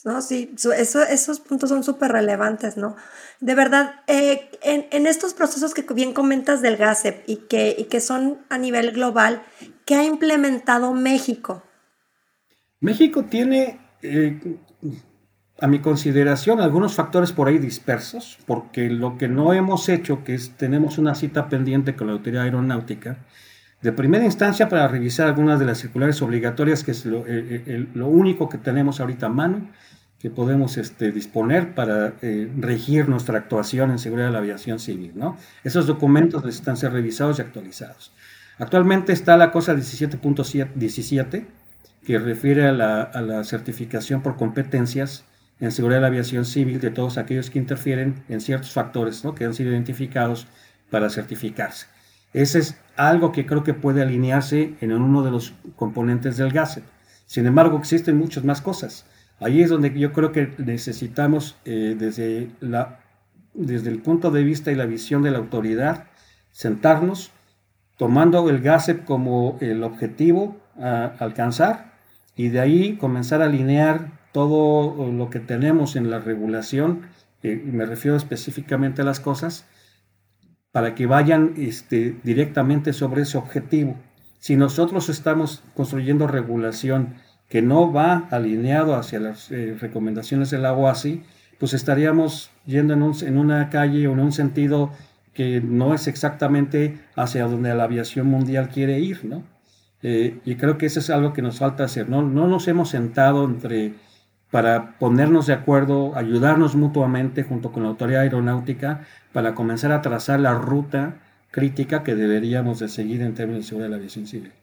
No, 0.05 0.21
sí, 0.21 0.55
eso, 0.77 1.03
esos 1.03 1.39
puntos 1.41 1.69
son 1.69 1.83
súper 1.83 2.11
relevantes, 2.11 2.77
¿no? 2.77 2.95
De 3.41 3.53
verdad, 3.53 4.01
eh, 4.07 4.49
en, 4.61 5.07
estos 5.07 5.33
procesos 5.33 5.73
que 5.73 5.81
bien 5.93 6.13
comentas 6.13 6.61
del 6.61 6.77
GASEP 6.77 7.23
y 7.27 7.37
que, 7.47 7.75
y 7.77 7.85
que 7.85 7.99
son 7.99 8.39
a 8.49 8.57
nivel 8.57 8.91
global, 8.91 9.43
¿qué 9.85 9.95
ha 9.95 10.03
implementado 10.05 10.93
México? 10.93 11.63
México 12.79 13.25
tiene, 13.25 13.79
eh, 14.01 14.39
a 15.59 15.67
mi 15.67 15.79
consideración, 15.79 16.61
algunos 16.61 16.95
factores 16.95 17.33
por 17.33 17.49
ahí 17.49 17.57
dispersos, 17.57 18.37
porque 18.45 18.89
lo 18.89 19.17
que 19.17 19.27
no 19.27 19.53
hemos 19.53 19.89
hecho, 19.89 20.23
que 20.23 20.35
es, 20.35 20.55
tenemos 20.55 20.97
una 20.97 21.13
cita 21.13 21.49
pendiente 21.49 21.97
con 21.97 22.07
la 22.07 22.13
Autoridad 22.13 22.43
Aeronáutica, 22.43 23.25
de 23.81 23.91
primera 23.91 24.25
instancia 24.25 24.67
para 24.67 24.87
revisar 24.87 25.27
algunas 25.27 25.59
de 25.59 25.65
las 25.65 25.77
circulares 25.77 26.21
obligatorias, 26.21 26.83
que 26.83 26.91
es 26.91 27.05
lo, 27.05 27.23
eh, 27.27 27.87
lo 27.93 28.07
único 28.07 28.49
que 28.49 28.57
tenemos 28.57 28.99
ahorita 28.99 29.27
a 29.27 29.29
mano, 29.29 29.69
que 30.19 30.29
podemos 30.29 30.77
este, 30.77 31.11
disponer 31.11 31.73
para 31.73 32.13
eh, 32.21 32.51
regir 32.57 33.07
nuestra 33.07 33.37
actuación 33.37 33.91
en 33.91 33.99
seguridad 33.99 34.27
de 34.27 34.33
la 34.33 34.39
aviación 34.39 34.79
civil. 34.79 35.13
Esos 35.63 35.87
documentos 35.87 36.43
necesitan 36.43 36.75
ser 36.75 36.91
revisados 36.91 37.39
y 37.39 37.41
actualizados. 37.41 38.11
Actualmente 38.57 39.13
está 39.13 39.37
la 39.37 39.51
cosa 39.51 39.73
17.17, 39.73 41.45
que 42.05 42.19
refiere 42.19 42.67
a 42.67 42.73
la, 42.73 43.01
a 43.01 43.21
la, 43.21 43.43
certificación 43.45 44.21
por 44.21 44.35
competencias 44.35 45.23
en 45.61 45.71
seguridad 45.71 45.99
de 45.99 46.01
la 46.01 46.07
aviación 46.07 46.43
civil 46.43 46.81
de 46.81 46.89
todos 46.89 47.17
aquellos 47.17 47.49
que 47.49 47.59
interfieren 47.59 48.23
en 48.27 48.41
ciertos 48.41 48.71
factores 48.71 49.23
¿no? 49.23 49.35
que 49.35 49.45
han 49.45 49.53
sido 49.53 49.71
identificados 49.71 50.47
para 50.89 51.09
certificarse. 51.09 51.87
Ese 52.33 52.59
es 52.59 52.77
algo 52.95 53.31
que 53.31 53.45
creo 53.45 53.63
que 53.63 53.73
puede 53.73 54.01
alinearse 54.01 54.75
en 54.81 54.91
uno 54.91 55.23
de 55.23 55.31
los 55.31 55.53
componentes 55.75 56.37
del 56.37 56.51
GASEP. 56.51 56.83
Sin 57.25 57.45
embargo, 57.45 57.77
existen 57.77 58.17
muchas 58.17 58.43
más 58.43 58.61
cosas. 58.61 59.05
Ahí 59.39 59.61
es 59.61 59.69
donde 59.69 59.97
yo 59.97 60.11
creo 60.11 60.31
que 60.31 60.53
necesitamos, 60.57 61.57
eh, 61.65 61.95
desde, 61.97 62.49
desde 63.53 63.89
el 63.89 64.01
punto 64.01 64.31
de 64.31 64.43
vista 64.43 64.71
y 64.71 64.75
la 64.75 64.85
visión 64.85 65.23
de 65.23 65.31
la 65.31 65.37
autoridad, 65.37 66.05
sentarnos 66.51 67.31
tomando 67.97 68.49
el 68.49 68.61
GASEP 68.61 69.05
como 69.05 69.57
el 69.61 69.83
objetivo 69.83 70.57
a 70.79 71.05
alcanzar 71.19 71.93
y 72.35 72.49
de 72.49 72.59
ahí 72.59 72.97
comenzar 72.97 73.41
a 73.41 73.45
alinear 73.45 74.19
todo 74.31 75.11
lo 75.11 75.29
que 75.29 75.39
tenemos 75.39 75.95
en 75.95 76.09
la 76.09 76.19
regulación, 76.19 77.01
eh, 77.43 77.61
me 77.65 77.85
refiero 77.85 78.15
específicamente 78.15 79.01
a 79.01 79.05
las 79.05 79.19
cosas, 79.19 79.65
para 80.71 80.95
que 80.95 81.05
vayan 81.05 81.53
este, 81.57 82.15
directamente 82.23 82.93
sobre 82.93 83.23
ese 83.23 83.37
objetivo. 83.37 83.97
Si 84.39 84.55
nosotros 84.55 85.09
estamos 85.09 85.63
construyendo 85.75 86.27
regulación 86.27 87.15
que 87.49 87.61
no 87.61 87.91
va 87.91 88.27
alineado 88.31 88.95
hacia 88.95 89.19
las 89.19 89.51
eh, 89.51 89.75
recomendaciones 89.79 90.51
de 90.51 90.59
la 90.59 90.73
OASI, 90.73 91.23
pues 91.59 91.73
estaríamos 91.73 92.51
yendo 92.65 92.93
en, 92.93 93.37
una 93.37 93.69
calle 93.69 94.07
o 94.07 94.13
en 94.13 94.19
un 94.19 94.31
sentido 94.31 94.91
que 95.33 95.61
no 95.61 95.93
es 95.93 96.07
exactamente 96.07 96.99
hacia 97.15 97.45
donde 97.45 97.73
la 97.73 97.83
aviación 97.83 98.27
mundial 98.27 98.69
quiere 98.69 98.99
ir, 98.99 99.25
¿no? 99.25 99.43
Eh, 100.01 100.39
y 100.45 100.55
creo 100.55 100.77
que 100.77 100.85
eso 100.85 101.01
es 101.01 101.09
algo 101.09 101.33
que 101.33 101.41
nos 101.41 101.59
falta 101.59 101.83
hacer, 101.83 102.09
¿no? 102.09 102.21
No 102.21 102.47
nos 102.47 102.67
hemos 102.69 102.89
sentado 102.89 103.43
entre, 103.43 103.93
para 104.51 104.97
ponernos 104.97 105.47
de 105.47 105.53
acuerdo, 105.53 106.15
ayudarnos 106.15 106.75
mutuamente 106.75 107.43
junto 107.43 107.71
con 107.71 107.83
la 107.83 107.89
autoridad 107.89 108.21
aeronáutica 108.21 109.05
para 109.31 109.53
comenzar 109.53 109.91
a 109.91 110.01
trazar 110.01 110.39
la 110.39 110.55
ruta 110.55 111.19
crítica 111.51 112.03
que 112.03 112.15
deberíamos 112.15 112.79
de 112.79 112.89
seguir 112.89 113.21
en 113.21 113.35
términos 113.35 113.63
de 113.63 113.69
seguridad 113.69 113.87
de 113.87 113.91
la 113.91 113.97
aviación 113.97 114.27
civil. 114.27 114.53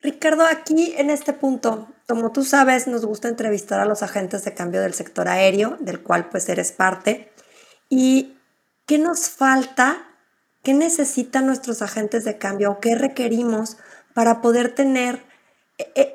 Ricardo, 0.00 0.44
aquí 0.44 0.94
en 0.96 1.10
este 1.10 1.32
punto, 1.32 1.88
como 2.08 2.32
tú 2.32 2.42
sabes, 2.42 2.88
nos 2.88 3.04
gusta 3.04 3.28
entrevistar 3.28 3.78
a 3.78 3.84
los 3.84 4.02
agentes 4.02 4.44
de 4.44 4.52
cambio 4.52 4.80
del 4.80 4.94
sector 4.94 5.28
aéreo, 5.28 5.76
del 5.78 6.00
cual 6.00 6.28
pues 6.28 6.48
eres 6.48 6.72
parte. 6.72 7.32
¿Y 7.88 8.34
qué 8.86 8.98
nos 8.98 9.28
falta? 9.28 10.08
¿Qué 10.64 10.74
necesitan 10.74 11.46
nuestros 11.46 11.82
agentes 11.82 12.24
de 12.24 12.36
cambio 12.36 12.78
qué 12.80 12.96
requerimos 12.96 13.76
para 14.12 14.40
poder 14.40 14.74
tener 14.74 15.22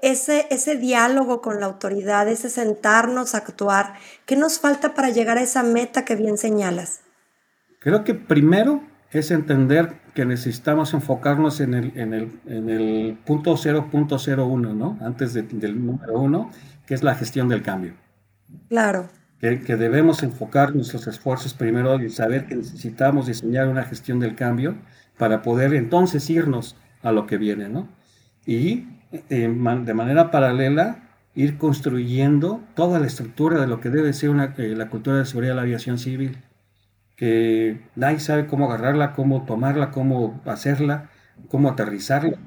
ese, 0.01 0.47
ese 0.49 0.76
diálogo 0.76 1.41
con 1.41 1.59
la 1.59 1.65
autoridad, 1.65 2.28
ese 2.28 2.49
sentarnos 2.49 3.36
a 3.36 3.39
actuar, 3.39 3.93
¿qué 4.26 4.36
nos 4.36 4.59
falta 4.59 4.93
para 4.93 5.09
llegar 5.09 5.38
a 5.38 5.41
esa 5.41 5.63
meta 5.63 6.05
que 6.05 6.15
bien 6.15 6.38
señalas? 6.38 7.01
Creo 7.80 8.03
que 8.03 8.13
primero 8.13 8.82
es 9.11 9.32
entender 9.32 10.01
que 10.13 10.26
necesitamos 10.26 10.93
enfocarnos 10.93 11.59
en 11.61 11.74
el, 11.74 11.97
en 11.97 12.13
el, 12.13 12.39
en 12.45 12.70
el 12.70 13.18
punto 13.26 13.53
0.01, 13.53 14.76
¿no? 14.76 14.97
Antes 15.01 15.34
del 15.34 15.86
número 15.86 16.20
uno, 16.20 16.51
que 16.86 16.93
es 16.93 17.03
la 17.03 17.15
gestión 17.15 17.47
del 17.47 17.61
cambio. 17.61 17.93
Claro. 18.70 19.07
Que, 19.39 19.61
que, 19.61 19.76
debemos 19.76 20.24
enfocar 20.24 20.76
nuestros 20.76 21.05
esfuerzos 21.07 21.53
primero 21.53 22.01
y 22.01 22.09
saber 22.09 22.47
que 22.47 22.55
necesitamos 22.55 23.28
diseñar 23.28 23.68
una 23.68 23.84
gestión 23.84 24.20
del 24.20 24.36
cambio 24.36 24.76
para 25.18 25.41
poder 25.41 25.74
entonces 25.74 26.30
irnos 26.30 26.76
a 27.03 27.11
lo 27.11 27.28
que 27.28 27.38
viene, 27.38 27.70
¿no? 27.70 27.88
Y 28.45 28.88
de 29.12 29.93
manera 29.93 30.32
paralela 30.32 31.10
ir 31.36 31.58
construyendo 31.58 32.62
toda 32.76 32.99
la 32.99 33.08
estructura 33.08 33.60
de 33.62 33.68
lo 33.68 33.80
que 33.80 33.89
debe 33.89 34.12
ser 34.14 34.30
una, 34.30 34.55
eh, 34.58 34.74
la 34.76 34.89
cultura 34.89 35.18
de 35.18 35.26
seguridad 35.26 35.51
de 35.51 35.55
la 35.55 35.62
aviación 35.62 35.97
civil 35.97 36.38
que 37.18 37.82
nadie 37.95 38.20
sabe 38.20 38.45
cómo 38.45 38.66
agarrarla, 38.72 39.14
cómo 39.14 39.43
tomarla, 39.43 39.91
cómo 39.91 40.39
hacerla, 40.45 41.10
cómo 41.49 41.70
aterrizarla, 41.70 42.38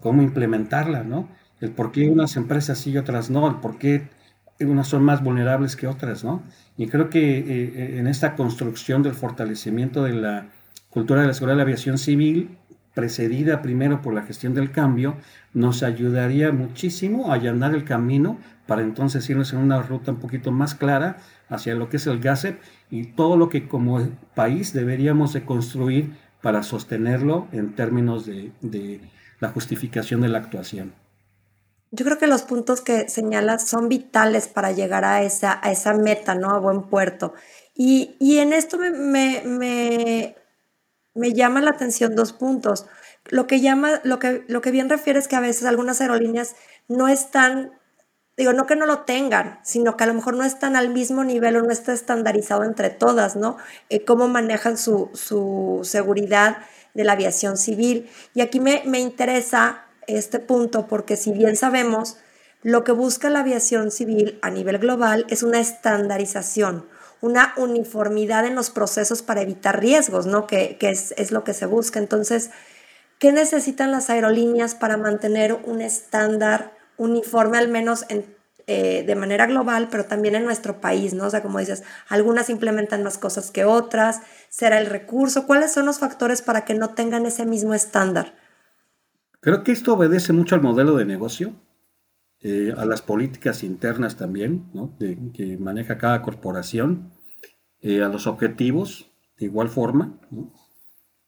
cómo 0.00 0.22
implementarla, 0.22 1.02
¿no? 1.02 1.28
El 1.60 1.72
por 1.72 1.92
qué 1.92 2.08
unas 2.08 2.36
empresas 2.36 2.78
sí 2.78 2.92
y 2.92 2.98
otras 2.98 3.28
no, 3.28 3.48
el 3.48 3.56
por 3.56 3.76
qué 3.76 4.08
unas 4.60 4.86
son 4.86 5.02
más 5.02 5.22
vulnerables 5.22 5.74
que 5.74 5.88
otras, 5.88 6.22
¿no? 6.22 6.44
Y 6.76 6.86
creo 6.86 7.10
que 7.10 7.38
eh, 7.38 7.44
eh, 7.48 7.98
en 7.98 8.06
esta 8.06 8.36
construcción 8.36 9.02
del 9.02 9.14
fortalecimiento 9.14 10.04
de 10.04 10.12
la 10.12 10.46
cultura 10.90 11.22
de 11.22 11.26
la 11.26 11.34
seguridad 11.34 11.54
de 11.54 11.58
la 11.58 11.62
aviación 11.64 11.98
civil, 11.98 12.56
precedida 12.94 13.60
primero 13.60 14.00
por 14.02 14.14
la 14.14 14.22
gestión 14.22 14.54
del 14.54 14.70
cambio, 14.70 15.16
nos 15.52 15.82
ayudaría 15.82 16.52
muchísimo 16.52 17.30
a 17.30 17.34
allanar 17.34 17.74
el 17.74 17.84
camino 17.84 18.38
para 18.66 18.82
entonces 18.82 19.28
irnos 19.28 19.52
en 19.52 19.58
una 19.58 19.82
ruta 19.82 20.12
un 20.12 20.18
poquito 20.18 20.52
más 20.52 20.74
clara 20.74 21.18
hacia 21.48 21.74
lo 21.74 21.88
que 21.88 21.98
es 21.98 22.06
el 22.06 22.20
GASEP 22.20 22.60
y 22.90 23.04
todo 23.04 23.36
lo 23.36 23.48
que 23.48 23.68
como 23.68 24.08
país 24.34 24.72
deberíamos 24.72 25.32
de 25.32 25.44
construir 25.44 26.14
para 26.40 26.62
sostenerlo 26.62 27.48
en 27.52 27.74
términos 27.74 28.26
de, 28.26 29.00
la 29.40 29.48
justificación 29.48 30.20
de 30.20 30.28
la 30.28 30.38
actuación. 30.38 30.94
Yo 31.90 32.04
creo 32.04 32.18
que 32.18 32.26
los 32.26 32.42
puntos 32.42 32.80
que 32.80 33.08
señalas 33.08 33.66
son 33.66 33.88
vitales 33.88 34.48
para 34.48 34.72
llegar 34.72 35.04
a 35.04 35.22
esa, 35.22 35.60
a 35.62 35.70
esa 35.70 35.94
meta, 35.94 36.34
¿no? 36.34 36.50
A 36.50 36.58
buen 36.58 36.82
puerto. 36.82 37.34
Y, 37.74 38.16
en 38.38 38.52
esto 38.52 38.78
me, 38.78 40.36
llama 41.14 41.60
la 41.60 41.70
atención 41.70 42.14
dos 42.14 42.32
puntos. 42.32 42.86
Lo 43.26 43.46
que, 43.46 43.60
llama, 43.60 44.00
lo, 44.04 44.18
que, 44.18 44.44
lo 44.48 44.60
que 44.60 44.70
bien 44.70 44.90
refiere 44.90 45.18
es 45.18 45.28
que 45.28 45.36
a 45.36 45.40
veces 45.40 45.64
algunas 45.64 46.00
aerolíneas 46.00 46.56
no 46.88 47.08
están 47.08 47.72
digo, 48.36 48.52
no 48.52 48.66
que 48.66 48.76
no 48.76 48.86
lo 48.86 49.00
tengan, 49.00 49.60
sino 49.62 49.96
que 49.96 50.04
a 50.04 50.06
lo 50.06 50.14
mejor 50.14 50.36
no 50.36 50.44
están 50.44 50.76
al 50.76 50.88
mismo 50.88 51.24
nivel 51.24 51.56
o 51.56 51.62
no 51.62 51.70
está 51.70 51.92
estandarizado 51.92 52.64
entre 52.64 52.90
todas, 52.90 53.36
¿no? 53.36 53.56
Eh, 53.90 54.04
cómo 54.04 54.28
manejan 54.28 54.76
su, 54.76 55.10
su, 55.14 55.80
seguridad 55.84 56.58
de 56.94 57.04
la 57.04 57.12
aviación 57.12 57.56
civil. 57.56 58.10
Y 58.34 58.40
aquí 58.40 58.60
me, 58.60 58.82
me 58.86 58.98
interesa 58.98 59.84
este 60.06 60.38
punto 60.38 60.86
porque 60.86 61.16
si 61.16 61.32
bien 61.32 61.56
sabemos, 61.56 62.16
lo 62.62 62.82
que 62.82 62.92
busca 62.92 63.30
la 63.30 63.40
aviación 63.40 63.90
civil 63.90 64.38
a 64.42 64.50
nivel 64.50 64.78
global 64.78 65.26
es 65.28 65.42
una 65.42 65.60
estandarización, 65.60 66.86
una 67.24 67.54
uniformidad 67.56 68.44
en 68.44 68.54
los 68.54 68.70
procesos 68.70 69.22
para 69.22 69.40
evitar 69.40 69.80
riesgos, 69.80 70.26
¿no? 70.26 70.46
Que, 70.46 70.76
que 70.78 70.90
es, 70.90 71.14
es 71.16 71.32
lo 71.32 71.42
que 71.42 71.54
se 71.54 71.66
busca. 71.66 71.98
Entonces, 71.98 72.50
¿qué 73.18 73.32
necesitan 73.32 73.90
las 73.90 74.10
aerolíneas 74.10 74.74
para 74.74 74.96
mantener 74.96 75.54
un 75.64 75.80
estándar 75.80 76.76
uniforme 76.96 77.58
al 77.58 77.68
menos 77.68 78.04
eh, 78.66 79.04
de 79.06 79.14
manera 79.14 79.46
global, 79.46 79.88
pero 79.90 80.06
también 80.06 80.34
en 80.34 80.44
nuestro 80.44 80.80
país, 80.80 81.12
¿no? 81.12 81.26
O 81.26 81.30
sea, 81.30 81.42
como 81.42 81.58
dices, 81.58 81.82
algunas 82.08 82.48
implementan 82.48 83.02
más 83.02 83.18
cosas 83.18 83.50
que 83.50 83.66
otras, 83.66 84.20
será 84.48 84.80
el 84.80 84.86
recurso, 84.86 85.46
¿cuáles 85.46 85.72
son 85.72 85.84
los 85.84 85.98
factores 85.98 86.40
para 86.40 86.64
que 86.64 86.72
no 86.72 86.90
tengan 86.90 87.26
ese 87.26 87.44
mismo 87.44 87.74
estándar? 87.74 88.34
Creo 89.40 89.64
que 89.64 89.72
esto 89.72 89.92
obedece 89.92 90.32
mucho 90.32 90.54
al 90.54 90.62
modelo 90.62 90.96
de 90.96 91.04
negocio, 91.04 91.54
eh, 92.40 92.72
a 92.76 92.86
las 92.86 93.02
políticas 93.02 93.62
internas 93.62 94.16
también, 94.16 94.70
¿no? 94.72 94.96
que 94.98 95.58
maneja 95.58 95.98
cada 95.98 96.22
corporación, 96.22 97.10
eh, 97.84 98.02
a 98.02 98.08
los 98.08 98.26
objetivos, 98.26 99.10
de 99.38 99.44
igual 99.44 99.68
forma, 99.68 100.18
¿no? 100.30 100.50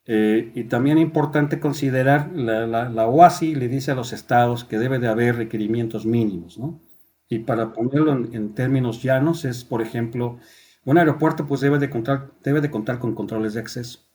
Eh, 0.07 0.53
y 0.55 0.65
también 0.65 0.97
importante 0.97 1.61
considerar, 1.61 2.31
la, 2.33 2.67
la, 2.67 3.07
OASI 3.07 3.55
le 3.55 3.69
dice 3.69 3.91
a 3.91 3.95
los 3.95 4.15
estados 4.15 4.65
que 4.65 4.79
debe 4.79 4.99
de 4.99 5.09
haber 5.09 5.37
requerimientos 5.37 6.07
mínimos, 6.07 6.59
¿no? 6.59 6.81
Y 7.29 7.41
para 7.41 7.75
ponerlo 7.75 8.13
en, 8.13 8.55
términos 8.55 9.03
llanos 9.03 9.45
es, 9.45 9.65
por 9.65 9.83
ejemplo, 9.83 10.39
un 10.87 10.97
aeropuerto 10.97 11.47
pues 11.47 11.61
debe 11.61 11.79
de 11.79 11.91
contar, 11.91 12.31
debe 12.43 12.63
de 12.63 12.71
contar 12.71 13.01
con 13.01 13.15
controles 13.15 13.53
de 13.53 13.61
acceso. 13.61 14.07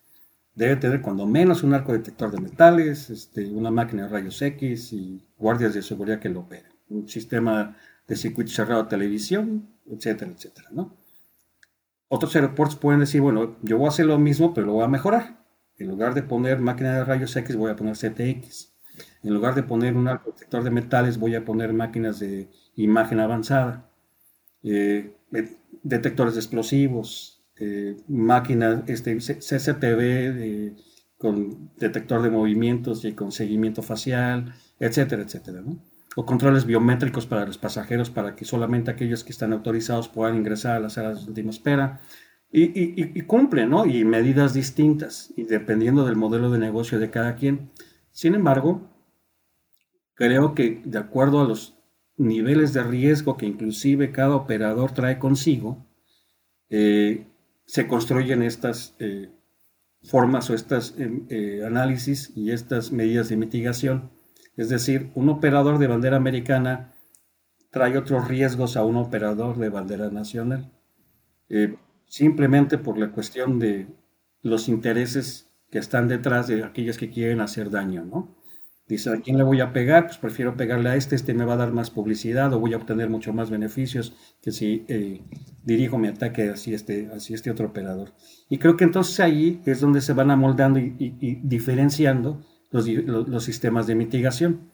Debe 0.56 0.78
tener 0.78 1.02
cuando 1.02 1.28
menos 1.28 1.62
un 1.62 1.76
arco 1.76 1.94
detector 1.94 2.32
de 2.32 2.42
metales, 2.42 3.12
este, 3.12 3.52
una 3.52 3.70
máquina 3.70 4.04
de 4.04 4.10
rayos 4.10 4.42
X 4.42 4.94
y 4.94 5.28
guardias 5.38 5.76
de 5.76 5.84
seguridad 5.84 6.20
que 6.20 6.30
lo 6.30 6.40
operen. 6.40 6.72
Un 6.90 7.08
sistema 7.08 7.78
de 8.08 8.16
circuito 8.16 8.52
cerrado 8.52 8.84
de 8.84 8.90
televisión, 8.90 9.70
etcétera, 9.86 10.32
etcétera, 10.32 10.70
¿no? 10.72 11.01
Otros 12.14 12.36
aeropuertos 12.36 12.78
pueden 12.78 13.00
decir, 13.00 13.22
bueno, 13.22 13.56
yo 13.62 13.78
voy 13.78 13.88
a 13.88 13.90
hacer 13.90 14.06
lo 14.06 14.20
mismo, 14.20 14.54
pero 14.54 14.68
lo 14.68 14.74
voy 14.74 14.84
a 14.84 14.88
mejorar 14.88 15.42
en 15.82 15.88
lugar 15.88 16.14
de 16.14 16.24
poner 16.24 16.60
máquina 16.60 16.94
de 16.96 17.04
rayos 17.04 17.36
X, 17.36 17.56
voy 17.56 17.72
a 17.72 17.76
poner 17.76 17.96
CTX. 17.96 18.72
En 19.24 19.34
lugar 19.34 19.56
de 19.56 19.64
poner 19.64 19.96
un 19.96 20.06
detector 20.06 20.64
de 20.64 20.70
metales, 20.70 21.18
voy 21.18 21.36
a 21.36 21.44
poner 21.44 21.74
máquinas 21.74 22.20
de 22.20 22.50
imagen 22.76 23.20
avanzada. 23.20 23.90
Eh, 24.64 25.16
detectores 25.82 26.36
de 26.36 26.40
explosivos, 26.40 27.44
eh, 27.56 27.98
máquinas 28.08 28.84
este, 28.88 29.18
CCTV 29.18 30.76
con 31.18 31.72
detector 31.78 32.22
de 32.22 32.30
movimientos 32.30 33.06
y 33.06 33.14
con 33.14 33.32
seguimiento 33.32 33.82
facial, 33.82 34.54
etcétera, 34.80 35.24
etcétera. 35.24 35.64
O 36.16 36.26
controles 36.26 36.66
biométricos 36.66 37.26
para 37.26 37.46
los 37.46 37.58
pasajeros 37.58 38.10
para 38.10 38.36
que 38.36 38.46
solamente 38.46 38.92
aquellos 38.92 39.24
que 39.24 39.32
están 39.32 39.54
autorizados 39.54 40.10
puedan 40.10 40.36
ingresar 40.36 40.76
a 40.76 40.80
las 40.80 40.94
salas 40.94 41.24
de 41.24 41.30
última 41.30 41.52
espera. 41.52 42.02
Y, 42.52 42.64
y, 42.64 43.12
y, 43.16 43.22
cumple, 43.22 43.66
¿no? 43.66 43.86
Y 43.86 44.04
medidas 44.04 44.54
distintas, 44.54 45.34
y 45.38 45.44
dependiendo 45.44 46.06
del 46.06 46.18
modelo 46.18 46.52
de 46.52 46.60
negocio 46.60 47.00
de 47.00 47.10
cada 47.10 47.36
quien. 47.36 47.72
Sin 48.12 48.36
embargo, 48.36 48.90
creo 50.16 50.54
que 50.54 50.82
de 50.84 50.98
acuerdo 50.98 51.40
a 51.40 51.48
los 51.48 51.76
niveles 52.18 52.74
de 52.74 52.84
riesgo 52.84 53.38
que 53.38 53.46
inclusive 53.46 54.12
cada 54.12 54.36
operador 54.36 54.92
trae 54.92 55.18
consigo, 55.18 55.86
eh, 56.70 57.26
se 57.66 57.88
construyen 57.88 58.44
estas 58.44 58.96
eh, 59.00 59.30
formas 60.04 60.50
o 60.50 60.54
estos 60.54 60.96
eh, 60.98 61.64
análisis 61.66 62.32
y 62.36 62.52
estas 62.52 62.92
medidas 62.92 63.30
de 63.30 63.38
mitigación. 63.38 64.12
Es 64.62 64.70
decir, 64.70 65.10
un 65.16 65.30
operador 65.30 65.80
de 65.80 65.88
bandera 65.88 66.18
americana 66.18 66.94
trae 67.72 67.98
otros 67.98 68.28
riesgos 68.28 68.78
a 68.78 68.86
un 68.86 68.98
operador 68.98 69.58
de 69.58 69.70
bandera 69.70 70.10
nacional 70.10 70.72
simplemente 72.12 72.78
por 72.78 72.98
la 72.98 73.12
cuestión 73.12 73.58
de 73.58 73.88
los 74.42 74.68
intereses 74.68 75.50
que 75.70 75.80
están 75.80 76.10
detrás 76.10 76.48
de 76.48 76.64
aquellos 76.64 76.98
que 76.98 77.10
quieren 77.10 77.40
hacer 77.40 77.70
daño, 77.70 78.04
¿no? 78.04 78.36
Dice, 78.86 79.10
¿a 79.10 79.22
quién 79.22 79.38
le 79.38 79.44
voy 79.44 79.62
a 79.62 79.72
pegar? 79.72 80.08
Pues 80.08 80.18
prefiero 80.18 80.58
pegarle 80.58 80.90
a 80.90 80.98
este, 80.98 81.16
este 81.16 81.34
me 81.34 81.46
va 81.46 81.54
a 81.54 81.58
dar 81.58 81.72
más 81.72 81.90
publicidad 81.90 82.52
o 82.52 82.60
voy 82.60 82.74
a 82.74 82.78
obtener 82.78 83.10
mucho 83.10 83.32
más 83.32 83.50
beneficios 83.50 84.14
que 84.42 84.52
si 84.52 84.84
eh, 84.90 85.22
dirijo 85.64 85.98
mi 85.98 86.10
ataque 86.10 86.50
hacia 86.50 86.76
este, 86.76 87.10
hacia 87.16 87.36
este 87.36 87.50
otro 87.50 87.68
operador. 87.68 88.12
Y 88.50 88.58
creo 88.58 88.76
que 88.76 88.84
entonces 88.84 89.18
ahí 89.22 89.62
es 89.66 89.80
donde 89.80 90.02
se 90.02 90.12
van 90.12 90.32
amoldando 90.32 90.80
y, 90.80 91.40
diferenciando 91.42 92.44
los, 92.72 92.88
los, 92.88 93.44
sistemas 93.44 93.88
de 93.88 93.96
mitigación. 93.96 94.72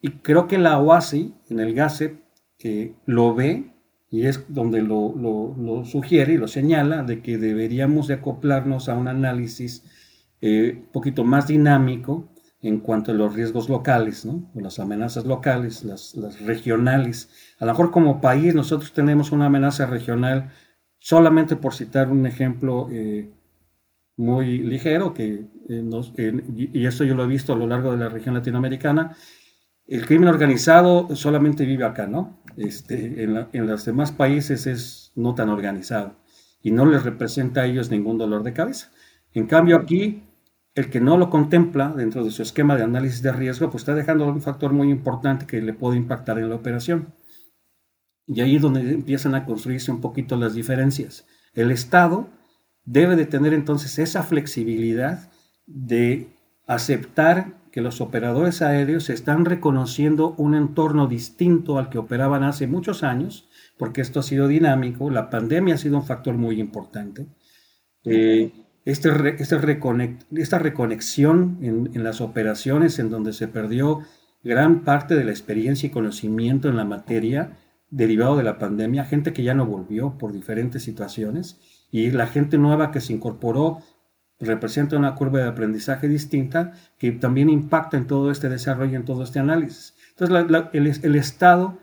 Y 0.00 0.10
creo 0.18 0.46
que 0.46 0.58
la 0.58 0.78
OASI 0.78 1.34
en 1.48 1.60
el 1.60 1.74
GASEP 1.74 2.20
que 2.58 2.94
lo 3.06 3.34
ve 3.34 3.72
y 4.10 4.26
es 4.26 4.44
donde 4.48 4.82
lo, 4.82 5.14
lo, 5.16 5.84
sugiere 5.84 6.34
y 6.34 6.36
lo 6.36 6.48
señala 6.48 7.02
de 7.02 7.22
que 7.22 7.38
deberíamos 7.38 8.08
de 8.08 8.14
acoplarnos 8.14 8.88
a 8.88 8.96
un 8.96 9.08
análisis 9.08 9.84
eh, 10.40 10.78
un 10.78 10.92
poquito 10.92 11.24
más 11.24 11.46
dinámico 11.46 12.28
en 12.62 12.80
cuanto 12.80 13.12
a 13.12 13.14
los 13.14 13.34
riesgos 13.34 13.68
locales, 13.68 14.26
¿no? 14.26 14.50
las 14.54 14.78
amenazas 14.78 15.24
locales, 15.24 15.84
las, 15.84 16.14
las, 16.14 16.40
regionales. 16.40 17.30
A 17.58 17.64
lo 17.64 17.72
mejor 17.72 17.90
como 17.90 18.20
país 18.20 18.54
nosotros 18.54 18.92
tenemos 18.92 19.32
una 19.32 19.46
amenaza 19.46 19.86
regional, 19.86 20.50
solamente 20.98 21.56
por 21.56 21.72
citar 21.72 22.10
un 22.10 22.26
ejemplo 22.26 22.88
eh, 22.90 23.30
muy 24.16 24.58
ligero, 24.58 25.14
que, 25.14 25.34
eh, 25.34 25.48
y 25.76 26.86
esto 26.86 27.04
yo 27.04 27.14
lo 27.14 27.24
he 27.24 27.28
visto 27.28 27.52
a 27.52 27.56
lo 27.56 27.66
largo 27.66 27.92
de 27.92 27.98
la 27.98 28.08
región 28.08 28.34
latinoamericana, 28.34 29.16
el 29.86 30.06
crimen 30.06 30.28
organizado 30.28 31.14
solamente 31.16 31.64
vive 31.64 31.84
acá, 31.84 32.06
¿no? 32.06 32.40
Este, 32.56 33.24
en, 33.24 33.66
los 33.66 33.84
demás 33.84 34.12
países 34.12 34.66
es 34.66 35.12
no 35.16 35.34
tan 35.34 35.48
organizado 35.48 36.14
y 36.62 36.70
no 36.70 36.86
les 36.86 37.02
representa 37.02 37.62
a 37.62 37.66
ellos 37.66 37.90
ningún 37.90 38.16
dolor 38.16 38.42
de 38.42 38.52
cabeza. 38.52 38.92
En 39.32 39.46
cambio 39.46 39.76
aquí 39.76 40.22
el 40.74 40.90
que 40.90 41.00
no 41.00 41.16
lo 41.16 41.28
contempla 41.28 41.92
dentro 41.96 42.22
de 42.22 42.30
su 42.30 42.42
esquema 42.42 42.76
de 42.76 42.84
análisis 42.84 43.22
de 43.22 43.32
riesgo, 43.32 43.70
pues 43.70 43.82
está 43.82 43.94
dejando 43.94 44.28
un 44.28 44.40
factor 44.40 44.72
muy 44.72 44.90
importante 44.90 45.46
que 45.46 45.60
le 45.60 45.74
puede 45.74 45.96
impactar 45.96 46.38
en 46.38 46.48
la 46.48 46.54
operación. 46.54 47.12
Y 48.28 48.42
ahí 48.42 48.56
es 48.56 48.62
donde 48.62 48.92
empiezan 48.92 49.34
a 49.34 49.44
construirse 49.44 49.90
un 49.90 50.00
poquito 50.00 50.36
las 50.36 50.54
diferencias. 50.54 51.26
El 51.52 51.72
Estado 51.72 52.28
debe 52.84 53.16
de 53.16 53.26
tener 53.26 53.54
entonces 53.54 53.98
esa 53.98 54.22
flexibilidad 54.22 55.29
de 55.72 56.36
aceptar 56.66 57.60
que 57.70 57.80
los 57.80 58.00
operadores 58.00 58.62
aéreos 58.62 59.10
están 59.10 59.44
reconociendo 59.44 60.34
un 60.36 60.54
entorno 60.54 61.06
distinto 61.06 61.78
al 61.78 61.88
que 61.88 61.98
operaban 61.98 62.42
hace 62.42 62.66
muchos 62.66 63.04
años, 63.04 63.48
porque 63.78 64.00
esto 64.00 64.20
ha 64.20 64.24
sido 64.24 64.48
dinámico, 64.48 65.10
la 65.10 65.30
pandemia 65.30 65.74
ha 65.74 65.78
sido 65.78 65.96
un 65.96 66.04
factor 66.04 66.34
muy 66.34 66.60
importante. 66.60 67.28
Eh, 68.04 68.52
este, 68.84 69.10
este 69.40 69.56
esta 70.36 70.58
reconexión 70.58 71.58
en, 71.62 71.90
en, 71.94 72.02
las 72.02 72.20
operaciones 72.20 72.98
en 72.98 73.10
donde 73.10 73.32
se 73.32 73.46
perdió 73.46 74.00
gran 74.42 74.84
parte 74.84 75.14
de 75.14 75.24
la 75.24 75.30
experiencia 75.30 75.86
y 75.86 75.90
conocimiento 75.90 76.68
en 76.68 76.76
la 76.76 76.84
materia 76.84 77.58
derivado 77.90 78.36
de 78.36 78.42
la 78.42 78.58
pandemia, 78.58 79.04
gente 79.04 79.32
que 79.32 79.42
ya 79.42 79.54
no 79.54 79.66
volvió 79.66 80.16
por 80.16 80.32
diferentes 80.32 80.82
situaciones 80.82 81.60
y 81.90 82.10
la 82.10 82.26
gente 82.26 82.56
nueva 82.56 82.90
que 82.90 83.00
se 83.00 83.12
incorporó 83.12 83.80
representa 84.40 84.96
una 84.96 85.14
curva 85.14 85.40
de 85.40 85.48
aprendizaje 85.48 86.08
distinta 86.08 86.72
que 86.98 87.12
también 87.12 87.50
impacta 87.50 87.96
en 87.96 88.06
todo 88.06 88.30
este 88.30 88.48
desarrollo, 88.48 88.96
en 88.96 89.04
todo 89.04 89.22
este 89.22 89.38
análisis. 89.38 89.94
Entonces, 90.10 91.02
el, 91.02 91.16
Estado 91.16 91.78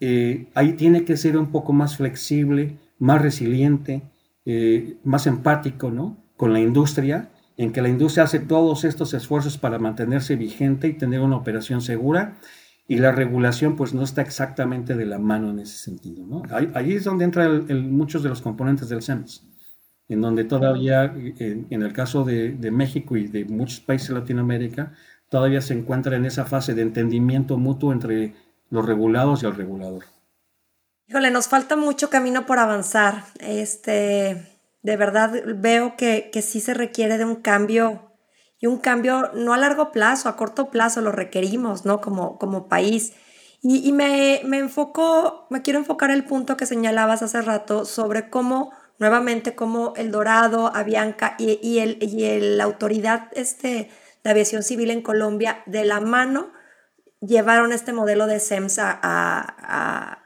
eh, 0.00 0.48
ahí 0.54 0.72
tiene 0.72 1.04
que 1.04 1.16
ser 1.16 1.36
un 1.36 1.50
poco 1.52 1.72
más 1.72 1.96
flexible, 1.96 2.78
más 2.98 3.22
resiliente, 3.22 4.02
eh, 4.44 4.96
más 5.04 5.26
empático 5.26 5.90
¿no? 5.90 6.16
con 6.36 6.52
la 6.52 6.60
industria, 6.60 7.30
en 7.56 7.72
que 7.72 7.82
la 7.82 7.88
industria 7.88 8.24
hace 8.24 8.38
todos 8.38 8.84
estos 8.84 9.12
esfuerzos 9.12 9.58
para 9.58 9.78
mantenerse 9.78 10.36
vigente 10.36 10.88
y 10.88 10.94
tener 10.94 11.20
una 11.20 11.36
operación 11.36 11.82
segura, 11.82 12.38
y 12.90 12.96
la 12.96 13.12
regulación 13.12 13.76
pues 13.76 13.92
no 13.92 14.02
está 14.02 14.22
exactamente 14.22 14.94
de 14.94 15.04
la 15.04 15.18
mano 15.18 15.50
en 15.50 15.58
ese 15.58 15.76
sentido. 15.76 16.24
¿no? 16.26 16.42
Ahí, 16.74 16.94
es 16.94 17.04
donde 17.04 17.26
entran 17.26 17.66
muchos 17.90 18.22
de 18.22 18.30
los 18.30 18.40
componentes 18.40 18.88
del 18.88 19.02
SEMS 19.02 19.44
en 20.08 20.22
donde 20.22 20.44
todavía, 20.44 21.04
en, 21.04 21.66
el 21.70 21.92
caso 21.92 22.24
de, 22.24 22.56
México 22.72 23.16
y 23.16 23.28
de 23.28 23.44
muchos 23.44 23.80
países 23.80 24.08
de 24.08 24.14
Latinoamérica, 24.14 24.92
todavía 25.28 25.60
se 25.60 25.74
encuentra 25.74 26.16
en 26.16 26.24
esa 26.24 26.46
fase 26.46 26.74
de 26.74 26.82
entendimiento 26.82 27.58
mutuo 27.58 27.92
entre 27.92 28.34
los 28.70 28.86
regulados 28.86 29.42
y 29.42 29.46
el 29.46 29.54
regulador. 29.54 30.04
Híjole, 31.08 31.30
nos 31.30 31.48
falta 31.48 31.76
mucho 31.76 32.10
camino 32.10 32.46
por 32.46 32.58
avanzar. 32.58 33.24
Este, 33.40 34.46
de 34.82 34.96
verdad 34.96 35.32
veo 35.56 35.96
que, 35.96 36.30
que 36.32 36.42
sí 36.42 36.60
se 36.60 36.74
requiere 36.74 37.18
de 37.18 37.24
un 37.24 37.36
cambio 37.36 38.08
y 38.60 38.66
un 38.66 38.78
cambio 38.78 39.30
no 39.34 39.52
a 39.52 39.58
largo 39.58 39.92
plazo, 39.92 40.28
a 40.28 40.36
corto 40.36 40.70
plazo 40.70 41.00
lo 41.00 41.12
requerimos, 41.12 41.84
¿no? 41.84 42.00
Como, 42.00 42.38
como 42.38 42.68
país. 42.68 43.12
Y, 43.62 43.86
y 43.86 43.92
me, 43.92 44.40
me 44.44 44.58
enfoco, 44.58 45.46
me 45.50 45.62
quiero 45.62 45.78
enfocar 45.78 46.10
el 46.10 46.24
punto 46.24 46.56
que 46.56 46.66
señalabas 46.66 47.22
hace 47.22 47.40
rato 47.42 47.84
sobre 47.84 48.30
cómo 48.30 48.72
nuevamente 48.98 49.54
como 49.54 49.94
El 49.96 50.10
Dorado, 50.10 50.70
Avianca 50.74 51.34
y, 51.38 51.78
el, 51.78 51.98
y 52.02 52.56
la 52.56 52.64
autoridad 52.64 53.28
este, 53.32 53.90
de 54.24 54.30
aviación 54.30 54.62
civil 54.62 54.90
en 54.90 55.02
Colombia 55.02 55.62
de 55.66 55.84
la 55.84 56.00
mano 56.00 56.52
llevaron 57.20 57.72
este 57.72 57.92
modelo 57.92 58.26
de 58.26 58.40
SEMS 58.40 58.78
a, 58.80 60.24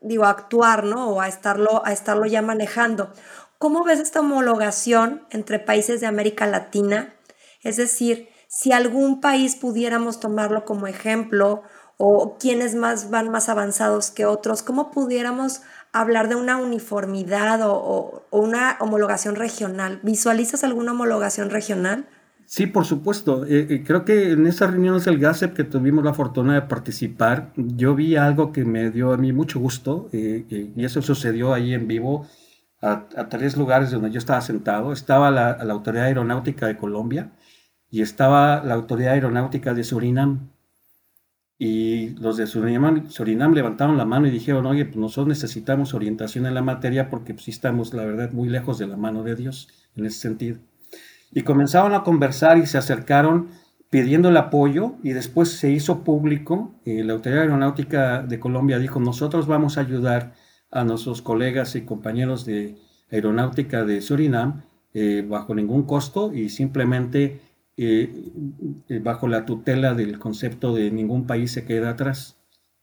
digo, 0.00 0.24
actuar, 0.24 0.84
¿no? 0.84 1.10
O 1.10 1.20
a 1.20 1.28
estarlo, 1.28 1.84
a 1.84 1.92
estarlo 1.92 2.26
ya 2.26 2.42
manejando. 2.42 3.12
¿Cómo 3.58 3.82
ves 3.82 3.98
esta 3.98 4.20
homologación 4.20 5.26
entre 5.30 5.58
países 5.58 6.00
de 6.00 6.06
América 6.06 6.46
Latina? 6.46 7.14
Es 7.62 7.76
decir, 7.76 8.28
si 8.48 8.72
algún 8.72 9.20
país 9.20 9.56
pudiéramos 9.56 10.20
tomarlo 10.20 10.64
como 10.64 10.86
ejemplo 10.86 11.62
o 11.96 12.38
quienes 12.38 12.76
más 12.76 13.10
van 13.10 13.30
más 13.30 13.48
avanzados 13.48 14.12
que 14.12 14.24
otros, 14.24 14.62
¿cómo 14.62 14.92
pudiéramos 14.92 15.62
hablar 15.92 16.28
de 16.28 16.36
una 16.36 16.56
uniformidad 16.56 17.60
o, 17.64 18.26
una 18.30 18.76
homologación 18.80 19.36
regional. 19.36 20.00
¿Visualizas 20.02 20.64
alguna 20.64 20.92
homologación 20.92 21.50
regional? 21.50 22.06
Sí, 22.46 22.66
por 22.66 22.86
supuesto. 22.86 23.44
Eh, 23.44 23.66
eh, 23.68 23.84
creo 23.86 24.04
que 24.04 24.32
en 24.32 24.46
esas 24.46 24.70
reuniones 24.70 25.04
del 25.04 25.18
GASEP 25.18 25.54
que 25.54 25.64
tuvimos 25.64 26.04
la 26.04 26.14
fortuna 26.14 26.54
de 26.54 26.62
participar, 26.62 27.52
yo 27.56 27.94
vi 27.94 28.16
algo 28.16 28.52
que 28.52 28.64
me 28.64 28.90
dio 28.90 29.12
a 29.12 29.18
mí 29.18 29.32
mucho 29.32 29.60
gusto 29.60 30.08
eh, 30.12 30.72
y 30.74 30.84
eso 30.84 31.02
sucedió 31.02 31.52
ahí 31.52 31.74
en 31.74 31.86
vivo 31.86 32.26
a, 32.80 33.08
tres 33.28 33.56
lugares 33.56 33.90
donde 33.90 34.10
yo 34.10 34.18
estaba 34.18 34.40
sentado. 34.40 34.92
Estaba 34.92 35.30
la 35.30 35.52
Autoridad 35.70 36.06
Aeronáutica 36.06 36.66
de 36.66 36.78
Colombia 36.78 37.32
y 37.90 38.02
estaba 38.02 38.62
la 38.64 38.74
Autoridad 38.74 39.14
Aeronáutica 39.14 39.74
de 39.74 39.84
Surinam. 39.84 40.50
Y 41.58 42.10
los 42.10 42.36
de 42.36 42.46
Surinam, 42.46 43.52
levantaron 43.52 43.98
la 43.98 44.04
mano 44.04 44.28
y 44.28 44.30
dijeron, 44.30 44.66
oye, 44.66 44.84
pues 44.84 44.96
nosotros 44.96 45.26
necesitamos 45.26 45.92
orientación 45.92 46.46
en 46.46 46.54
la 46.54 46.62
materia 46.62 47.10
porque 47.10 47.34
pues, 47.34 47.48
estamos, 47.48 47.92
la 47.94 48.04
verdad, 48.04 48.32
muy 48.32 48.48
lejos 48.48 48.78
de 48.78 48.86
la 48.86 48.96
mano 48.96 49.24
de 49.24 49.34
Dios 49.34 49.68
en 49.96 50.06
ese 50.06 50.20
sentido. 50.20 50.58
Y 51.32 51.42
comenzaron 51.42 51.94
a 51.94 52.04
conversar 52.04 52.58
y 52.58 52.66
se 52.66 52.78
acercaron 52.78 53.48
pidiendo 53.90 54.28
el 54.28 54.36
apoyo 54.36 54.94
y 55.02 55.10
después 55.10 55.50
se 55.50 55.70
hizo 55.70 56.04
público. 56.04 56.74
Eh, 56.84 57.02
la 57.02 57.14
Autoridad 57.14 57.42
Aeronáutica 57.42 58.22
de 58.22 58.38
Colombia 58.38 58.78
dijo, 58.78 59.00
nosotros 59.00 59.46
vamos 59.46 59.78
a 59.78 59.80
ayudar 59.80 60.34
a 60.70 60.84
nuestros 60.84 61.22
colegas 61.22 61.74
y 61.74 61.82
compañeros 61.82 62.44
de 62.44 62.76
aeronáutica 63.10 63.84
de 63.84 64.00
Surinam 64.00 64.62
eh, 64.94 65.24
bajo 65.26 65.54
ningún 65.54 65.84
costo 65.84 66.32
y 66.32 66.50
simplemente 66.50 67.40
eh, 67.80 68.12
eh, 68.88 68.98
bajo 68.98 69.28
la 69.28 69.46
tutela 69.46 69.94
del 69.94 70.18
concepto 70.18 70.74
de 70.74 70.90
ningún 70.90 71.28
país 71.28 71.52
se 71.52 71.64
queda 71.64 71.90
atrás. 71.90 72.36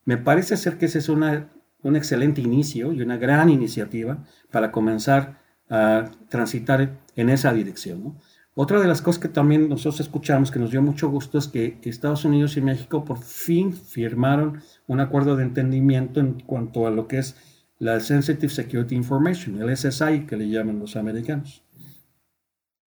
Me 0.06 0.18
parece 0.18 0.56
ser 0.56 0.78
que 0.78 0.86
ese 0.86 1.00
es 1.00 1.10
una, 1.10 1.50
un 1.84 1.98
excelente 1.98 2.40
inicio 2.40 2.94
y 2.94 3.02
una 3.02 3.18
gran 3.18 3.50
iniciativa 3.50 4.24
para 4.52 4.72
comenzar 4.72 5.42
a 5.70 6.10
transitar 6.30 6.98
en 7.18 7.30
esa 7.30 7.52
dirección. 7.52 8.16
Otra 8.54 8.80
de 8.80 8.88
las 8.88 9.02
cosas 9.02 9.20
que 9.20 9.28
también 9.28 9.68
nosotros 9.68 10.00
escuchamos 10.00 10.50
que 10.50 10.60
nos 10.60 10.72
dio 10.72 10.82
mucho 10.82 11.10
gusto 11.10 11.38
es 11.40 11.50
que 11.50 11.78
Estados 11.84 12.24
Unidos 12.24 12.56
y 12.56 12.62
México 12.62 13.04
por 13.04 13.18
fin 13.18 13.74
firmaron 13.74 14.62
un 14.88 15.02
acuerdo 15.02 15.36
de 15.36 15.44
entendimiento 15.44 16.22
en 16.22 16.40
cuanto 16.40 16.88
a 16.88 16.92
lo 16.92 17.10
que 17.10 17.18
es 17.18 17.36
la 17.80 18.00
Sensitive 18.00 18.48
Security 18.48 18.96
Information, 18.96 19.62
el 19.62 19.76
SSI 19.76 20.26
que 20.26 20.38
le 20.38 20.48
llaman 20.48 20.80
los 20.80 20.96
americanos. 20.96 21.66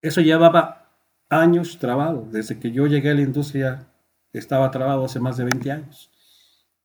Eso 0.00 0.22
llevaba 0.22 0.87
años 1.28 1.78
trabado. 1.78 2.26
Desde 2.30 2.58
que 2.58 2.72
yo 2.72 2.86
llegué 2.86 3.10
a 3.10 3.14
la 3.14 3.22
industria 3.22 3.88
estaba 4.32 4.70
trabado 4.70 5.04
hace 5.04 5.20
más 5.20 5.36
de 5.36 5.44
20 5.44 5.72
años. 5.72 6.10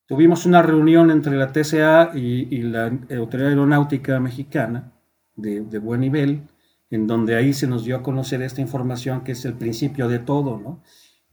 Tuvimos 0.05 0.45
una 0.45 0.61
reunión 0.61 1.11
entre 1.11 1.37
la 1.37 1.51
TCA 1.51 2.11
y, 2.13 2.61
la 2.63 2.91
Autoridad 3.17 3.49
Aeronáutica 3.49 4.19
Mexicana 4.19 4.91
de, 5.35 5.79
buen 5.79 6.01
nivel, 6.01 6.43
en 6.89 7.07
donde 7.07 7.35
ahí 7.35 7.53
se 7.53 7.67
nos 7.67 7.85
dio 7.85 7.95
a 7.95 8.03
conocer 8.03 8.41
esta 8.41 8.61
información 8.61 9.23
que 9.23 9.31
es 9.31 9.45
el 9.45 9.53
principio 9.53 10.07
de 10.07 10.19
todo, 10.19 10.59
¿no? 10.59 10.83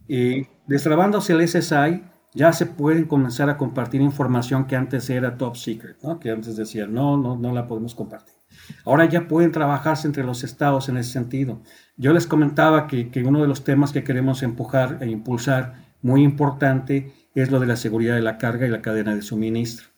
Y 0.07 0.47
destrabándose 0.67 1.33
el 1.33 1.47
SSI, 1.47 2.05
ya 2.33 2.53
se 2.53 2.67
pueden 2.67 3.05
comenzar 3.07 3.51
a 3.51 3.59
compartir 3.59 4.01
información 4.01 4.67
que 4.67 4.77
antes 4.77 5.11
era 5.11 5.37
top 5.37 5.57
secret, 5.57 5.99
¿no? 6.03 6.19
Que 6.21 6.31
antes 6.31 6.57
decían, 6.57 6.95
no, 6.95 7.17
no, 7.17 7.37
no 7.37 7.53
la 7.53 7.67
podemos 7.67 7.95
compartir. 7.95 8.40
Ahora 8.85 9.05
ya 9.07 9.29
pueden 9.29 9.53
trabajarse 9.53 10.07
entre 10.07 10.25
los 10.25 10.45
estados 10.45 10.89
en 10.89 10.97
ese 10.97 11.13
sentido. 11.13 11.61
Yo 11.97 12.13
les 12.13 12.27
comentaba 12.27 12.87
que, 12.87 13.11
uno 13.25 13.43
de 13.43 13.49
los 13.49 13.65
temas 13.65 13.93
que 13.93 14.05
queremos 14.05 14.43
empujar 14.43 14.99
e 15.01 15.07
impulsar 15.11 15.85
muy 16.03 16.23
importante 16.23 17.13
es 17.35 17.51
lo 17.51 17.61
de 17.61 17.67
la 17.67 17.77
seguridad 17.77 18.15
de 18.15 18.23
la 18.23 18.39
carga 18.39 18.67
y 18.67 18.71
la 18.71 18.83
cadena 18.83 19.15
de 19.15 19.23
suministro, 19.23 19.89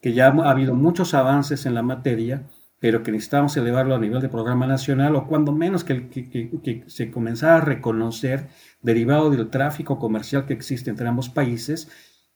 que 0.00 0.12
ya 0.14 0.28
ha 0.28 0.50
habido 0.50 0.74
muchos 0.74 1.14
avances 1.14 1.66
en 1.66 1.74
la 1.74 1.82
materia, 1.82 2.44
pero 2.80 3.02
que 3.02 3.12
necesitamos 3.12 3.56
elevarlo 3.56 3.94
a 3.94 3.98
nivel 3.98 4.20
de 4.20 4.28
programa 4.28 4.66
nacional 4.66 5.16
o 5.16 5.26
cuando 5.26 5.52
menos 5.52 5.84
que, 5.84 6.84
se 6.86 7.10
comenzara 7.10 7.56
a 7.56 7.60
reconocer, 7.60 8.48
derivado 8.82 9.30
del 9.30 9.48
tráfico 9.48 9.98
comercial 9.98 10.46
que 10.46 10.54
existe 10.54 10.90
entre 10.90 11.08
ambos 11.08 11.28
países, 11.28 11.90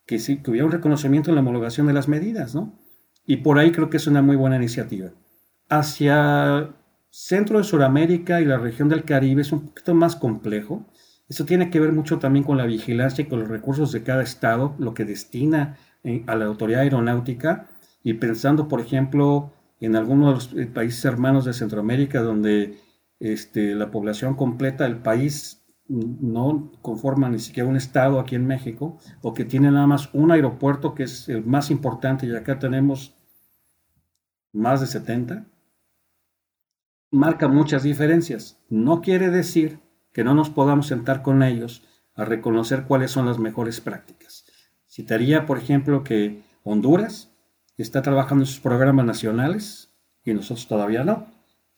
que, 0.07 0.19
sí, 0.19 0.43
que 0.43 0.51
hubiera 0.51 0.67
un 0.67 0.73
reconocimiento 0.73 1.31
en 1.31 1.35
la 1.35 1.41
homologación 1.41 1.87
de 1.87 1.93
las 1.93 2.09
medidas, 2.09 2.55
¿no? 2.55 2.79
Y 3.27 3.39
por 3.39 3.59
ahí 3.59 3.73
creo 3.73 3.91
que 3.91 3.99
es 3.99 4.07
una 4.07 4.23
muy 4.23 4.37
buena 4.37 4.57
iniciativa 4.57 5.11
hacia 5.69 6.75
centro 7.11 7.59
de 7.59 7.65
Sudamérica 7.65 8.41
y 8.41 8.45
la 8.45 8.59
región 8.59 8.89
del 8.89 9.05
Caribe 9.05 9.43
es 9.43 9.53
un 9.53 9.67
poquito 9.67 9.95
más 9.95 10.17
complejo. 10.17 10.87
Eso 11.29 11.45
tiene 11.45 11.71
que 11.71 11.81
ver 11.81 11.93
mucho 11.93 12.19
también 12.19 12.45
con 12.45 12.57
la 12.57 12.67
vigilancia 12.67 13.23
y 13.23 13.29
con 13.29 13.41
los 13.41 13.49
recursos 13.49 13.93
de 13.93 14.03
cada 14.03 14.23
estado, 14.23 14.75
lo 14.79 14.95
que 14.95 15.05
destina 15.05 15.77
eh, 16.05 16.25
a 16.27 16.37
la 16.37 16.47
autoridad 16.47 16.83
aeronáutica 16.83 17.69
y 18.03 18.15
pensando, 18.15 18.69
por 18.69 18.81
ejemplo, 18.81 19.53
en 19.81 19.97
algunos 19.97 20.51
de 20.51 20.57
los 20.57 20.67
eh, 20.67 20.71
países 20.71 21.05
hermanos 21.05 21.45
de 21.45 21.53
Centroamérica 21.53 22.23
donde 22.23 22.79
este, 23.21 23.75
la 23.75 23.91
población 23.91 24.35
completa 24.35 24.85
del 24.85 24.99
país 24.99 25.63
no 25.89 26.71
conforma 26.83 27.29
ni 27.31 27.39
siquiera 27.39 27.69
un 27.69 27.77
estado 27.77 28.21
aquí 28.21 28.35
en 28.35 28.47
México 28.47 28.99
o 29.23 29.33
que 29.33 29.45
tiene 29.45 29.71
nada 29.71 29.87
más 29.87 30.11
un 30.13 30.31
aeropuerto 30.31 30.95
que 30.95 31.05
es 31.05 31.29
el 31.29 31.45
más 31.45 31.71
importante 31.71 32.27
y 32.27 32.37
acá 32.37 32.59
tenemos 32.59 33.15
más 34.53 34.81
de 34.83 34.87
70 34.87 35.47
marca 37.11 37.49
muchas 37.49 37.83
diferencias. 37.83 38.59
No 38.69 39.01
quiere 39.01 39.31
decir 39.31 39.81
que 40.13 40.25
no 40.25 40.35
nos 40.35 40.51
podamos 40.51 40.87
sentar 40.87 41.23
con 41.23 41.43
ellos 41.43 41.83
a 42.15 42.25
reconocer 42.25 42.85
cuáles 42.85 43.11
son 43.11 43.27
las 43.27 43.39
mejores 43.39 43.81
prácticas. 43.81 44.45
Citaría, 44.89 45.47
por 45.47 45.59
ejemplo, 45.59 46.03
que 46.03 46.43
Honduras 46.65 47.31
está 47.77 48.03
trabajando 48.03 48.43
en 48.43 48.47
sus 48.47 48.61
programas 48.61 49.07
nacionales 49.07 49.93
y 50.25 50.35
nosotros 50.35 50.67
todavía 50.67 51.05
no. 51.05 51.27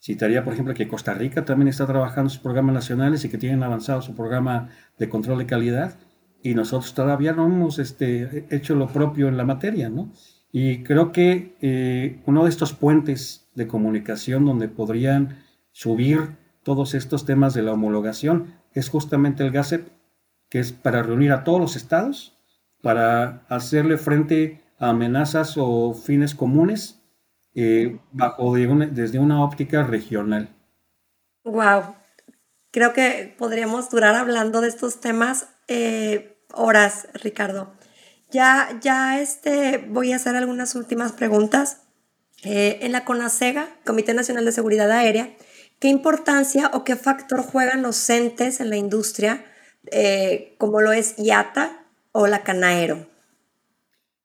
Citaría, 0.01 0.43
por 0.43 0.53
ejemplo, 0.53 0.73
que 0.73 0.87
Costa 0.87 1.13
Rica 1.13 1.45
también 1.45 1.67
está 1.67 1.85
trabajando 1.85 2.23
en 2.23 2.29
sus 2.31 2.39
programas 2.39 2.73
nacionales 2.73 3.23
y 3.23 3.29
que 3.29 3.37
tienen 3.37 3.61
avanzado 3.61 4.01
su 4.01 4.15
programa 4.15 4.69
de 4.97 5.09
control 5.09 5.37
de 5.37 5.45
calidad 5.45 5.99
y 6.41 6.55
nosotros 6.55 6.95
todavía 6.95 7.33
no 7.33 7.45
hemos 7.45 7.77
este, 7.77 8.47
hecho 8.49 8.73
lo 8.73 8.87
propio 8.87 9.27
en 9.27 9.37
la 9.37 9.45
materia, 9.45 9.89
¿no? 9.89 10.11
Y 10.51 10.83
creo 10.83 11.11
que 11.11 11.55
eh, 11.61 12.19
uno 12.25 12.43
de 12.43 12.49
estos 12.49 12.73
puentes 12.73 13.47
de 13.55 13.67
comunicación 13.67 14.45
donde 14.45 14.67
podrían 14.67 15.43
subir 15.71 16.35
todos 16.63 16.93
estos 16.93 17.25
temas 17.25 17.53
de 17.53 17.63
la 17.63 17.73
homologación 17.73 18.55
es 18.73 18.89
justamente 18.89 19.43
el 19.43 19.51
GASEP, 19.51 19.87
que 20.49 20.59
es 20.59 20.71
para 20.71 21.03
reunir 21.03 21.31
a 21.31 21.43
todos 21.43 21.59
los 21.59 21.75
estados, 21.75 22.37
para 22.81 23.45
hacerle 23.47 23.97
frente 23.97 24.61
a 24.77 24.89
amenazas 24.89 25.55
o 25.57 25.93
fines 25.93 26.35
comunes 26.35 27.01
eh, 27.53 27.99
bajo 28.11 28.55
desde 28.55 29.19
una 29.19 29.43
óptica 29.43 29.83
regional. 29.83 30.49
Wow, 31.43 31.95
creo 32.71 32.93
que 32.93 33.33
podríamos 33.37 33.89
durar 33.89 34.15
hablando 34.15 34.61
de 34.61 34.67
estos 34.67 34.99
temas 34.99 35.49
eh, 35.67 36.37
horas, 36.53 37.07
Ricardo. 37.13 37.73
Ya, 38.31 38.79
ya 38.81 39.19
este, 39.19 39.77
voy 39.77 40.13
a 40.13 40.15
hacer 40.15 40.35
algunas 40.35 40.75
últimas 40.75 41.11
preguntas. 41.11 41.81
Eh, 42.43 42.79
en 42.81 42.91
la 42.91 43.05
CONASEGA, 43.05 43.67
Comité 43.85 44.13
Nacional 44.13 44.45
de 44.45 44.51
Seguridad 44.51 44.89
Aérea, 44.89 45.35
¿qué 45.79 45.89
importancia 45.89 46.71
o 46.73 46.83
qué 46.83 46.95
factor 46.95 47.41
juegan 47.43 47.83
los 47.83 48.09
entes 48.09 48.61
en 48.61 48.69
la 48.71 48.77
industria, 48.77 49.45
eh, 49.91 50.55
como 50.57 50.81
lo 50.81 50.91
es 50.91 51.19
IATA 51.19 51.85
o 52.13 52.25
la 52.25 52.41
Canaero? 52.41 53.05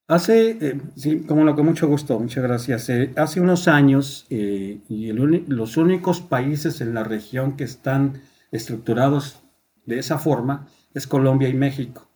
Hace, 0.09 0.50
eh, 0.50 0.80
sí, 0.96 1.24
como 1.26 1.44
lo 1.44 1.54
con 1.57 1.66
mucho 1.66 1.88
gusto, 1.88 2.18
muchas 2.18 2.44
gracias. 2.44 2.88
hace 3.16 3.40
unos 3.40 3.68
años, 3.68 4.24
y 4.30 5.12
los 5.12 5.76
únicos 5.76 6.20
países 6.20 6.80
en 6.80 6.94
la 6.94 7.02
región 7.02 7.57
que 7.57 7.64
están 7.64 8.22
estructurados 8.50 9.42
de 9.84 9.98
esa 9.98 10.18
forma 10.18 10.68
es 10.94 11.07
Colombia 11.07 11.48
y 11.48 11.54
México 11.54 12.09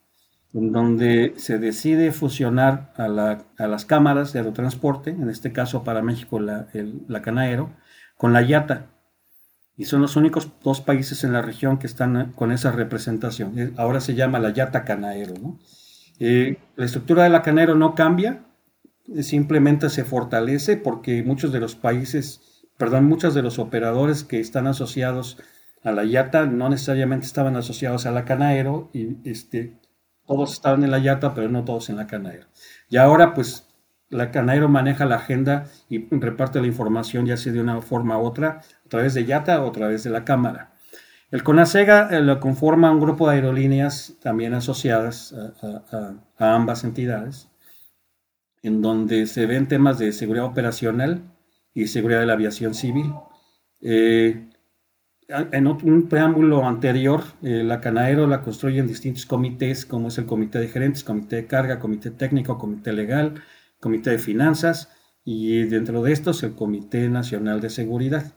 en 0.52 0.72
donde 0.72 1.34
se 1.36 1.58
decide 1.58 2.10
fusionar 2.12 2.92
a, 2.96 3.08
las 3.08 3.84
cámaras 3.84 4.32
de 4.32 4.40
aerotransporte, 4.40 5.10
en 5.10 5.30
este 5.30 5.52
caso 5.52 5.84
para 5.84 6.02
México 6.02 6.40
la, 6.40 6.66
la 7.08 7.22
Canaero, 7.22 7.70
con 8.16 8.32
la 8.32 8.42
IATA. 8.42 8.86
Y 9.76 9.84
son 9.86 10.02
los 10.02 10.16
únicos 10.16 10.50
dos 10.62 10.80
países 10.80 11.24
en 11.24 11.32
la 11.32 11.40
región 11.40 11.78
que 11.78 11.86
están 11.86 12.16
eh, 12.20 12.32
con 12.34 12.52
esa 12.52 12.70
representación. 12.70 13.58
Eh, 13.58 13.72
ahora 13.76 14.00
se 14.00 14.14
llama 14.14 14.38
la 14.38 14.50
IATA 14.50 14.84
Canaero. 14.84 15.34
Eh, 16.18 16.58
la 16.76 16.84
estructura 16.84 17.24
de 17.24 17.30
la 17.30 17.40
Canaero 17.40 17.74
no 17.76 17.94
cambia, 17.94 18.44
simplemente 19.22 19.88
se 19.88 20.04
fortalece 20.04 20.76
porque 20.76 21.22
muchos 21.22 21.50
de 21.52 21.60
los 21.60 21.76
países, 21.76 22.62
perdón, 22.76 23.06
muchos 23.06 23.34
de 23.34 23.42
los 23.42 23.58
operadores 23.58 24.22
que 24.22 24.38
están 24.38 24.66
asociados 24.66 25.38
a 25.82 25.92
la 25.92 26.04
IATA 26.04 26.44
no 26.44 26.68
necesariamente 26.68 27.24
estaban 27.24 27.56
asociados 27.56 28.04
a 28.04 28.10
la 28.10 28.26
Canaero 28.26 28.90
y 28.92 29.16
este, 29.28 29.79
todos 30.30 30.52
estaban 30.52 30.84
en 30.84 30.92
la 30.92 31.00
Yata, 31.00 31.34
pero 31.34 31.48
no 31.48 31.64
todos 31.64 31.90
en 31.90 31.96
la 31.96 32.06
Canaero. 32.06 32.46
Y 32.88 32.98
ahora, 32.98 33.34
pues, 33.34 33.66
la 34.10 34.30
Canaero 34.30 34.68
maneja 34.68 35.04
la 35.04 35.16
agenda 35.16 35.64
y 35.88 36.06
reparte 36.08 36.60
la 36.60 36.68
información, 36.68 37.26
ya 37.26 37.36
sea 37.36 37.52
de 37.52 37.60
una 37.60 37.80
forma 37.80 38.16
u 38.16 38.24
otra, 38.24 38.60
a 38.86 38.88
través 38.88 39.14
de 39.14 39.24
Yata 39.24 39.60
o 39.60 39.68
a 39.68 39.72
través 39.72 40.04
de 40.04 40.10
la 40.10 40.24
Cámara. 40.24 40.72
El 41.32 41.42
CONASEGA 41.42 42.10
eh, 42.10 42.20
lo 42.20 42.38
conforma 42.38 42.92
un 42.92 43.00
grupo 43.00 43.28
de 43.28 43.34
aerolíneas 43.34 44.18
también 44.20 44.54
asociadas 44.54 45.34
a, 46.38 46.54
ambas 46.54 46.84
entidades, 46.84 47.48
en 48.62 48.82
donde 48.82 49.26
se 49.26 49.46
ven 49.46 49.66
temas 49.66 49.98
de 49.98 50.12
seguridad 50.12 50.46
operacional 50.46 51.22
y 51.74 51.88
seguridad 51.88 52.20
de 52.20 52.26
la 52.26 52.34
aviación 52.34 52.74
civil. 52.74 53.12
Eh, 53.80 54.48
en 55.52 55.66
un 55.66 56.08
preámbulo 56.08 56.66
anterior, 56.66 57.22
eh, 57.42 57.62
la 57.64 57.80
Canaero 57.80 58.26
la 58.26 58.42
construyen 58.42 58.86
distintos 58.86 59.26
comités, 59.26 59.86
como 59.86 60.08
es 60.08 60.18
el 60.18 60.26
comité 60.26 60.58
de 60.58 60.68
gerentes, 60.68 61.04
comité 61.04 61.36
de 61.36 61.46
carga, 61.46 61.78
comité 61.78 62.10
técnico, 62.10 62.58
comité 62.58 62.92
legal, 62.92 63.34
comité 63.80 64.10
de 64.10 64.18
finanzas 64.18 64.90
y 65.24 65.62
dentro 65.64 66.02
de 66.02 66.12
estos 66.12 66.42
el 66.42 66.54
Comité 66.54 67.08
Nacional 67.08 67.60
de 67.60 67.70
Seguridad. 67.70 68.32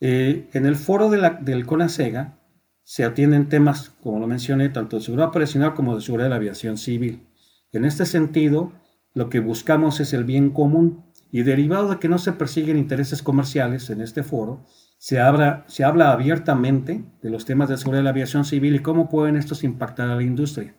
Eh, 0.00 0.48
en 0.52 0.66
el 0.66 0.76
foro 0.76 1.10
de 1.10 1.18
la, 1.18 1.30
del 1.30 1.66
CONASEGA 1.66 2.38
se 2.82 3.04
atienden 3.04 3.48
temas, 3.48 3.90
como 4.02 4.18
lo 4.18 4.26
mencioné, 4.26 4.68
tanto 4.70 4.96
de 4.96 5.02
seguridad 5.02 5.28
operacional 5.28 5.74
como 5.74 5.94
de 5.94 6.02
seguridad 6.02 6.26
de 6.26 6.30
la 6.30 6.36
aviación 6.36 6.78
civil. 6.78 7.26
En 7.72 7.84
este 7.84 8.06
sentido, 8.06 8.72
lo 9.14 9.28
que 9.28 9.40
buscamos 9.40 10.00
es 10.00 10.12
el 10.12 10.24
bien 10.24 10.50
común 10.50 11.04
y 11.30 11.42
derivado 11.42 11.90
de 11.90 11.98
que 11.98 12.08
no 12.08 12.18
se 12.18 12.32
persiguen 12.32 12.78
intereses 12.78 13.22
comerciales 13.22 13.90
en 13.90 14.00
este 14.00 14.22
foro, 14.22 14.64
se 15.00 15.18
habla, 15.18 15.64
se 15.66 15.82
habla 15.82 16.12
abiertamente 16.12 17.02
de 17.22 17.30
los 17.30 17.46
temas 17.46 17.70
de 17.70 17.78
seguridad 17.78 18.00
de 18.00 18.04
la 18.04 18.10
aviación 18.10 18.44
civil 18.44 18.74
y 18.74 18.80
cómo 18.80 19.08
pueden 19.08 19.34
estos 19.36 19.64
impactar 19.64 20.10
a 20.10 20.16
la 20.16 20.22
industria. 20.22 20.74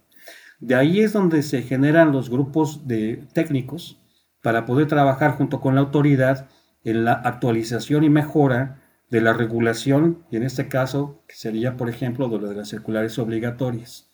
De 0.59 0.75
ahí 0.75 0.99
es 0.99 1.13
donde 1.13 1.41
se 1.41 1.63
generan 1.63 2.11
los 2.11 2.29
grupos 2.29 2.87
de 2.87 3.25
técnicos 3.33 3.99
para 4.43 4.67
poder 4.67 4.87
trabajar 4.87 5.31
junto 5.31 5.59
con 5.59 5.73
la 5.73 5.81
autoridad 5.81 6.47
en 6.83 7.03
la 7.03 7.13
actualización 7.13 8.03
y 8.03 8.11
mejora 8.11 8.79
de 9.09 9.21
la 9.21 9.33
regulación, 9.33 10.23
y 10.29 10.37
en 10.37 10.43
este 10.43 10.67
caso 10.67 11.23
sería, 11.27 11.75
por 11.75 11.89
ejemplo, 11.89 12.29
de, 12.29 12.47
de 12.47 12.55
las 12.55 12.69
circulares 12.69 13.17
obligatorias. 13.17 14.07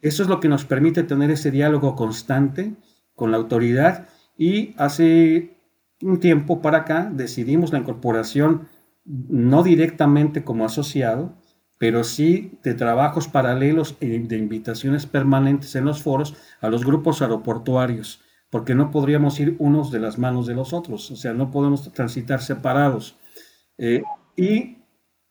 Eso 0.00 0.24
es 0.24 0.28
lo 0.28 0.40
que 0.40 0.48
nos 0.48 0.64
permite 0.64 1.04
tener 1.04 1.30
ese 1.30 1.52
diálogo 1.52 1.94
constante 1.94 2.74
con 3.14 3.30
la 3.30 3.36
autoridad 3.36 4.08
y 4.36 4.74
hace 4.76 5.56
un 6.02 6.18
tiempo 6.18 6.60
para 6.60 6.78
acá 6.78 7.08
decidimos 7.12 7.72
la 7.72 7.78
incorporación 7.78 8.66
no 9.04 9.62
directamente 9.62 10.44
como 10.44 10.64
asociado, 10.64 11.36
pero 11.78 12.04
sí 12.04 12.58
de 12.62 12.74
trabajos 12.74 13.26
paralelos 13.26 13.96
y 14.00 14.18
de 14.18 14.36
invitaciones 14.36 15.06
permanentes 15.06 15.74
en 15.74 15.84
los 15.84 16.02
foros 16.02 16.36
a 16.60 16.68
los 16.68 16.84
grupos 16.84 17.22
aeroportuarios, 17.22 18.20
porque 18.50 18.74
no 18.74 18.90
podríamos 18.90 19.40
ir 19.40 19.56
unos 19.58 19.90
de 19.90 19.98
las 19.98 20.18
manos 20.18 20.46
de 20.46 20.54
los 20.54 20.72
otros, 20.72 21.10
o 21.10 21.16
sea, 21.16 21.32
no 21.32 21.50
podemos 21.50 21.92
transitar 21.92 22.40
separados. 22.40 23.16
Eh, 23.78 24.02
y 24.36 24.78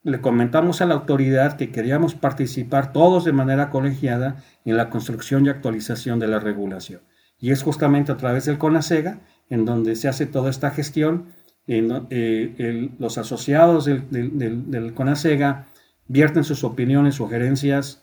le 0.02 0.20
comentamos 0.20 0.80
a 0.80 0.86
la 0.86 0.94
autoridad 0.94 1.56
que 1.56 1.70
queríamos 1.70 2.14
participar 2.14 2.92
todos 2.92 3.24
de 3.24 3.32
manera 3.32 3.70
colegiada 3.70 4.42
en 4.64 4.76
la 4.76 4.90
construcción 4.90 5.46
y 5.46 5.48
actualización 5.48 6.18
de 6.18 6.28
la 6.28 6.40
regulación. 6.40 7.00
Y 7.38 7.50
es 7.50 7.62
justamente 7.62 8.12
a 8.12 8.16
través 8.16 8.44
del 8.44 8.58
CONASEGA 8.58 9.20
en 9.48 9.64
donde 9.64 9.96
se 9.96 10.08
hace 10.08 10.26
toda 10.26 10.50
esta 10.50 10.70
gestión 10.70 11.26
eh, 11.66 12.90
los 12.98 13.18
asociados 13.18 13.84
del, 13.84 14.08
del, 14.10 14.94
CONASEGA 14.94 15.66
vierten 16.08 16.44
sus 16.44 16.64
opiniones, 16.64 17.14
sugerencias 17.14 18.02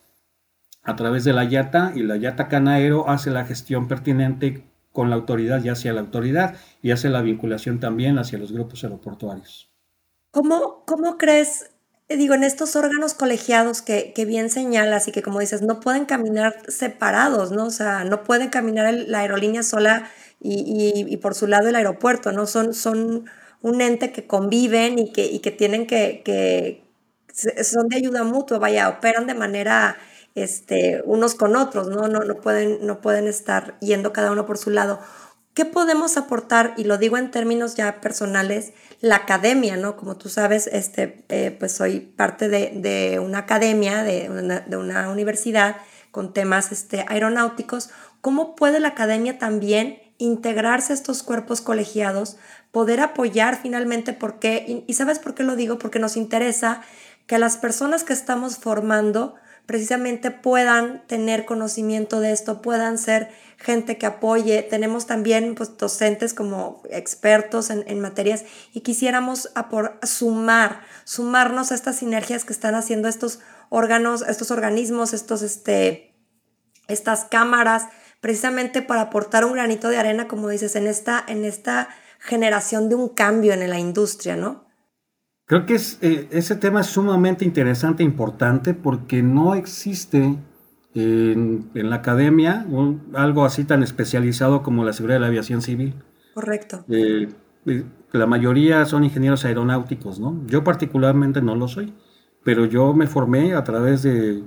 a 0.84 0.96
través 0.96 1.24
de 1.24 1.34
la 1.34 1.44
YATA 1.44 1.92
y 1.96 2.04
la 2.04 2.18
YATA 2.18 2.48
Canaero 2.48 3.10
hace 3.10 3.32
la 3.32 3.46
gestión 3.46 3.88
pertinente 3.88 4.64
con 4.94 5.10
la 5.10 5.18
autoridad 5.18 5.64
y 5.64 5.70
hacia 5.70 5.94
la 5.94 6.02
autoridad 6.02 6.56
y 6.82 6.92
hace 6.92 7.10
la 7.10 7.22
vinculación 7.22 7.80
también 7.80 8.18
hacia 8.18 8.40
los 8.40 8.52
grupos 8.52 8.84
aeroportuarios. 8.84 9.70
¿Cómo, 10.32 10.84
cómo 10.86 11.18
crees, 11.18 11.72
digo, 12.08 12.34
en 12.34 12.44
estos 12.44 12.76
órganos 12.76 13.14
colegiados 13.14 13.82
que, 13.82 14.14
que, 14.14 14.26
bien 14.26 14.50
señalas 14.50 15.08
y 15.08 15.12
que 15.12 15.22
como 15.22 15.40
dices, 15.40 15.62
no 15.62 15.80
pueden 15.80 16.06
caminar 16.06 16.56
separados, 16.68 17.52
¿no? 17.52 17.66
O 17.66 17.72
sea, 17.72 18.04
no 18.04 18.24
pueden 18.24 18.50
caminar 18.50 18.94
la 18.94 19.20
aerolínea 19.20 19.64
sola 19.64 20.10
y, 20.40 20.54
y, 20.54 21.12
y, 21.12 21.18
por 21.18 21.36
su 21.36 21.48
lado 21.48 21.68
el 21.68 21.76
aeropuerto, 21.76 22.32
¿no? 22.32 22.46
Son, 22.46 22.74
son 22.74 23.26
un 23.62 23.82
ente 23.82 24.12
que 24.12 24.28
conviven 24.28 25.00
y 25.00 25.12
que, 25.12 25.40
que 25.42 25.52
tienen 25.52 25.88
que, 25.88 26.22
que, 26.24 26.84
son 27.64 27.88
de 27.90 27.98
ayuda 27.98 28.24
mutua, 28.24 28.60
vaya, 28.60 28.90
operan 28.90 29.28
de 29.28 29.34
manera 29.34 29.98
este, 30.36 31.02
unos 31.06 31.36
con 31.36 31.56
otros, 31.56 31.88
¿no? 31.88 32.08
No, 32.08 32.20
no, 32.20 32.36
pueden, 32.38 32.86
no 32.86 33.02
pueden 33.02 33.28
estar 33.28 33.78
yendo 33.80 34.14
cada 34.14 34.32
uno 34.32 34.46
por 34.46 34.58
su 34.58 34.70
lado. 34.70 35.00
¿Qué 35.54 35.66
podemos 35.66 36.16
aportar? 36.16 36.74
Y 36.78 36.86
lo 36.86 36.98
digo 36.98 37.18
en 37.18 37.32
términos 37.32 37.76
ya 37.76 38.00
personales, 38.02 38.72
la 39.02 39.18
academia, 39.18 39.78
¿no? 39.78 39.98
Como 39.98 40.16
tú 40.16 40.30
sabes, 40.30 40.68
este, 40.68 41.26
eh, 41.30 41.56
pues 41.58 41.74
soy 41.74 42.00
parte 42.00 42.50
de, 42.50 42.72
de 42.76 43.20
una 43.20 43.40
academia, 43.40 44.04
de 44.04 44.30
una, 44.30 44.60
de 44.62 44.78
una, 44.78 45.10
universidad 45.10 45.78
con 46.12 46.34
temas 46.34 46.72
este, 46.72 47.06
aeronáuticos. 47.08 47.90
¿Cómo 48.22 48.56
puede 48.56 48.80
la 48.80 48.90
academia 48.90 49.38
también 49.38 50.00
integrarse 50.18 50.94
a 50.94 50.96
estos 50.96 51.24
cuerpos 51.24 51.62
colegiados 51.62 52.38
poder 52.72 53.00
apoyar 53.00 53.60
finalmente, 53.62 54.14
porque, 54.14 54.84
y, 54.88 54.94
sabes 54.94 55.20
por 55.20 55.34
qué 55.34 55.44
lo 55.44 55.56
digo, 55.56 55.80
porque 55.80 56.00
nos 56.00 56.18
interesa 56.18 56.82
que 57.26 57.40
las 57.40 57.58
personas 57.58 58.04
que 58.04 58.14
estamos 58.14 58.58
formando 58.58 59.36
precisamente 59.66 60.32
puedan 60.32 61.06
tener 61.06 61.46
conocimiento 61.46 62.20
de 62.20 62.32
esto, 62.32 62.62
puedan 62.62 62.98
ser 62.98 63.30
gente 63.58 64.00
que 64.00 64.08
apoye. 64.08 64.64
Tenemos 64.64 65.06
también 65.06 65.54
pues, 65.54 65.78
docentes 65.78 66.34
como 66.34 66.82
expertos 66.90 67.70
en, 67.70 68.00
materias 68.00 68.46
y 68.74 68.82
quisiéramos 68.82 69.52
sumar, 70.02 70.82
sumarnos 71.04 71.72
a 71.72 71.76
estas 71.76 71.98
sinergias 71.98 72.46
que 72.46 72.54
están 72.54 72.74
haciendo 72.74 73.08
estos 73.08 73.42
órganos, 73.70 74.24
estos 74.24 74.50
organismos, 74.50 75.14
estos, 75.14 75.44
este, 75.44 76.16
estas 76.88 77.26
cámaras, 77.26 77.84
precisamente 78.22 78.82
para 78.82 79.02
aportar 79.02 79.46
un 79.46 79.54
granito 79.54 79.90
de 79.90 79.98
arena, 79.98 80.28
como 80.28 80.50
dices, 80.50 80.76
en 80.76 80.88
esta, 80.88 81.24
en 81.28 81.46
esta 81.46 81.90
generación 82.20 82.90
de 82.90 82.96
un 82.96 83.10
cambio 83.10 83.54
en 83.54 83.68
la 83.70 83.80
industria, 83.80 84.36
¿no? 84.36 84.68
Creo 85.46 85.66
que 85.66 85.76
es, 85.76 85.98
eh, 86.02 86.28
ese 86.30 86.56
tema 86.56 86.82
es 86.82 86.88
sumamente 86.88 87.44
interesante 87.44 88.04
e 88.04 88.06
importante 88.06 88.76
porque 88.76 89.24
no 89.24 89.56
existe 89.56 90.38
en, 90.94 91.72
la 91.74 91.96
academia 91.96 92.68
algo 93.16 93.46
así 93.46 93.64
tan 93.64 93.82
especializado 93.82 94.62
como 94.62 94.84
la 94.84 94.94
seguridad 94.94 95.16
de 95.16 95.22
la 95.22 95.28
aviación 95.28 95.62
civil. 95.62 95.96
Correcto. 96.36 96.86
Eh, 96.90 97.30
eh, 97.66 97.84
la 98.12 98.28
mayoría 98.28 98.86
son 98.86 99.04
ingenieros 99.04 99.44
aeronáuticos, 99.46 100.20
¿no? 100.20 100.40
Yo 100.46 100.64
particularmente 100.64 101.42
no 101.42 101.56
lo 101.56 101.68
soy, 101.68 101.96
pero 102.44 102.66
yo 102.66 102.94
me 102.94 103.08
formé 103.08 103.54
a 103.54 103.64
través 103.64 104.04
de, 104.04 104.44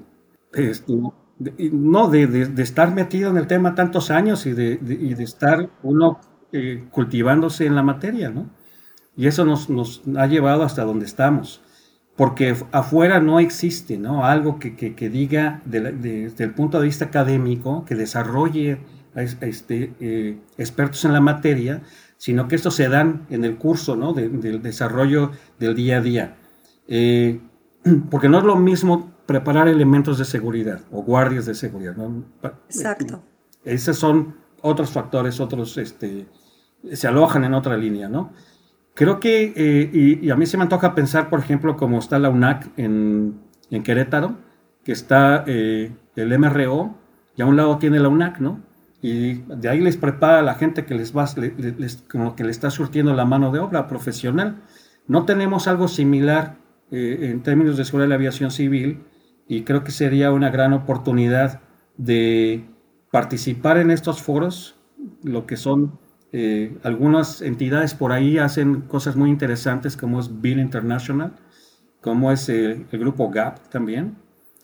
no, 1.73 2.09
de, 2.11 2.53
estar 2.59 2.95
metido 2.95 3.31
en 3.31 3.39
el 3.39 3.47
tema 3.47 3.75
tantos 3.75 4.11
años 4.11 4.47
y 4.47 4.53
de, 4.53 4.79
y 4.81 5.15
de 5.15 5.25
estar 5.25 5.69
uno 5.83 6.21
eh, 6.53 6.85
cultivándose 6.91 7.67
en 7.67 7.75
la 7.75 7.83
materia, 7.83 8.31
¿no? 8.31 8.51
Y 9.17 9.27
eso 9.27 9.45
nos, 9.45 9.69
nos, 9.69 10.03
ha 10.17 10.27
llevado 10.27 10.63
hasta 10.63 10.85
donde 10.85 11.05
estamos 11.05 11.61
porque 12.17 12.55
afuera 12.73 13.21
no 13.21 13.41
existe 13.41 13.97
¿no? 13.99 14.25
algo 14.25 14.59
que, 14.59 14.77
que, 14.77 15.09
diga 15.09 15.63
desde 15.65 16.45
el 16.45 16.55
punto 16.55 16.79
de 16.79 16.87
vista 16.87 17.07
académico, 17.07 17.85
que 17.85 17.95
desarrolle 17.95 18.79
este, 19.15 19.95
eh, 20.01 20.39
expertos 20.59 21.05
en 21.05 21.13
la 21.13 21.21
materia, 21.21 21.83
sino 22.19 22.49
que 22.49 22.57
esto 22.57 22.71
se 22.71 22.89
dan 22.89 23.27
en 23.31 23.45
el 23.45 23.57
curso 23.57 23.97
¿no? 23.97 24.13
del 24.13 24.63
desarrollo 24.63 25.33
del 25.59 25.75
día 25.75 25.99
a 25.99 26.01
día. 26.01 26.37
Eh, 26.87 27.41
porque 28.11 28.29
no 28.29 28.39
es 28.39 28.45
lo 28.45 28.57
mismo 28.57 29.11
preparar 29.27 29.69
elementos 29.69 30.19
de 30.19 30.25
seguridad 30.25 30.83
o 30.91 31.03
guardias 31.03 31.47
de 31.47 31.55
seguridad. 31.55 31.97
¿no? 31.97 32.25
Exacto. 32.69 33.23
Esos 33.65 33.97
son 33.97 34.37
otros 34.61 34.91
factores, 34.91 35.41
otros 35.41 35.79
este, 35.79 36.27
se 36.91 37.09
alojan 37.09 37.45
en 37.45 37.55
otra 37.55 37.77
línea, 37.77 38.09
¿no? 38.09 38.33
Creo 38.95 39.21
que, 39.21 39.53
eh, 39.57 40.19
y, 40.23 40.31
a 40.31 40.37
mí 40.37 40.45
se 40.47 40.57
me 40.57 40.65
antoja 40.65 40.95
pensar, 40.95 41.31
por 41.31 41.41
ejemplo, 41.41 41.77
como 41.77 41.99
está 41.99 42.19
la 42.19 42.29
UNAC 42.29 42.71
en, 42.77 43.41
Querétaro, 43.85 44.37
que 44.85 44.93
está 44.93 45.45
eh, 45.47 45.93
el 46.15 46.39
MRO, 46.39 46.95
y 47.35 47.43
a 47.43 47.47
un 47.47 47.57
lado 47.57 47.79
tiene 47.79 47.99
la 48.01 48.09
UNAC, 48.09 48.39
¿no? 48.41 48.61
Y 49.01 49.35
de 49.35 49.69
ahí 49.69 49.81
les 49.81 49.97
prepara 49.97 50.43
la 50.43 50.55
gente 50.55 50.85
que 50.85 50.95
les 50.95 51.17
va, 51.17 51.27
como 52.11 52.37
que 52.37 52.45
le 52.45 52.51
está 52.51 52.71
surtiendo 52.71 53.15
la 53.15 53.25
mano 53.25 53.51
de 53.51 53.59
obra 53.59 53.89
profesional. 53.89 54.63
No 55.09 55.25
tenemos 55.25 55.67
algo 55.67 55.89
similar 55.89 56.59
eh, 56.91 57.31
en 57.33 57.43
términos 57.43 57.79
de 57.79 57.85
seguridad 57.85 58.05
de 58.05 58.11
la 58.11 58.15
aviación 58.17 58.51
civil, 58.51 59.05
y 59.49 59.63
creo 59.63 59.85
que 59.85 59.91
sería 59.91 60.33
una 60.33 60.51
gran 60.51 60.75
oportunidad 60.75 61.61
de 61.97 62.65
participar 63.11 63.79
en 63.79 63.91
estos 63.91 64.23
foros, 64.23 64.77
lo 65.25 65.47
que 65.47 65.57
son 65.57 65.99
eh, 66.35 66.79
algunas 66.83 67.43
entidades 67.43 67.93
por 67.93 68.11
ahí 68.11 68.39
hacen 68.39 68.81
cosas 68.83 69.17
muy 69.17 69.29
interesantes 69.29 69.99
como 69.99 70.19
es 70.19 70.41
Bill 70.41 70.61
International, 70.61 71.35
como 72.01 72.33
es 72.33 72.49
el, 72.49 72.87
grupo 72.91 73.31
GAP 73.31 73.69
también. 73.69 74.17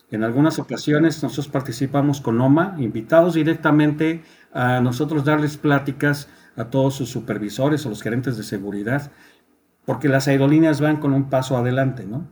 En 0.09 0.23
algunas 0.23 0.57
ocasiones 0.57 1.21
nosotros 1.21 1.47
participamos 1.47 2.21
con 2.21 2.41
OMA, 2.41 2.75
invitados 2.79 3.35
directamente 3.35 4.23
a 4.51 4.81
nosotros 4.81 5.23
darles 5.23 5.57
pláticas 5.57 6.27
a 6.55 6.65
todos 6.65 6.95
sus 6.95 7.09
supervisores 7.09 7.85
o 7.85 7.89
los 7.89 8.01
gerentes 8.01 8.35
de 8.35 8.43
seguridad, 8.43 9.11
porque 9.85 10.09
las 10.09 10.27
aerolíneas 10.27 10.81
van 10.81 10.97
con 10.97 11.13
un 11.13 11.29
paso 11.29 11.55
adelante, 11.55 12.05
¿no? 12.05 12.27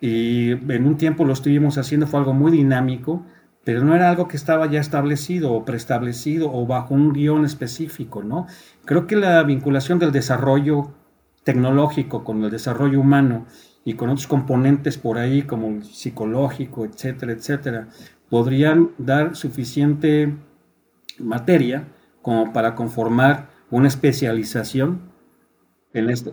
Y 0.00 0.50
en 0.50 0.86
un 0.86 0.96
tiempo 0.96 1.24
lo 1.24 1.32
estuvimos 1.32 1.78
haciendo, 1.78 2.08
fue 2.08 2.18
algo 2.18 2.34
muy 2.34 2.50
dinámico, 2.50 3.24
pero 3.66 3.82
no 3.82 3.96
era 3.96 4.08
algo 4.08 4.28
que 4.28 4.36
estaba 4.36 4.70
ya 4.70 4.78
establecido 4.78 5.52
o 5.52 5.64
preestablecido 5.64 6.52
o 6.52 6.68
bajo 6.68 6.94
un 6.94 7.12
guion 7.12 7.44
específico, 7.44 8.22
¿no? 8.22 8.46
Creo 8.84 9.08
que 9.08 9.16
la 9.16 9.42
vinculación 9.42 9.98
del 9.98 10.12
desarrollo 10.12 10.94
tecnológico 11.42 12.22
con 12.22 12.44
el 12.44 12.50
desarrollo 12.52 13.00
humano 13.00 13.46
y 13.84 13.94
con 13.94 14.08
otros 14.08 14.28
componentes 14.28 14.98
por 14.98 15.18
ahí 15.18 15.42
como 15.42 15.82
psicológico, 15.82 16.84
etcétera, 16.84 17.32
etcétera, 17.32 17.88
podrían 18.30 18.92
dar 18.98 19.34
suficiente 19.34 20.32
materia 21.18 21.88
como 22.22 22.52
para 22.52 22.76
conformar 22.76 23.48
una 23.72 23.88
especialización 23.88 25.10
en 25.92 26.10
este, 26.10 26.30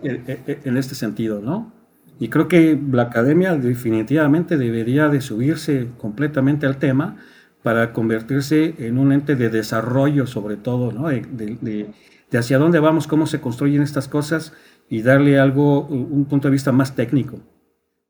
en 0.62 0.76
este 0.76 0.94
sentido, 0.94 1.40
¿no? 1.40 1.72
Y 2.18 2.28
creo 2.28 2.48
que 2.48 2.78
la 2.92 3.04
academia 3.04 3.54
definitivamente 3.56 4.56
debería 4.56 5.08
de 5.08 5.20
subirse 5.20 5.88
completamente 5.98 6.66
al 6.66 6.78
tema 6.78 7.16
para 7.62 7.92
convertirse 7.92 8.74
en 8.78 8.98
un 8.98 9.12
ente 9.12 9.36
de 9.36 9.48
desarrollo 9.48 10.26
sobre 10.26 10.56
todo, 10.56 10.92
¿no? 10.92 11.08
de, 11.08 11.90
hacia 12.32 12.58
dónde 12.58 12.80
vamos, 12.80 13.06
cómo 13.06 13.26
se 13.26 13.40
construyen 13.40 13.82
estas 13.82 14.08
cosas 14.08 14.52
y 14.88 15.02
darle 15.02 15.38
algo, 15.38 15.86
un 15.86 16.26
punto 16.26 16.48
de 16.48 16.52
vista 16.52 16.72
más 16.72 16.94
técnico. 16.94 17.38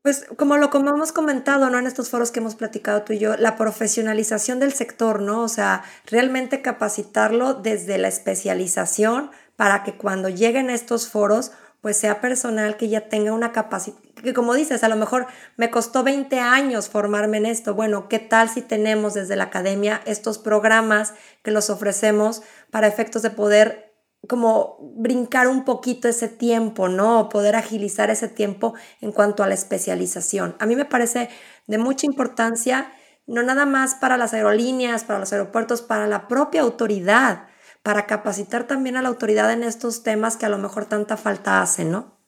Pues 0.05 0.27
como 0.37 0.59
lo 0.59 0.71
hemos 0.71 1.13
comentado, 1.13 1.71
¿no? 1.71 1.79
En 1.79 1.87
estos 1.87 2.11
foros 2.11 2.31
que 2.31 2.41
hemos 2.41 2.57
platicado 2.57 3.05
tú 3.05 3.15
y 3.15 3.19
yo, 3.19 3.39
la 3.39 3.57
profesionalización 3.57 4.61
del 4.61 4.75
sector, 4.75 5.23
¿no? 5.23 5.41
O 5.41 5.49
sea, 5.49 5.83
realmente 6.05 6.61
capacitarlo 6.61 7.55
desde 7.55 7.97
la 7.97 8.09
especialización 8.09 9.31
para 9.57 9.83
que 9.83 9.97
cuando 9.97 10.29
lleguen 10.29 10.69
estos 10.69 11.09
foros 11.09 11.53
pues 11.85 11.99
sea 11.99 12.23
personal 12.23 12.79
que 12.79 12.89
ya 12.89 13.11
tenga 13.11 13.35
una 13.35 13.53
capacidad, 13.53 13.99
que 14.23 14.33
como 14.33 14.55
dices, 14.55 14.83
a 14.85 14.89
lo 14.89 14.97
mejor 14.97 15.27
me 15.59 15.69
costó 15.69 16.03
20 16.03 16.41
años 16.41 16.89
formarme 16.89 17.37
en 17.37 17.45
esto. 17.45 17.75
Bueno, 17.75 18.09
¿qué 18.09 18.19
tal 18.19 18.49
si 18.49 18.63
tenemos 18.63 19.13
desde 19.13 19.37
la 19.37 19.45
academia 19.45 20.01
estos 20.07 20.39
programas 20.39 21.13
que 21.43 21.51
los 21.51 21.69
ofrecemos 21.69 22.41
para 22.71 22.87
efectos 22.87 23.21
de 23.21 23.29
poder 23.29 23.93
como 24.31 24.79
brincar 24.97 25.47
un 25.47 25.67
poquito 25.67 26.09
ese 26.09 26.29
tiempo, 26.29 26.89
¿no? 26.89 27.29
Poder 27.29 27.55
agilizar 27.55 28.09
ese 28.09 28.29
tiempo 28.29 28.73
en 29.03 29.13
cuanto 29.13 29.43
a 29.43 29.47
la 29.47 29.53
especialización. 29.53 30.57
A 30.61 30.65
mí 30.65 30.77
me 30.77 30.87
parece 30.87 31.29
de 31.67 31.77
mucha 31.77 32.07
importancia, 32.07 32.95
no 33.27 33.43
nada 33.43 33.67
más 33.67 33.95
para 33.95 34.17
las 34.17 34.33
aerolíneas, 34.33 35.05
para 35.05 35.19
los 35.19 35.35
aeropuertos, 35.35 35.83
para 35.83 36.07
la 36.07 36.29
propia 36.29 36.63
autoridad 36.63 37.49
para 37.85 38.07
capacitar 38.07 38.67
también 38.67 38.97
a 38.97 39.03
la 39.03 39.09
autoridad 39.09 39.53
en 39.53 39.63
estos 39.63 40.03
temas 40.03 40.39
que 40.39 40.47
a 40.47 40.49
lo 40.49 40.57
mejor 40.57 40.87
tanta 40.87 41.19
falta 41.19 41.61
hacen, 41.61 41.93
¿no? 41.93 42.19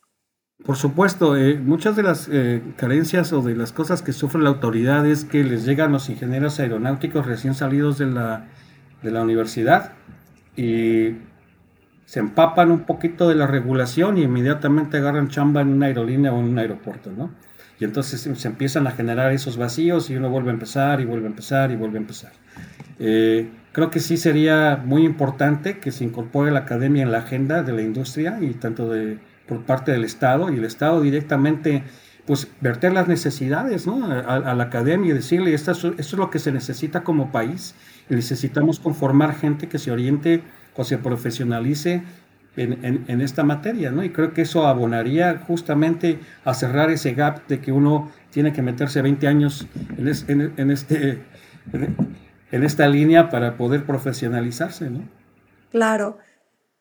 Por 0.65 0.77
supuesto, 0.77 1.35
eh, 1.35 1.59
muchas 1.59 1.97
de 1.97 2.03
las 2.03 2.29
eh, 2.31 2.63
carencias 2.77 3.33
o 3.33 3.41
de 3.41 3.57
las 3.57 3.73
cosas 3.73 4.03
que 4.03 4.13
sufre 4.13 4.43
la 4.43 4.51
autoridad 4.51 5.07
es 5.07 5.25
que 5.25 5.43
les 5.45 5.65
llegan 5.65 5.93
los 5.93 6.11
ingenieros 6.11 6.61
aeronáuticos 6.61 7.25
recién 7.25 7.55
salidos 7.55 7.97
de 7.97 8.07
la, 8.07 8.49
de 9.03 9.11
la 9.11 9.23
universidad 9.23 9.93
y 10.57 11.17
se 12.05 12.21
empapan 12.21 12.71
un 12.71 12.81
poquito 12.81 13.29
de 13.29 13.35
la 13.35 13.47
regulación 13.47 14.19
y 14.19 14.25
inmediatamente 14.25 14.99
agarran 14.99 15.29
chamba 15.29 15.63
en 15.63 15.69
una 15.69 15.87
aerolínea 15.87 16.35
o 16.35 16.39
en 16.39 16.45
un 16.49 16.59
aeropuerto, 16.59 17.11
¿no? 17.11 17.31
Y 17.81 17.85
entonces 17.85 18.21
se 18.21 18.49
empiezan 18.49 18.87
a 18.87 18.91
generar 18.91 19.33
esos 19.33 19.57
vacíos 19.57 20.11
y 20.11 20.17
uno 20.17 20.29
vuelve 20.29 20.51
a 20.51 20.55
empezar 20.55 21.01
y 21.01 21.07
vuelve 21.07 21.27
a 21.27 21.31
empezar 21.31 21.71
y 21.71 21.77
vuelve 21.77 21.97
a 21.97 22.01
empezar. 22.01 22.33
Eh, 22.99 23.51
creo 23.77 23.91
que 23.91 24.01
sí 24.01 24.17
sería 24.17 24.83
muy 24.83 25.05
importante 25.05 25.81
que 25.81 25.93
se 25.93 26.03
incorpore 26.03 26.51
la 26.51 26.61
academia 26.61 27.03
en 27.03 27.13
la 27.13 27.19
agenda 27.19 27.63
de 27.63 27.75
la 27.75 27.83
industria 27.83 28.39
y 28.41 28.55
tanto 28.55 28.89
de, 28.89 29.19
por 29.47 29.67
parte 29.67 29.93
del 29.93 30.03
Estado 30.03 30.51
y 30.51 30.57
el 30.57 30.65
Estado 30.65 31.03
directamente 31.03 31.83
pues 32.25 32.49
verter 32.63 32.95
las 32.95 33.07
necesidades 33.07 33.87
¿no? 33.87 34.07
a, 34.07 34.55
la 34.55 34.65
academia 34.65 35.11
y 35.11 35.13
decirle 35.13 35.53
esto, 35.53 35.73
esto, 35.73 35.95
es 35.99 36.11
lo 36.15 36.31
que 36.31 36.39
se 36.39 36.53
necesita 36.53 37.05
como 37.05 37.31
país 37.31 37.75
y 38.09 38.15
necesitamos 38.15 38.81
conformar 38.81 39.35
gente 39.35 39.69
que 39.69 39.79
se 39.79 39.91
oriente 39.91 40.43
o 40.75 40.83
se 40.83 40.97
profesionalice 40.97 42.03
en, 42.57 43.05
en, 43.07 43.21
esta 43.21 43.45
materia, 43.45 43.91
¿no? 43.91 44.03
Y 44.03 44.09
creo 44.09 44.33
que 44.33 44.41
eso 44.41 44.67
abonaría 44.67 45.43
justamente 45.47 46.19
a 46.47 46.55
cerrar 46.55 46.89
ese 46.89 47.13
gap 47.13 47.47
de 47.49 47.61
que 47.61 47.73
uno 47.73 48.11
tiene 48.31 48.55
que 48.55 48.63
meterse 48.63 49.03
20 49.03 49.29
años 49.29 49.67
en, 49.99 50.55
en 50.57 50.71
este, 50.71 51.19
en 52.51 52.65
esta 52.65 52.89
línea 52.89 53.31
para 53.31 53.57
poder 53.57 53.87
profesionalizarse, 53.87 54.91
¿no? 54.91 55.09
Claro. 55.71 56.19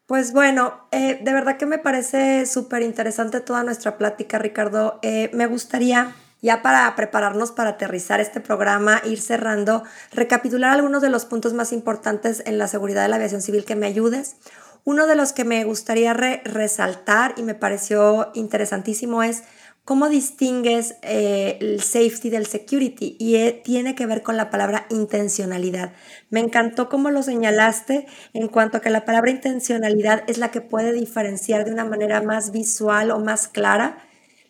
Pues 0.05 0.34
bueno, 0.34 0.88
eh, 0.91 1.20
de 1.24 1.34
verdad 1.34 1.57
que 1.57 1.66
me 1.66 1.80
parece 1.80 2.45
súper 2.45 2.84
interesante 2.84 3.39
toda 3.39 3.63
nuestra 3.63 3.97
plática, 3.97 4.38
Ricardo. 4.38 4.99
Eh, 5.01 5.32
me 5.34 5.47
gustaría, 5.47 6.13
ya 6.43 6.61
para 6.61 6.95
prepararnos 6.95 7.51
para 7.51 7.72
aterrizar 7.72 8.20
este 8.20 8.39
programa, 8.39 9.01
ir 9.03 9.20
cerrando, 9.20 9.84
recapitular 10.11 10.72
algunos 10.72 11.01
de 11.01 11.09
los 11.09 11.26
puntos 11.26 11.53
más 11.53 11.74
importantes 11.74 12.43
en 12.45 12.59
la 12.59 12.68
seguridad 12.68 13.01
de 13.01 13.09
la 13.09 13.16
aviación 13.16 13.41
civil 13.41 13.66
que 13.66 13.76
me 13.76 13.88
ayudes. 13.88 14.36
Uno 14.84 15.07
de 15.07 15.16
los 15.16 15.34
que 15.34 15.43
me 15.43 15.63
gustaría 15.63 16.13
resaltar 16.13 17.34
y 17.38 17.41
me 17.41 17.55
pareció 17.55 18.30
interesantísimo 18.36 19.24
es 19.24 19.43
¿cómo 19.86 20.09
distingues 20.09 20.97
eh, 21.03 21.57
el 21.61 21.81
safety 21.81 22.29
del 22.29 22.47
security? 22.47 23.15
Y 23.19 23.36
eh, 23.36 23.61
tiene 23.63 23.95
que 23.95 24.05
ver 24.07 24.23
con 24.23 24.36
la 24.36 24.49
palabra 24.49 24.88
intencionalidad. 24.89 25.93
Me 26.29 26.41
encantó 26.41 26.89
cómo 26.89 27.11
lo 27.11 27.23
señalaste 27.23 28.07
en 28.33 28.47
cuanto 28.49 28.77
a 28.77 28.81
que 28.81 28.89
la 28.89 29.05
palabra 29.05 29.31
intencionalidad 29.31 30.23
es 30.27 30.38
la 30.38 30.51
que 30.51 30.61
puede 30.61 30.91
diferenciar 30.91 31.63
de 31.63 31.71
una 31.71 31.86
manera 31.86 32.21
más 32.21 32.51
visual 32.51 33.11
o 33.11 33.19
más 33.19 33.47
clara 33.47 33.99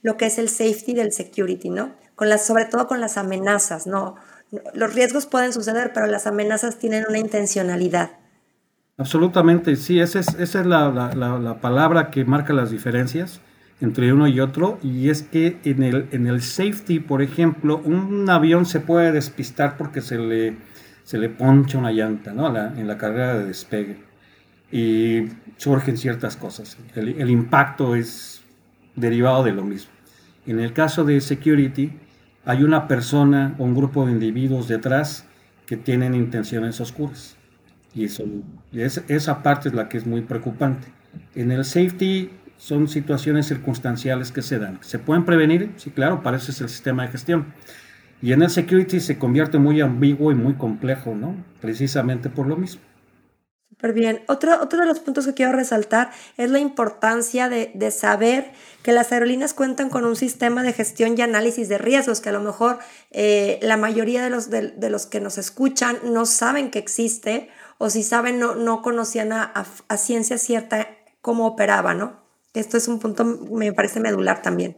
lo 0.01 0.17
que 0.17 0.27
es 0.27 0.37
el 0.37 0.49
safety 0.49 0.93
del 0.93 1.11
security, 1.11 1.69
¿no? 1.69 1.95
Sobre 2.37 2.65
todo 2.65 2.87
con 2.87 3.01
las 3.01 3.17
amenazas, 3.17 3.87
¿no? 3.87 4.15
Los 4.73 4.93
riesgos 4.93 5.25
pueden 5.25 5.51
suceder, 5.51 5.91
pero 5.93 6.05
las 6.05 6.27
amenazas 6.27 6.77
tienen 6.77 7.05
una 7.09 7.17
intencionalidad. 7.17 8.11
Absolutamente, 8.97 9.75
sí, 9.75 9.99
esa 9.99 10.19
es, 10.19 10.27
esa 10.39 10.61
es 10.61 10.65
la, 10.67 10.89
la, 10.91 11.59
palabra 11.59 12.11
que 12.11 12.23
marca 12.23 12.53
las 12.53 12.69
diferencias 12.69 13.41
entre 13.81 14.13
uno 14.13 14.27
y 14.27 14.39
otro, 14.39 14.79
y 14.81 15.09
es 15.09 15.23
que 15.23 15.57
en 15.63 15.83
el, 15.83 16.07
en 16.11 16.27
el 16.27 16.41
safety, 16.41 16.99
por 16.99 17.21
ejemplo, 17.21 17.81
un 17.83 18.29
avión 18.29 18.65
se 18.65 18.79
puede 18.79 19.11
despistar 19.11 19.77
porque 19.77 20.01
se 20.01 20.17
le, 20.17 20.57
se 21.03 21.17
le 21.17 21.29
poncha 21.29 21.77
una 21.77 21.91
llanta 21.91 22.33
¿no? 22.33 22.47
en 22.47 22.87
la 22.87 22.97
carrera 22.97 23.37
de 23.37 23.45
despegue, 23.45 23.97
y 24.71 25.27
surgen 25.57 25.97
ciertas 25.97 26.37
cosas. 26.37 26.77
El, 26.95 27.19
el 27.21 27.29
impacto 27.29 27.95
es 27.95 28.43
derivado 28.95 29.43
de 29.43 29.51
lo 29.51 29.63
mismo. 29.63 29.91
En 30.47 30.59
el 30.59 30.73
caso 30.73 31.03
de 31.03 31.21
security, 31.21 31.91
hay 32.45 32.63
una 32.63 32.87
persona 32.87 33.55
o 33.57 33.63
un 33.63 33.75
grupo 33.75 34.05
de 34.05 34.13
individuos 34.13 34.67
detrás 34.67 35.25
que 35.65 35.77
tienen 35.77 36.13
intenciones 36.13 36.79
oscuras. 36.79 37.37
Y, 37.93 38.05
eso, 38.05 38.23
esa 39.07 39.41
parte 39.41 39.69
es 39.69 39.75
la 39.75 39.89
que 39.89 39.97
es 39.97 40.05
muy 40.05 40.21
preocupante. 40.21 40.87
En 41.33 41.51
el 41.51 41.63
safety 41.63 42.29
son 42.57 42.87
situaciones 42.87 43.47
circunstanciales 43.47 44.31
que 44.31 44.41
se 44.41 44.59
dan. 44.59 44.79
¿Se 44.81 44.99
pueden 44.99 45.25
prevenir? 45.25 45.71
Sí, 45.77 45.91
claro, 45.91 46.23
para 46.23 46.37
eso 46.37 46.51
es 46.51 46.61
el 46.61 46.69
sistema 46.69 47.03
de 47.03 47.09
gestión. 47.09 47.53
Y 48.21 48.31
en 48.33 48.41
el 48.41 48.49
security 48.49 48.99
se 48.99 49.19
convierte 49.19 49.57
muy 49.57 49.81
ambiguo 49.81 50.31
y 50.31 50.35
muy 50.35 50.55
complejo, 50.55 51.15
¿no? 51.15 51.35
Precisamente 51.61 52.29
por 52.29 52.47
lo 52.47 52.55
mismo. 52.55 52.81
Súper 53.69 53.93
bien. 53.93 54.21
Otro, 54.27 54.61
otro 54.61 54.79
de 54.79 54.85
los 54.85 54.99
puntos 54.99 55.25
que 55.25 55.33
quiero 55.33 55.51
resaltar 55.51 56.09
es 56.37 56.49
la 56.49 56.59
importancia 56.59 57.49
de, 57.49 57.71
de, 57.75 57.91
saber 57.91 58.53
que 58.83 58.93
las 58.93 59.11
aerolíneas 59.11 59.53
cuentan 59.53 59.89
con 59.89 60.05
un 60.05 60.15
sistema 60.15 60.63
de 60.63 60.71
gestión 60.71 61.15
y 61.17 61.21
análisis 61.21 61.67
de 61.67 61.77
riesgos 61.77 62.21
que 62.21 62.29
a 62.29 62.31
lo 62.31 62.39
mejor 62.39 62.79
eh, 63.11 63.59
la 63.61 63.75
mayoría 63.75 64.23
de 64.23 64.29
los, 64.29 64.49
de, 64.49 64.69
de 64.69 64.89
los 64.89 65.07
que 65.07 65.19
nos 65.19 65.37
escuchan 65.37 65.97
no 66.05 66.25
saben 66.25 66.71
que 66.71 66.79
existe 66.79 67.49
o 67.77 67.89
si 67.89 68.03
saben 68.03 68.39
no, 68.39 68.55
no 68.55 68.81
conocían 68.81 69.33
a, 69.33 69.51
a, 69.87 69.97
ciencia 69.97 70.37
cierta 70.37 70.87
cómo 71.21 71.45
operaba, 71.45 71.93
¿no? 71.93 72.24
Esto 72.55 72.77
es 72.77 72.87
un 72.87 72.99
punto, 72.99 73.25
me 73.51 73.73
parece 73.73 73.99
medular 73.99 74.41
también. 74.41 74.77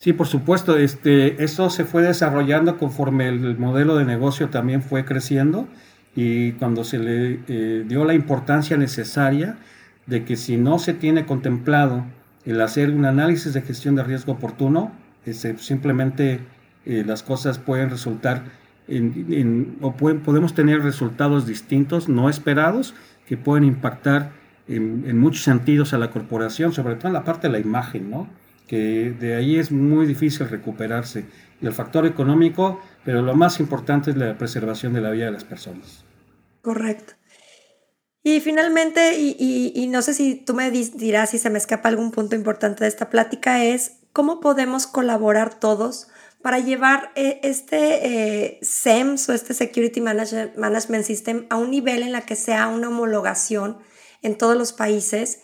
Sí, 0.00 0.12
por 0.12 0.26
supuesto, 0.26 0.76
este, 0.76 1.42
eso 1.42 1.70
se 1.70 1.84
fue 1.84 2.02
desarrollando 2.02 2.78
conforme 2.78 3.28
el 3.28 3.58
modelo 3.58 3.96
de 3.96 4.04
negocio 4.04 4.48
también 4.48 4.82
fue 4.82 5.04
creciendo 5.04 5.66
y 6.14 6.52
cuando 6.52 6.84
se 6.84 6.98
le 6.98 7.40
eh, 7.48 7.84
dio 7.86 8.04
la 8.04 8.14
importancia 8.14 8.76
necesaria 8.76 9.58
de 10.06 10.24
que 10.24 10.36
si 10.36 10.56
no 10.56 10.78
se 10.78 10.94
tiene 10.94 11.26
contemplado 11.26 12.04
el 12.44 12.60
hacer 12.60 12.90
un 12.90 13.04
análisis 13.04 13.52
de 13.54 13.62
gestión 13.62 13.96
de 13.96 14.04
riesgo 14.04 14.32
oportuno, 14.32 14.92
simplemente 15.58 16.40
eh, 16.86 17.04
las 17.04 17.22
cosas 17.22 17.58
pueden 17.58 17.90
resultar 17.90 18.44
o 19.82 19.92
podemos 19.96 20.54
tener 20.54 20.82
resultados 20.82 21.46
distintos, 21.46 22.08
no 22.08 22.30
esperados, 22.30 22.94
que 23.26 23.36
pueden 23.36 23.64
impactar 23.64 24.30
en, 24.68 25.18
muchos 25.18 25.44
sentidos 25.44 25.92
a 25.92 25.98
la 25.98 26.10
corporación, 26.10 26.72
sobre 26.72 26.96
todo 26.96 27.08
en 27.08 27.14
la 27.14 27.24
parte 27.24 27.48
de 27.48 27.52
la 27.52 27.58
imagen, 27.58 28.10
¿no? 28.10 28.28
que 28.66 29.14
de 29.18 29.34
ahí 29.34 29.56
es 29.56 29.72
muy 29.72 30.06
difícil 30.06 30.48
recuperarse. 30.48 31.24
Y 31.60 31.66
el 31.66 31.72
factor 31.72 32.06
económico, 32.06 32.80
pero 33.04 33.22
lo 33.22 33.34
más 33.34 33.60
importante 33.60 34.10
es 34.10 34.16
la 34.16 34.36
preservación 34.36 34.92
de 34.92 35.00
la 35.00 35.10
vida 35.10 35.26
de 35.26 35.32
las 35.32 35.44
personas. 35.44 36.04
Correcto. 36.62 37.14
Y 38.22 38.40
finalmente, 38.40 39.18
y, 39.18 39.72
y 39.74 39.86
no 39.86 40.02
sé 40.02 40.12
si 40.12 40.34
tú 40.34 40.52
me 40.52 40.70
dirás 40.70 41.30
si 41.30 41.38
se 41.38 41.48
me 41.48 41.58
escapa 41.58 41.88
algún 41.88 42.10
punto 42.10 42.36
importante 42.36 42.84
de 42.84 42.88
esta 42.88 43.08
plática, 43.08 43.64
es 43.64 44.00
cómo 44.12 44.40
podemos 44.40 44.86
colaborar 44.86 45.58
todos 45.58 46.08
para 46.42 46.58
llevar 46.60 47.10
eh, 47.14 47.40
este 47.42 48.06
eh, 48.06 48.58
SEMS 48.62 49.28
o 49.28 49.32
este 49.32 49.54
Security 49.54 50.00
Management 50.00 51.04
System 51.04 51.46
a 51.50 51.56
un 51.56 51.70
nivel 51.70 52.02
en 52.02 52.12
la 52.12 52.22
que 52.22 52.36
sea 52.36 52.68
una 52.68 52.88
homologación 52.88 53.78
en 54.22 54.36
todos 54.36 54.56
los 54.56 54.72
países, 54.72 55.40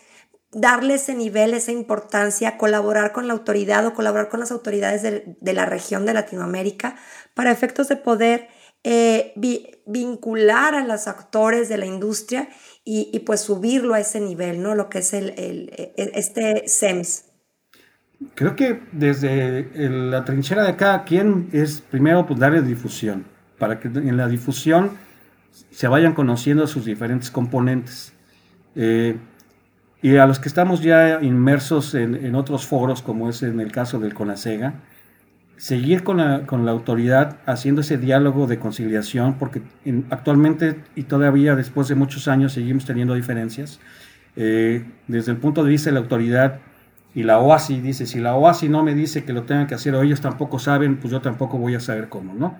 darle 0.51 0.95
ese 0.95 1.15
nivel, 1.15 1.53
esa 1.53 1.71
importancia, 1.71 2.57
colaborar 2.57 3.11
con 3.11 3.27
la 3.27 3.33
autoridad 3.33 3.85
o 3.85 3.93
colaborar 3.93 4.29
con 4.29 4.39
las 4.39 4.51
autoridades 4.51 5.01
de, 5.01 5.53
la 5.53 5.65
región 5.65 6.05
de 6.05 6.13
Latinoamérica 6.13 6.95
para 7.33 7.51
efectos 7.51 7.89
de 7.89 7.97
poder 7.97 8.47
eh, 8.83 9.33
vincular 9.85 10.75
a 10.75 10.85
los 10.85 11.07
actores 11.07 11.67
de 11.69 11.77
la 11.77 11.85
industria 11.85 12.49
y, 12.83 13.19
pues 13.25 13.41
subirlo 13.41 13.95
a 13.95 13.99
ese 13.99 14.21
nivel, 14.21 14.61
¿no? 14.61 14.75
Lo 14.75 14.89
que 14.89 14.99
es 14.99 15.13
el, 15.13 15.33
el 15.37 16.11
este 16.13 16.67
SEMS. 16.67 17.25
Creo 18.33 18.55
que 18.55 18.81
desde 18.91 19.69
la 19.89 20.23
trinchera 20.23 20.63
de 20.63 20.75
cada 20.75 21.03
quien 21.03 21.49
es 21.51 21.81
primero 21.81 22.25
pues, 22.25 22.39
darle 22.39 22.61
difusión, 22.61 23.25
para 23.57 23.79
que 23.79 23.87
en 23.87 24.17
la 24.17 24.27
difusión 24.27 24.97
se 25.71 25.87
vayan 25.87 26.13
conociendo 26.13 26.67
sus 26.67 26.85
diferentes 26.85 27.29
componentes. 27.29 28.13
Eh, 28.75 29.17
y 30.01 30.17
a 30.17 30.27
los 30.27 30.39
que 30.39 30.47
estamos 30.47 30.81
ya 30.81 31.19
inmersos 31.21 31.95
en, 31.95 32.35
otros 32.35 32.65
foros, 32.65 33.01
como 33.01 33.29
es 33.29 33.41
en 33.41 33.59
el 33.59 33.71
caso 33.71 33.99
del 33.99 34.13
CONASEGA, 34.13 34.75
seguir 35.57 36.03
con 36.03 36.17
la, 36.17 36.45
con 36.45 36.65
la 36.65 36.71
autoridad 36.71 37.37
haciendo 37.45 37.81
ese 37.81 37.97
diálogo 37.97 38.45
de 38.45 38.59
conciliación, 38.59 39.35
porque 39.39 39.61
actualmente 40.09 40.83
y 40.95 41.03
todavía 41.03 41.55
después 41.55 41.87
de 41.87 41.95
muchos 41.95 42.27
años 42.27 42.53
seguimos 42.53 42.85
teniendo 42.85 43.15
diferencias. 43.15 43.79
Eh, 44.35 44.85
desde 45.07 45.31
el 45.31 45.37
punto 45.37 45.63
de 45.63 45.69
vista 45.71 45.89
de 45.89 45.93
la 45.93 46.01
autoridad, 46.01 46.59
y 47.15 47.23
la 47.23 47.39
OASI 47.39 47.79
dice, 47.79 48.05
si 48.05 48.19
la 48.19 48.35
OASI 48.35 48.67
no 48.67 48.83
me 48.83 48.93
dice 48.93 49.23
que 49.23 49.31
lo 49.31 49.43
tengan 49.43 49.67
que 49.67 49.75
hacer 49.75 49.95
o 49.95 50.03
ellos 50.03 50.19
tampoco 50.19 50.59
saben, 50.59 50.97
pues 50.97 51.11
yo 51.11 51.21
tampoco 51.21 51.57
voy 51.57 51.73
a 51.73 51.79
saber 51.79 52.09
cómo, 52.09 52.33
¿no? 52.33 52.57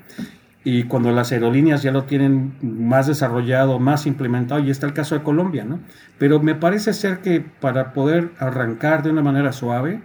Y 0.65 0.83
cuando 0.83 1.11
las 1.11 1.31
aerolíneas 1.31 1.83
ya 1.83 1.91
lo 1.91 2.03
tienen 2.03 2.55
más 2.61 3.07
desarrollado, 3.07 3.79
más 3.79 4.05
implementado, 4.07 4.59
y 4.59 4.71
está 4.71 4.87
el 4.87 4.93
caso 4.93 5.15
de 5.15 5.23
Colombia, 5.23 5.63
¿no? 5.63 5.79
Pero 6.17 6.41
me 6.41 6.55
parece 6.55 6.91
ser 6.91 7.19
que 7.19 7.39
para 7.39 7.93
poder 7.93 8.31
arrancar 8.39 9.03
de 9.03 9.11
una 9.11 9.21
manera 9.21 9.53
suave, 9.53 10.01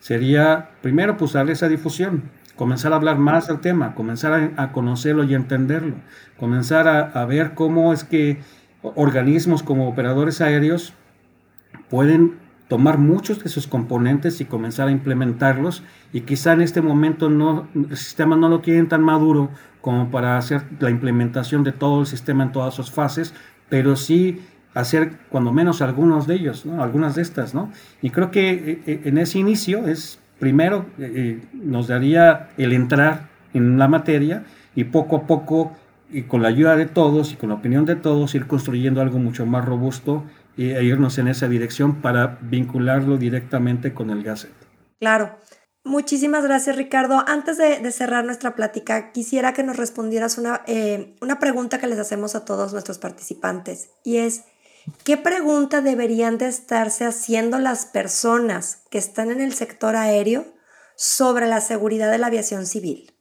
sería 0.00 0.70
primero 0.80 1.16
pues 1.16 1.34
esa 1.34 1.68
difusión, 1.68 2.30
comenzar 2.56 2.92
a 2.92 2.96
hablar 2.96 3.18
más 3.18 3.48
del 3.48 3.60
tema, 3.60 3.94
comenzar 3.94 4.52
a, 4.56 4.72
conocerlo 4.72 5.24
y 5.24 5.34
entenderlo, 5.34 5.96
comenzar 6.38 6.88
a, 6.88 7.00
a 7.00 7.24
ver 7.26 7.52
cómo 7.54 7.92
es 7.92 8.02
que 8.02 8.40
organismos 8.82 9.62
como 9.62 9.88
operadores 9.88 10.40
aéreos 10.40 10.94
pueden 11.90 12.36
tomar 12.68 12.98
muchos 12.98 13.42
de 13.42 13.48
sus 13.48 13.66
componentes 13.66 14.40
y 14.40 14.44
comenzar 14.44 14.88
a 14.88 14.90
implementarlos 14.90 15.82
y 16.12 16.20
quizá 16.22 16.52
en 16.52 16.60
este 16.60 16.82
momento 16.82 17.30
no, 17.30 17.66
el 17.74 17.96
sistema 17.96 18.36
no 18.36 18.48
lo 18.48 18.60
tienen 18.60 18.88
tan 18.88 19.02
maduro 19.02 19.50
como 19.80 20.10
para 20.10 20.38
hacer 20.38 20.62
la 20.80 20.90
implementación 20.90 21.64
de 21.64 21.72
todo 21.72 22.00
el 22.00 22.06
sistema 22.06 22.44
en 22.44 22.52
todas 22.52 22.74
sus 22.74 22.90
fases, 22.90 23.34
pero 23.68 23.96
sí 23.96 24.40
hacer 24.74 25.12
cuando 25.28 25.52
menos 25.52 25.82
algunos 25.82 26.26
de 26.26 26.34
ellos, 26.36 26.66
¿no? 26.66 26.82
algunas 26.82 27.14
de 27.14 27.22
estas, 27.22 27.54
¿no? 27.54 27.72
Y 28.02 28.10
creo 28.10 28.30
que 28.30 28.50
eh, 28.50 28.82
eh, 28.86 29.00
en 29.04 29.18
ese 29.18 29.38
inicio 29.38 29.88
es, 29.88 30.20
primero, 30.38 30.86
eh, 30.98 31.40
nos 31.52 31.88
daría 31.88 32.50
el 32.56 32.72
entrar 32.72 33.28
en 33.54 33.78
la 33.78 33.88
materia 33.88 34.44
y 34.74 34.84
poco 34.84 35.16
a 35.16 35.26
poco, 35.26 35.72
y 36.10 36.22
con 36.22 36.42
la 36.42 36.48
ayuda 36.48 36.76
de 36.76 36.86
todos 36.86 37.32
y 37.32 37.36
con 37.36 37.48
la 37.48 37.56
opinión 37.56 37.84
de 37.86 37.96
todos, 37.96 38.34
ir 38.34 38.46
construyendo 38.46 39.00
algo 39.00 39.18
mucho 39.18 39.44
más 39.46 39.64
robusto 39.64 40.24
e 40.56 40.82
irnos 40.82 41.18
en 41.18 41.28
esa 41.28 41.48
dirección 41.48 41.96
para 41.96 42.38
vincularlo 42.40 43.16
directamente 43.16 43.92
con 43.94 44.10
el 44.10 44.24
GASET. 44.24 44.50
Claro. 44.98 45.36
Muchísimas 45.88 46.44
gracias, 46.44 46.76
Ricardo. 46.76 47.24
Antes 47.26 47.56
de, 47.56 47.90
cerrar 47.92 48.22
nuestra 48.22 48.54
plática, 48.54 49.10
quisiera 49.10 49.54
que 49.54 49.62
nos 49.62 49.78
respondieras 49.78 50.36
una, 50.36 50.60
eh, 50.66 51.16
una 51.22 51.38
pregunta 51.38 51.78
que 51.78 51.86
les 51.86 51.98
hacemos 51.98 52.34
a 52.34 52.44
todos 52.44 52.74
nuestros 52.74 52.98
participantes 52.98 53.88
y 54.04 54.18
es, 54.18 54.44
¿qué 55.02 55.16
pregunta 55.16 55.80
deberían 55.80 56.36
de 56.36 56.46
estarse 56.46 57.06
haciendo 57.06 57.58
las 57.58 57.86
personas 57.86 58.82
que 58.90 58.98
están 58.98 59.30
en 59.30 59.40
el 59.40 59.54
sector 59.54 59.96
aéreo 59.96 60.44
sobre 60.94 61.46
la 61.46 61.62
seguridad 61.62 62.10
de 62.10 62.18
la 62.18 62.26
aviación 62.26 62.66
civil? 62.66 63.14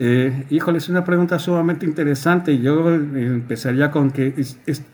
Eh, 0.00 0.46
híjole, 0.50 0.78
es 0.78 0.88
una 0.88 1.04
pregunta 1.04 1.38
sumamente 1.38 1.86
interesante. 1.86 2.58
Yo 2.58 2.92
empezaría 2.92 3.92
con 3.92 4.10
que 4.10 4.34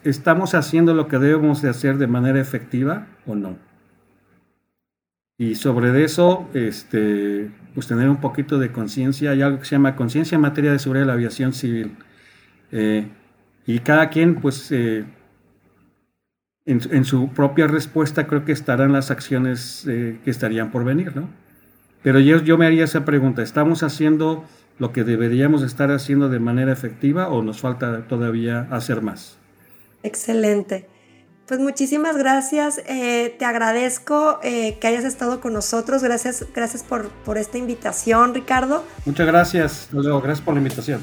estamos 0.02 0.54
haciendo 0.54 0.92
lo 0.92 1.08
que 1.08 1.18
debemos 1.18 1.62
de 1.62 1.70
hacer 1.70 1.96
de 1.96 2.08
manera 2.08 2.42
efectiva 2.42 3.06
o 3.26 3.34
no. 3.34 3.56
Y 5.36 5.56
sobre 5.56 6.04
eso, 6.04 6.48
este, 6.54 7.50
pues 7.74 7.88
tener 7.88 8.08
un 8.08 8.20
poquito 8.20 8.58
de 8.58 8.70
conciencia. 8.70 9.32
Hay 9.32 9.42
algo 9.42 9.58
que 9.58 9.64
se 9.64 9.72
llama 9.72 9.96
conciencia 9.96 10.36
en 10.36 10.42
materia 10.42 10.72
de 10.72 10.78
seguridad 10.78 11.02
de 11.02 11.06
la 11.08 11.12
aviación 11.14 11.52
civil. 11.52 11.96
Eh, 12.70 13.08
y 13.66 13.80
cada 13.80 14.10
quien, 14.10 14.36
pues, 14.36 14.70
eh, 14.70 15.04
en, 16.66 17.04
su 17.04 17.30
propia 17.30 17.66
respuesta 17.66 18.26
creo 18.26 18.44
que 18.44 18.52
estarán 18.52 18.92
las 18.92 19.10
acciones 19.10 19.82
que 19.84 20.30
estarían 20.30 20.70
por 20.70 20.84
venir, 20.84 21.14
¿no? 21.14 21.28
Pero 22.02 22.20
yo, 22.20 22.42
yo 22.42 22.58
me 22.58 22.66
haría 22.66 22.84
esa 22.84 23.04
pregunta, 23.04 23.42
¿estamos 23.42 23.82
haciendo 23.82 24.44
lo 24.78 24.92
que 24.92 25.04
deberíamos 25.04 25.62
estar 25.62 25.90
haciendo 25.90 26.28
de 26.28 26.38
manera 26.38 26.72
efectiva 26.72 27.28
o 27.28 27.42
nos 27.42 27.60
falta 27.60 28.06
todavía 28.08 28.68
hacer 28.70 29.02
más? 29.02 29.38
Excelente. 30.02 30.86
Pues 31.46 31.60
muchísimas 31.60 32.16
gracias. 32.16 32.80
Eh, 32.86 33.36
te 33.38 33.44
agradezco 33.44 34.38
eh, 34.42 34.78
que 34.80 34.86
hayas 34.86 35.04
estado 35.04 35.40
con 35.40 35.52
nosotros. 35.52 36.02
Gracias, 36.02 36.46
gracias 36.54 36.82
por, 36.82 37.10
por 37.10 37.36
esta 37.36 37.58
invitación, 37.58 38.32
Ricardo. 38.32 38.82
Muchas 39.04 39.26
gracias. 39.26 39.88
Luego, 39.92 40.22
gracias 40.22 40.42
por 40.42 40.54
la 40.54 40.60
invitación. 40.60 41.02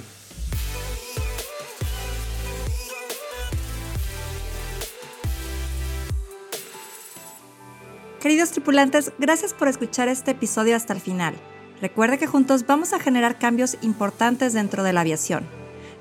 Queridos 8.19 8.51
tripulantes, 8.51 9.13
gracias 9.18 9.53
por 9.53 9.68
escuchar 9.68 10.07
este 10.07 10.31
episodio 10.31 10.76
hasta 10.76 10.93
el 10.93 11.01
final. 11.01 11.34
Recuerde 11.81 12.19
que 12.19 12.27
juntos 12.27 12.68
vamos 12.68 12.93
a 12.93 12.99
generar 12.99 13.39
cambios 13.39 13.77
importantes 13.81 14.53
dentro 14.53 14.84
de 14.84 14.93
la 14.93 15.01
aviación. 15.01 15.43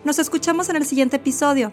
Nos 0.04 0.18
escuchamos 0.18 0.68
en 0.68 0.76
el 0.76 0.84
siguiente 0.84 1.16
episodio 1.16 1.72